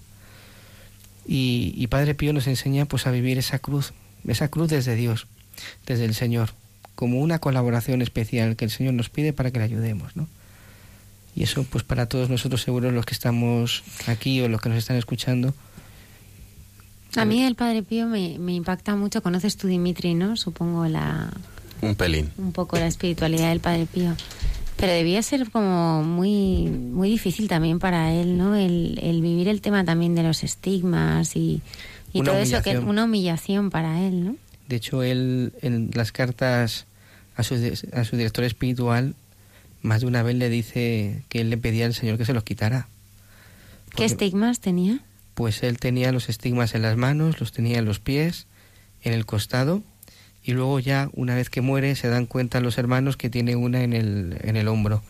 [1.27, 3.93] Y, y Padre Pío nos enseña pues a vivir esa cruz,
[4.27, 5.27] esa cruz desde Dios,
[5.85, 6.49] desde el Señor,
[6.95, 10.27] como una colaboración especial que el Señor nos pide para que le ayudemos, ¿no?
[11.35, 14.77] Y eso pues para todos nosotros seguros los que estamos aquí o los que nos
[14.77, 15.53] están escuchando.
[17.17, 19.21] A mí el Padre Pío me, me impacta mucho.
[19.21, 20.37] Conoces tú, Dimitri, ¿no?
[20.37, 21.29] Supongo la...
[21.81, 22.31] Un pelín.
[22.37, 24.15] Un poco la espiritualidad del Padre Pío.
[24.77, 28.55] Pero debía ser como muy, muy difícil también para él, ¿no?
[28.55, 31.61] El, el vivir el tema también de los estigmas y,
[32.15, 34.37] y Una todo eso, que es una humillación para él, ¿no?
[34.69, 36.85] De hecho, él en las cartas
[37.35, 37.55] a su,
[37.91, 39.15] a su director espiritual,
[39.81, 42.45] más de una vez le dice que él le pedía al Señor que se los
[42.45, 42.87] quitara.
[43.97, 45.01] ¿Qué estigmas tenía?
[45.33, 48.47] Pues él tenía los estigmas en las manos, los tenía en los pies,
[49.03, 49.83] en el costado,
[50.41, 53.83] y luego ya, una vez que muere, se dan cuenta los hermanos que tiene una
[53.83, 55.03] en el, en el hombro,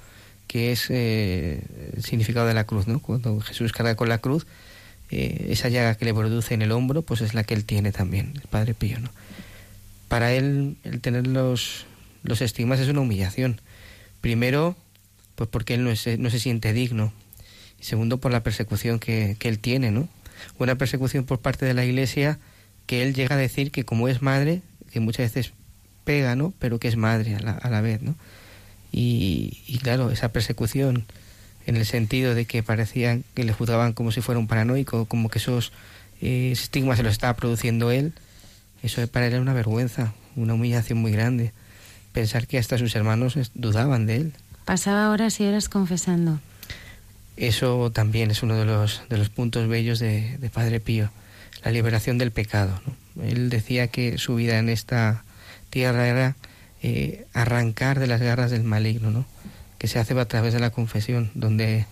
[0.48, 1.62] que es eh,
[1.96, 3.00] el significado de la cruz, ¿no?
[3.00, 4.48] Cuando Jesús carga con la cruz,
[5.12, 7.92] eh, esa llaga que le produce en el hombro, pues es la que él tiene
[7.92, 9.10] también, el Padre Pío, ¿no?
[10.08, 11.86] Para él, el tener los,
[12.24, 13.60] los estigmas es una humillación.
[14.22, 14.76] Primero,
[15.36, 17.12] pues porque él no, es- no se siente digno.
[17.80, 20.08] Segundo, por la persecución que, que él tiene, ¿no?
[20.60, 22.40] Una persecución por parte de la Iglesia
[22.86, 24.62] que él llega a decir que como es madre,
[24.92, 25.54] que muchas veces
[26.04, 26.54] pega, ¿no?
[26.60, 28.16] Pero que es madre a la, a la vez, ¿no?
[28.92, 31.06] Y claro, esa persecución
[31.66, 35.30] en el sentido de que parecía que le juzgaban como si fuera un paranoico, como
[35.30, 35.72] que esos
[36.22, 38.14] eh, estigmas se los estaba produciendo él,
[38.84, 41.54] eso para él era una vergüenza, una humillación muy grande.
[42.12, 44.34] Pensar que hasta sus hermanos dudaban de él.
[44.64, 46.40] Pasaba horas y horas confesando.
[47.36, 51.10] Eso también es uno de los, de los puntos bellos de, de Padre Pío,
[51.64, 52.80] la liberación del pecado.
[52.86, 53.24] ¿no?
[53.24, 55.24] Él decía que su vida en esta
[55.70, 56.36] tierra era
[56.82, 59.26] eh, arrancar de las garras del maligno, ¿no?
[59.86, 61.86] Que se hace a través de la confesión, donde,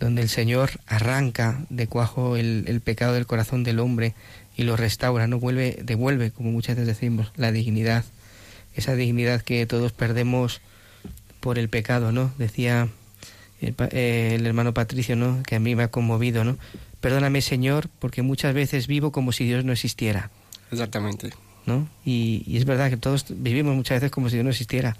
[0.00, 4.14] donde el Señor arranca de cuajo el, el pecado del corazón del hombre
[4.56, 8.04] y lo restaura, no vuelve, devuelve, como muchas veces decimos, la dignidad,
[8.74, 10.60] esa dignidad que todos perdemos
[11.38, 12.32] por el pecado, ¿no?
[12.36, 12.88] Decía
[13.60, 15.40] el, eh, el hermano Patricio, ¿no?
[15.44, 16.58] Que a mí me ha conmovido, ¿no?
[17.00, 20.30] Perdóname, Señor, porque muchas veces vivo como si Dios no existiera,
[20.72, 21.30] Exactamente.
[21.64, 21.88] ¿no?
[22.04, 24.96] Y, y es verdad que todos vivimos muchas veces como si Dios no existiera.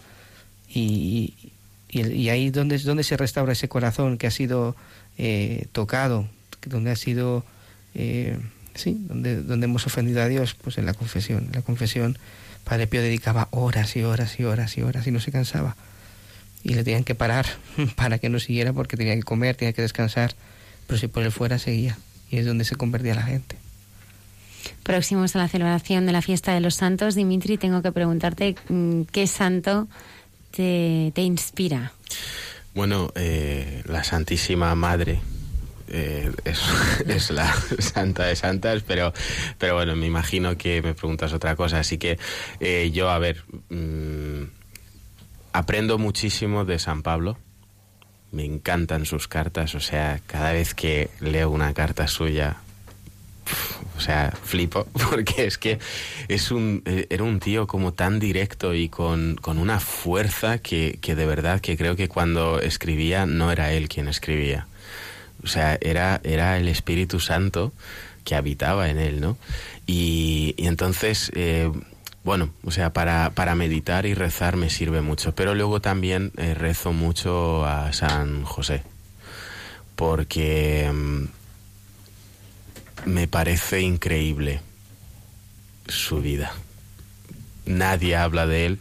[0.72, 1.52] Y, y,
[1.92, 4.76] y ahí es donde, donde se restaura ese corazón que ha sido
[5.18, 6.28] eh, tocado,
[6.64, 7.44] donde ha sido,
[7.94, 8.38] eh,
[8.74, 11.46] sí, donde, donde hemos ofendido a Dios, pues en la confesión.
[11.46, 12.18] En la confesión,
[12.64, 15.76] Padre Pío dedicaba horas y horas y horas y horas y no se cansaba
[16.62, 17.46] y le tenían que parar
[17.96, 20.34] para que no siguiera porque tenía que comer, tenía que descansar,
[20.86, 21.98] pero si por él fuera seguía
[22.30, 23.56] y es donde se convertía la gente.
[24.82, 29.02] Próximos a la celebración de la fiesta de los santos, Dimitri, tengo que preguntarte mm,
[29.10, 29.88] qué santo
[30.50, 31.92] te, te inspira.
[32.74, 35.20] Bueno, eh, la Santísima Madre
[35.88, 36.60] eh, es,
[37.08, 39.12] es la santa de santas, pero,
[39.58, 41.80] pero bueno, me imagino que me preguntas otra cosa.
[41.80, 42.18] Así que
[42.60, 44.44] eh, yo, a ver, mm,
[45.52, 47.38] aprendo muchísimo de San Pablo.
[48.32, 52.58] Me encantan sus cartas, o sea, cada vez que leo una carta suya,
[54.00, 55.78] o sea, flipo, porque es que
[56.28, 60.98] es un, eh, era un tío como tan directo y con, con una fuerza que,
[61.02, 64.66] que de verdad que creo que cuando escribía no era él quien escribía.
[65.44, 67.72] O sea, era, era el Espíritu Santo
[68.24, 69.36] que habitaba en él, ¿no?
[69.86, 71.70] Y, y entonces, eh,
[72.24, 76.54] bueno, o sea, para, para meditar y rezar me sirve mucho, pero luego también eh,
[76.54, 78.82] rezo mucho a San José,
[79.94, 80.90] porque...
[83.06, 84.60] me parece increíble
[85.88, 86.52] su vida.
[87.66, 88.78] Nadie habla de él,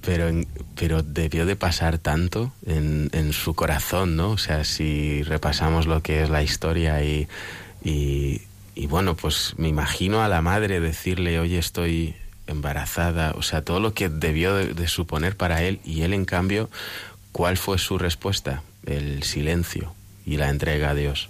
[0.00, 0.30] pero,
[0.74, 4.30] pero debió de pasar tanto en, en su corazón, ¿no?
[4.30, 7.28] O sea, si repasamos lo que es la historia y,
[7.84, 8.42] y,
[8.74, 12.14] y bueno, pues me imagino a la madre decirle, oye, estoy
[12.46, 16.24] embarazada, o sea, todo lo que debió de, de suponer para él y él en
[16.24, 16.70] cambio,
[17.32, 18.62] ¿cuál fue su respuesta?
[18.84, 19.94] El silencio
[20.24, 21.28] y la entrega a Dios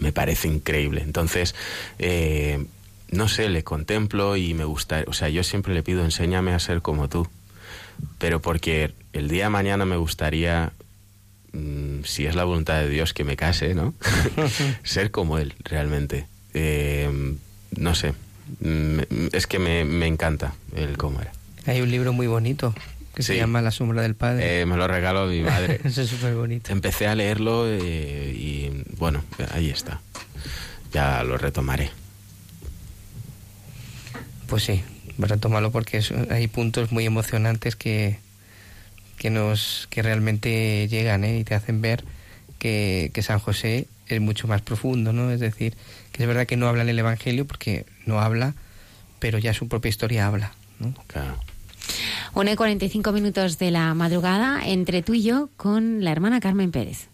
[0.00, 1.02] me parece increíble.
[1.02, 1.54] Entonces,
[1.98, 2.64] eh,
[3.10, 6.58] no sé, le contemplo y me gusta, o sea, yo siempre le pido, enséñame a
[6.58, 7.28] ser como tú,
[8.18, 10.72] pero porque el día de mañana me gustaría
[11.52, 13.94] mm, si es la voluntad de Dios que me case, ¿no?
[14.82, 16.26] Ser como Él, realmente.
[16.54, 17.36] Eh,
[17.76, 18.14] no sé,
[18.60, 19.00] mm,
[19.32, 21.32] es que me, me encanta el cómo era.
[21.66, 22.74] Hay un libro muy bonito
[23.14, 24.60] que se llama La sombra del padre.
[24.62, 25.80] Eh, me lo regaló mi madre.
[25.84, 26.72] Eso es súper bonito.
[26.72, 29.22] Empecé a leerlo eh, y bueno,
[29.52, 30.00] ahí está.
[30.92, 31.90] Ya lo retomaré.
[34.46, 34.82] Pues sí,
[35.18, 38.18] retómalo porque es- hay puntos muy emocionantes que,
[39.18, 41.38] que nos que realmente llegan ¿eh?
[41.38, 42.04] y te hacen ver
[42.58, 45.30] que, que San José es mucho más profundo, ¿no?
[45.30, 45.76] Es decir,
[46.12, 48.54] que es verdad que no habla en el Evangelio porque no habla,
[49.20, 50.94] pero ya su propia historia habla, ¿no?
[51.06, 51.38] Claro.
[52.34, 56.70] Una y 45 minutos de la madrugada entre tú y yo con la hermana Carmen
[56.70, 57.08] Pérez.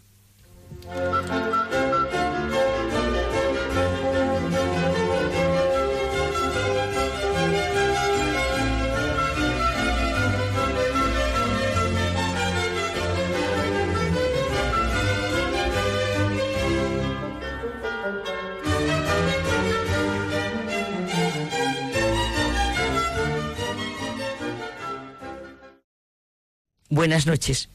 [26.89, 27.69] Buenas noches.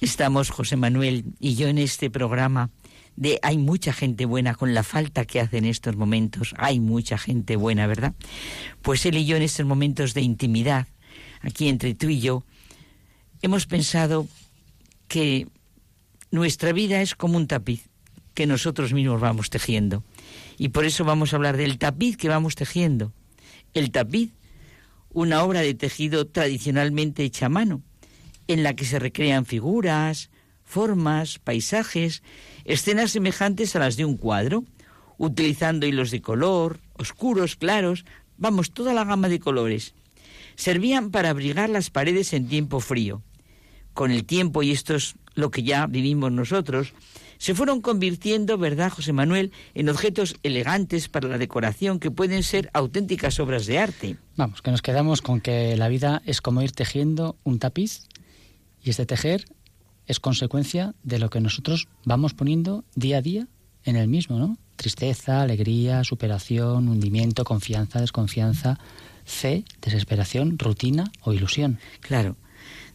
[0.00, 2.70] Estamos José Manuel y yo en este programa
[3.16, 6.54] de Hay mucha gente buena con la falta que hace en estos momentos.
[6.56, 8.14] Hay mucha gente buena, ¿verdad?
[8.80, 10.86] Pues él y yo en estos momentos de intimidad,
[11.42, 12.42] aquí entre tú y yo,
[13.42, 14.26] hemos pensado
[15.06, 15.48] que
[16.30, 17.90] nuestra vida es como un tapiz
[18.32, 20.04] que nosotros mismos vamos tejiendo.
[20.56, 23.12] Y por eso vamos a hablar del tapiz que vamos tejiendo.
[23.74, 24.30] El tapiz,
[25.10, 27.82] una obra de tejido tradicionalmente hecha a mano,
[28.52, 30.30] en la que se recrean figuras,
[30.64, 32.22] formas, paisajes,
[32.64, 34.64] escenas semejantes a las de un cuadro,
[35.18, 38.04] utilizando hilos de color, oscuros, claros,
[38.36, 39.94] vamos, toda la gama de colores.
[40.54, 43.22] Servían para abrigar las paredes en tiempo frío.
[43.94, 46.92] Con el tiempo, y esto es lo que ya vivimos nosotros,
[47.38, 52.70] se fueron convirtiendo, ¿verdad, José Manuel?, en objetos elegantes para la decoración que pueden ser
[52.74, 54.16] auténticas obras de arte.
[54.36, 58.02] Vamos, que nos quedamos con que la vida es como ir tejiendo un tapiz
[58.82, 59.44] y este tejer
[60.06, 63.46] es consecuencia de lo que nosotros vamos poniendo día a día
[63.84, 64.58] en el mismo, ¿no?
[64.76, 68.78] Tristeza, alegría, superación, hundimiento, confianza, desconfianza,
[69.24, 71.78] fe, desesperación, rutina o ilusión.
[72.00, 72.36] Claro,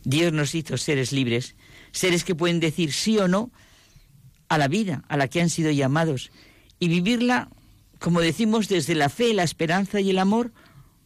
[0.03, 1.55] Dios nos hizo seres libres,
[1.91, 3.51] seres que pueden decir sí o no
[4.49, 6.31] a la vida a la que han sido llamados
[6.79, 7.49] y vivirla,
[7.99, 10.51] como decimos, desde la fe, la esperanza y el amor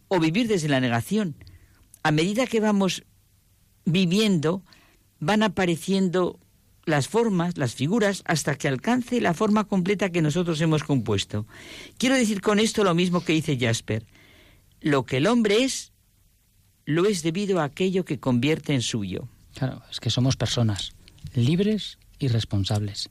[0.08, 1.36] o vivir desde la negación.
[2.04, 3.04] A medida que vamos
[3.86, 4.64] viviendo,
[5.20, 6.40] van apareciendo
[6.86, 11.46] las formas, las figuras, hasta que alcance la forma completa que nosotros hemos compuesto.
[11.98, 14.06] Quiero decir con esto lo mismo que dice Jasper.
[14.82, 15.92] Lo que el hombre es,
[16.86, 19.28] lo es debido a aquello que convierte en suyo.
[19.54, 20.94] Claro, es que somos personas
[21.36, 23.10] libres y responsables.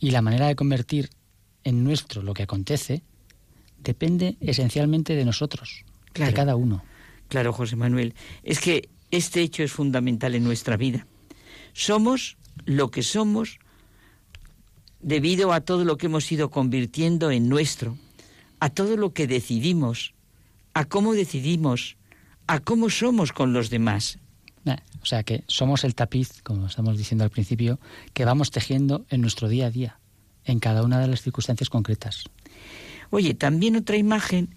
[0.00, 1.10] Y la manera de convertir
[1.64, 3.02] en nuestro lo que acontece
[3.78, 6.30] depende esencialmente de nosotros, Claro.
[6.30, 6.82] de cada uno.
[7.28, 11.06] Claro, José Manuel, es que este hecho es fundamental en nuestra vida.
[11.72, 13.58] Somos lo que somos
[15.00, 17.98] debido a todo lo que hemos ido convirtiendo en nuestro,
[18.60, 20.14] a todo lo que decidimos,
[20.74, 21.96] a cómo decidimos,
[22.46, 24.18] a cómo somos con los demás.
[25.02, 27.80] O sea que somos el tapiz, como estamos diciendo al principio,
[28.14, 29.98] que vamos tejiendo en nuestro día a día,
[30.44, 32.24] en cada una de las circunstancias concretas.
[33.10, 34.54] Oye, también otra imagen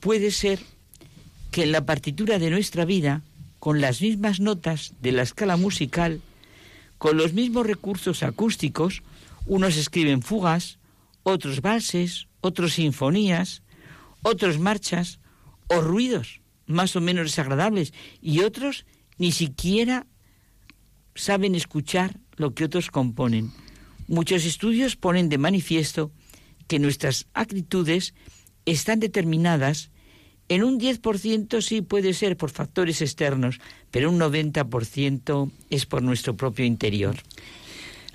[0.00, 0.58] puede ser
[1.52, 3.22] que en la partitura de nuestra vida,
[3.60, 6.20] con las mismas notas de la escala musical,
[6.98, 9.02] con los mismos recursos acústicos,
[9.46, 10.78] unos escriben fugas,
[11.22, 13.62] otros valses, otros sinfonías,
[14.22, 15.20] otros marchas
[15.68, 18.86] o ruidos más o menos desagradables y otros
[19.18, 20.06] ni siquiera
[21.14, 23.52] saben escuchar lo que otros componen.
[24.08, 26.10] Muchos estudios ponen de manifiesto
[26.66, 28.14] que nuestras actitudes
[28.64, 29.90] están determinadas
[30.48, 33.60] en un 10% sí puede ser por factores externos,
[33.90, 37.16] pero un 90% es por nuestro propio interior.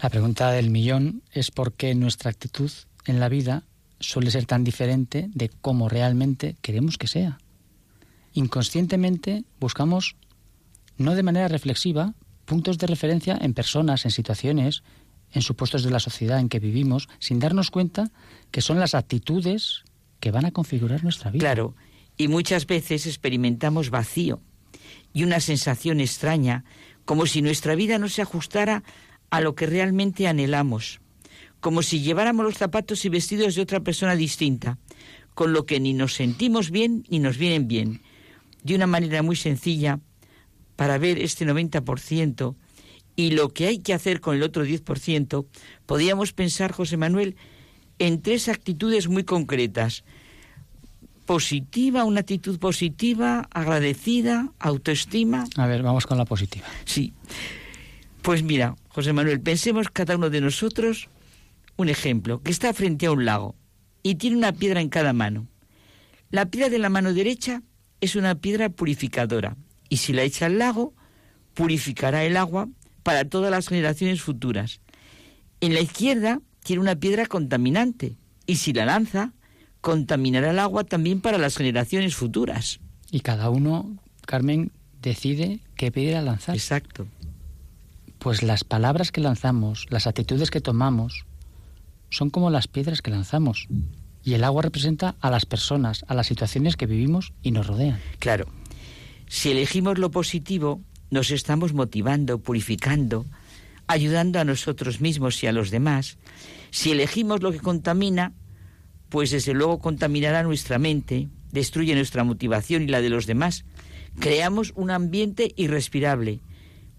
[0.01, 2.71] La pregunta del millón es por qué nuestra actitud
[3.05, 3.63] en la vida
[3.99, 7.39] suele ser tan diferente de cómo realmente queremos que sea.
[8.33, 10.15] Inconscientemente buscamos,
[10.97, 12.13] no de manera reflexiva,
[12.45, 14.83] puntos de referencia en personas, en situaciones,
[15.33, 18.09] en supuestos de la sociedad en que vivimos, sin darnos cuenta
[18.51, 19.83] que son las actitudes
[20.19, 21.41] que van a configurar nuestra vida.
[21.41, 21.75] Claro,
[22.19, 24.41] y muchas veces experimentamos vacío
[25.13, 26.65] y una sensación extraña,
[27.05, 28.83] como si nuestra vida no se ajustara
[29.31, 30.99] a lo que realmente anhelamos,
[31.61, 34.77] como si lleváramos los zapatos y vestidos de otra persona distinta,
[35.33, 38.01] con lo que ni nos sentimos bien ni nos vienen bien.
[38.63, 40.01] De una manera muy sencilla,
[40.75, 42.55] para ver este 90%
[43.15, 45.45] y lo que hay que hacer con el otro 10%,
[45.85, 47.37] podríamos pensar, José Manuel,
[47.97, 50.03] en tres actitudes muy concretas.
[51.29, 55.45] Positiva, una actitud positiva, agradecida, autoestima.
[55.57, 56.65] A ver, vamos con la positiva.
[56.85, 57.13] Sí.
[58.23, 61.07] Pues mira, José Manuel, pensemos cada uno de nosotros
[61.77, 63.55] un ejemplo, que está frente a un lago
[64.01, 65.45] y tiene una piedra en cada mano.
[66.31, 67.61] La piedra de la mano derecha
[68.01, 69.55] es una piedra purificadora
[69.87, 70.95] y si la echa al lago,
[71.53, 72.69] purificará el agua
[73.03, 74.81] para todas las generaciones futuras.
[75.61, 79.33] En la izquierda tiene una piedra contaminante y si la lanza,
[79.81, 82.79] contaminará el agua también para las generaciones futuras.
[83.11, 86.55] Y cada uno, Carmen, decide qué piedra lanzar.
[86.55, 87.07] Exacto.
[88.19, 91.25] Pues las palabras que lanzamos, las actitudes que tomamos,
[92.09, 93.67] son como las piedras que lanzamos.
[94.23, 97.99] Y el agua representa a las personas, a las situaciones que vivimos y nos rodean.
[98.19, 98.45] Claro.
[99.27, 100.81] Si elegimos lo positivo,
[101.11, 103.25] nos estamos motivando, purificando,
[103.87, 106.17] ayudando a nosotros mismos y a los demás.
[106.71, 108.33] Si elegimos lo que contamina,
[109.09, 113.65] pues desde luego contaminará nuestra mente, destruye nuestra motivación y la de los demás.
[114.19, 116.39] Creamos un ambiente irrespirable.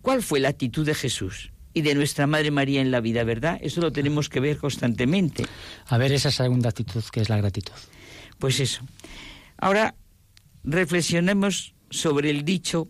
[0.03, 1.53] ¿Cuál fue la actitud de Jesús?
[1.73, 3.59] y de nuestra Madre María en la vida, ¿verdad?
[3.63, 5.47] Eso lo tenemos que ver constantemente.
[5.87, 7.73] A ver esa segunda actitud que es la gratitud.
[8.39, 8.83] Pues eso.
[9.57, 9.95] Ahora
[10.65, 12.89] reflexionemos sobre el dicho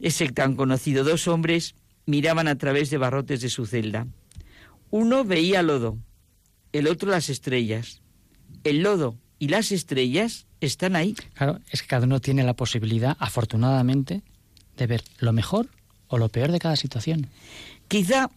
[0.00, 1.04] ese tan conocido.
[1.04, 1.74] Dos hombres
[2.06, 4.06] miraban a través de barrotes de su celda.
[4.90, 5.98] Uno veía lodo,
[6.72, 8.02] el otro las estrellas.
[8.66, 11.14] El lodo y las estrellas están ahí.
[11.34, 14.22] Claro, es que cada uno tiene la posibilidad, afortunadamente,
[14.76, 15.68] de ver lo mejor
[16.08, 17.28] o lo peor de cada situación.
[17.86, 18.28] Quizá,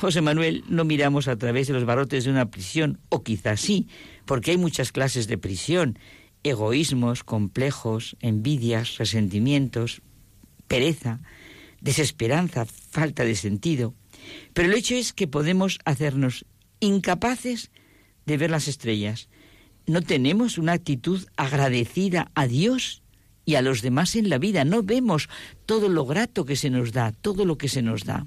[0.00, 3.88] José Manuel, no miramos a través de los barrotes de una prisión, o quizá sí,
[4.24, 5.98] porque hay muchas clases de prisión,
[6.44, 10.00] egoísmos, complejos, envidias, resentimientos,
[10.66, 11.20] pereza,
[11.82, 13.94] desesperanza, falta de sentido.
[14.54, 16.46] Pero el hecho es que podemos hacernos
[16.80, 17.70] incapaces
[18.24, 19.28] de ver las estrellas.
[19.88, 23.02] No tenemos una actitud agradecida a Dios
[23.46, 24.66] y a los demás en la vida.
[24.66, 25.30] No vemos
[25.64, 28.26] todo lo grato que se nos da, todo lo que se nos da.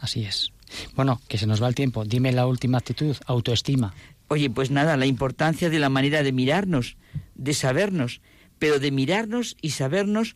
[0.00, 0.50] Así es.
[0.94, 2.06] Bueno, que se nos va el tiempo.
[2.06, 3.92] Dime la última actitud, autoestima.
[4.28, 6.96] Oye, pues nada, la importancia de la manera de mirarnos,
[7.34, 8.22] de sabernos,
[8.58, 10.34] pero de mirarnos y sabernos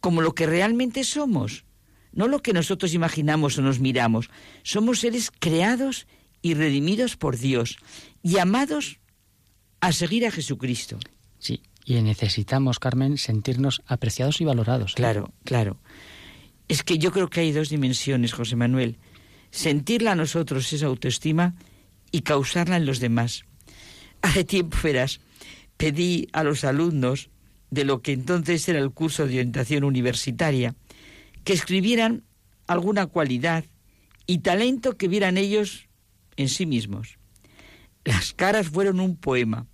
[0.00, 1.66] como lo que realmente somos,
[2.12, 4.30] no lo que nosotros imaginamos o nos miramos.
[4.62, 6.06] Somos seres creados
[6.40, 7.76] y redimidos por Dios,
[8.22, 8.99] llamados
[9.80, 10.98] a seguir a Jesucristo.
[11.38, 14.92] Sí, y necesitamos, Carmen, sentirnos apreciados y valorados.
[14.92, 14.96] ¿eh?
[14.96, 15.78] Claro, claro.
[16.68, 18.98] Es que yo creo que hay dos dimensiones, José Manuel.
[19.50, 21.56] Sentirla a nosotros esa autoestima
[22.12, 23.44] y causarla en los demás.
[24.22, 25.20] Hace tiempo, verás,
[25.76, 27.30] pedí a los alumnos
[27.70, 30.74] de lo que entonces era el curso de orientación universitaria
[31.44, 32.24] que escribieran
[32.66, 33.64] alguna cualidad
[34.26, 35.88] y talento que vieran ellos
[36.36, 37.18] en sí mismos.
[38.04, 39.66] Las caras fueron un poema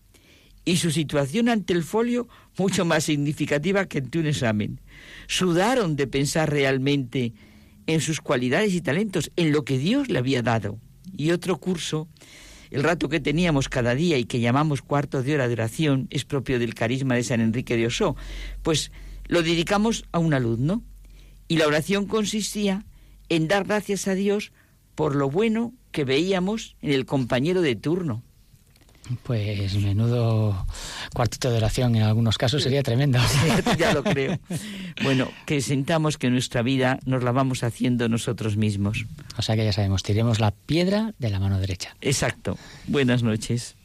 [0.66, 2.28] y su situación ante el folio
[2.59, 4.80] mucho más significativa que ante un examen
[5.28, 7.32] sudaron de pensar realmente
[7.86, 10.78] en sus cualidades y talentos, en lo que Dios le había dado.
[11.16, 12.09] Y otro curso,
[12.70, 16.24] el rato que teníamos cada día y que llamamos cuarto de hora de oración, es
[16.24, 18.16] propio del carisma de San Enrique de Osó,
[18.62, 18.90] pues
[19.28, 20.82] lo dedicamos a un alumno.
[21.47, 22.84] Y la oración consistía
[23.28, 24.51] en dar gracias a Dios
[24.97, 28.24] por lo bueno que veíamos en el compañero de turno.
[29.22, 30.66] Pues menudo
[31.14, 33.18] cuartito de oración en algunos casos sería tremendo.
[33.78, 34.38] ya lo creo.
[35.02, 39.06] Bueno, que sintamos que nuestra vida nos la vamos haciendo nosotros mismos.
[39.36, 41.96] O sea que ya sabemos, tiremos la piedra de la mano derecha.
[42.00, 42.58] Exacto.
[42.86, 43.76] Buenas noches.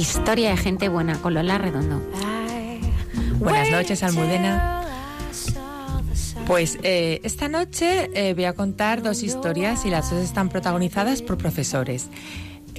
[0.00, 2.00] Historia de gente buena con Lola Redondo.
[3.38, 4.82] Buenas noches, Almudena.
[6.46, 11.20] Pues eh, esta noche eh, voy a contar dos historias y las dos están protagonizadas
[11.20, 12.08] por profesores.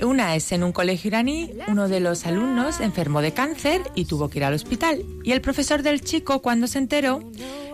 [0.02, 4.30] Una es en un colegio iraní, uno de los alumnos enfermó de cáncer y tuvo
[4.30, 5.06] que ir al hospital.
[5.24, 7.20] Y el profesor del chico, cuando se enteró,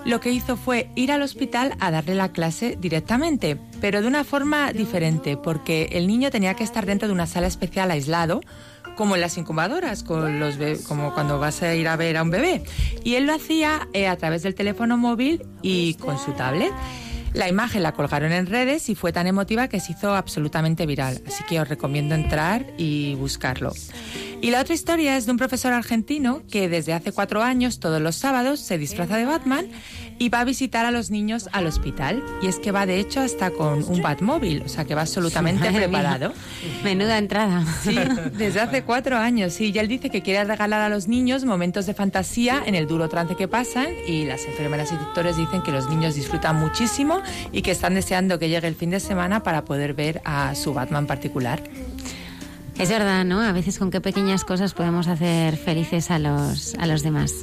[0.03, 4.25] lo que hizo fue ir al hospital a darle la clase directamente, pero de una
[4.25, 8.41] forma diferente, porque el niño tenía que estar dentro de una sala especial aislado
[8.97, 10.57] como en las incubadoras, con los
[10.87, 12.63] como cuando vas a ir a ver a un bebé.
[13.03, 16.73] Y él lo hacía eh, a través del teléfono móvil y con su tablet.
[17.33, 21.21] La imagen la colgaron en redes y fue tan emotiva que se hizo absolutamente viral,
[21.27, 23.73] así que os recomiendo entrar y buscarlo.
[24.39, 27.99] Y la otra historia es de un profesor argentino que desde hace cuatro años, todos
[27.99, 29.67] los sábados, se disfraza de Batman
[30.19, 32.23] y va a visitar a los niños al hospital.
[32.41, 35.71] Y es que va, de hecho, hasta con un Batmóvil, o sea que va absolutamente
[35.71, 36.33] preparado.
[36.83, 37.65] Menuda entrada.
[37.81, 37.97] Sí,
[38.33, 39.71] desde hace cuatro años, sí.
[39.73, 43.09] Y él dice que quiere regalar a los niños momentos de fantasía en el duro
[43.09, 47.63] trance que pasan y las enfermeras y doctores dicen que los niños disfrutan muchísimo y
[47.63, 51.07] que están deseando que llegue el fin de semana para poder ver a su Batman
[51.07, 51.61] particular.
[52.79, 53.41] Es verdad, ¿no?
[53.41, 57.33] A veces con qué pequeñas cosas podemos hacer felices a los, a los demás.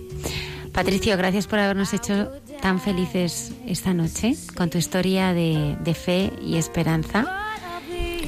[0.72, 2.30] Patricio, gracias por habernos hecho
[2.62, 7.26] tan felices esta noche con tu historia de, de fe y esperanza.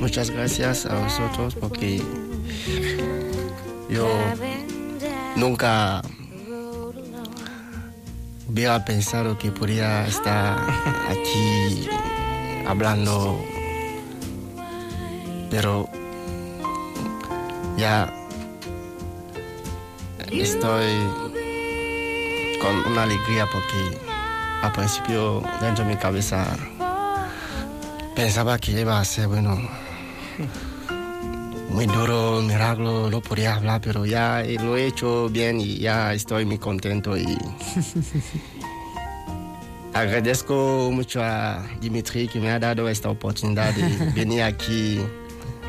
[0.01, 2.03] Muchas gracias a vosotros porque
[3.89, 4.09] yo
[5.37, 6.03] nunca
[8.49, 10.59] hubiera pensado que podría estar
[11.09, 11.89] aquí
[12.67, 13.45] hablando,
[15.51, 15.89] pero
[17.77, 18.13] ya
[20.31, 20.93] estoy
[22.61, 23.99] con una alegría porque
[24.63, 26.47] al principio dentro de mi cabeza
[28.15, 29.57] pensaba que iba a ser bueno
[31.69, 36.15] muy duro, un milagro, no podía hablar, pero ya lo he hecho bien y ya
[36.15, 37.27] estoy muy contento y
[39.93, 45.01] agradezco mucho a Dimitri que me ha dado esta oportunidad de venir aquí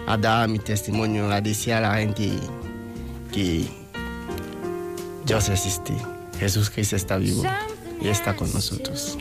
[0.07, 2.31] a dar mi testimonio, a decir a la gente
[3.31, 3.67] que
[5.25, 5.93] Dios existe,
[6.39, 7.43] Jesús Cristo está vivo
[8.01, 9.17] y está con nosotros.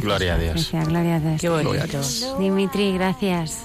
[0.00, 0.54] Gloria a Dios.
[0.54, 1.40] Gracias, gloria a Dios.
[1.40, 1.86] Qué bonito.
[1.86, 2.34] Dios.
[2.38, 3.58] Dimitri, gracias.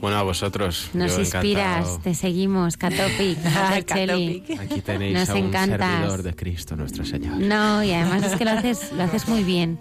[0.00, 0.88] Bueno, a vosotros.
[0.94, 2.00] Nos yo inspiras, encantado.
[2.02, 3.38] te seguimos, Catopic,
[3.86, 4.44] Cheli.
[4.58, 5.90] Aquí tenéis Nos a un encantas.
[5.90, 7.36] servidor de Cristo nuestro Señor.
[7.38, 9.78] No, y además es que lo haces, lo haces muy bien.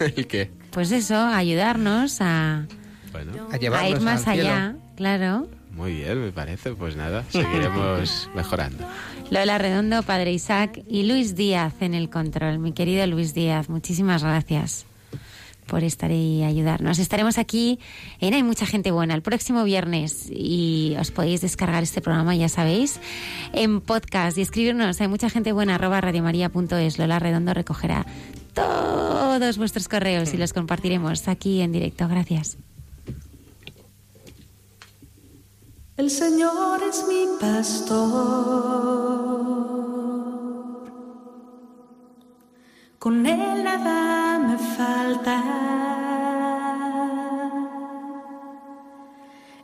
[0.16, 0.50] ¿Y qué?
[0.72, 2.66] Pues eso, ayudarnos a,
[3.12, 5.48] Bueno, a ir más allá, claro.
[5.72, 6.72] muy bien, me parece.
[6.72, 8.84] Pues nada, seguiremos mejorando.
[9.30, 12.58] Lola Redondo, Padre Isaac y Luis Díaz en el control.
[12.58, 14.86] Mi querido Luis Díaz, muchísimas gracias
[15.66, 16.98] por estar y ayudarnos.
[16.98, 17.78] Estaremos aquí
[18.20, 22.48] en Hay Mucha Gente Buena el próximo viernes y os podéis descargar este programa, ya
[22.48, 23.00] sabéis,
[23.52, 25.00] en podcast y escribirnos.
[25.00, 26.98] Hay mucha gente buena arroba radiomaria.es.
[26.98, 28.04] Lola Redondo recogerá
[28.52, 32.08] todos vuestros correos y los compartiremos aquí en directo.
[32.08, 32.58] Gracias.
[36.00, 38.00] El Señor es mi pastor.
[42.98, 45.36] Con él nada me falta.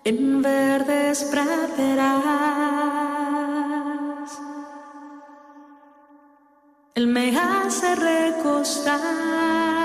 [0.05, 2.23] En verdes praderas.
[6.97, 9.76] Él me hace recostar.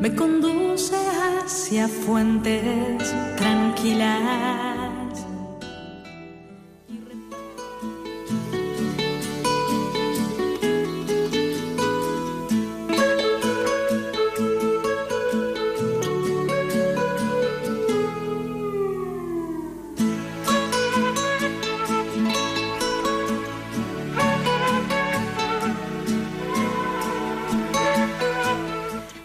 [0.00, 4.69] Me conduce hacia fuentes tranquilas.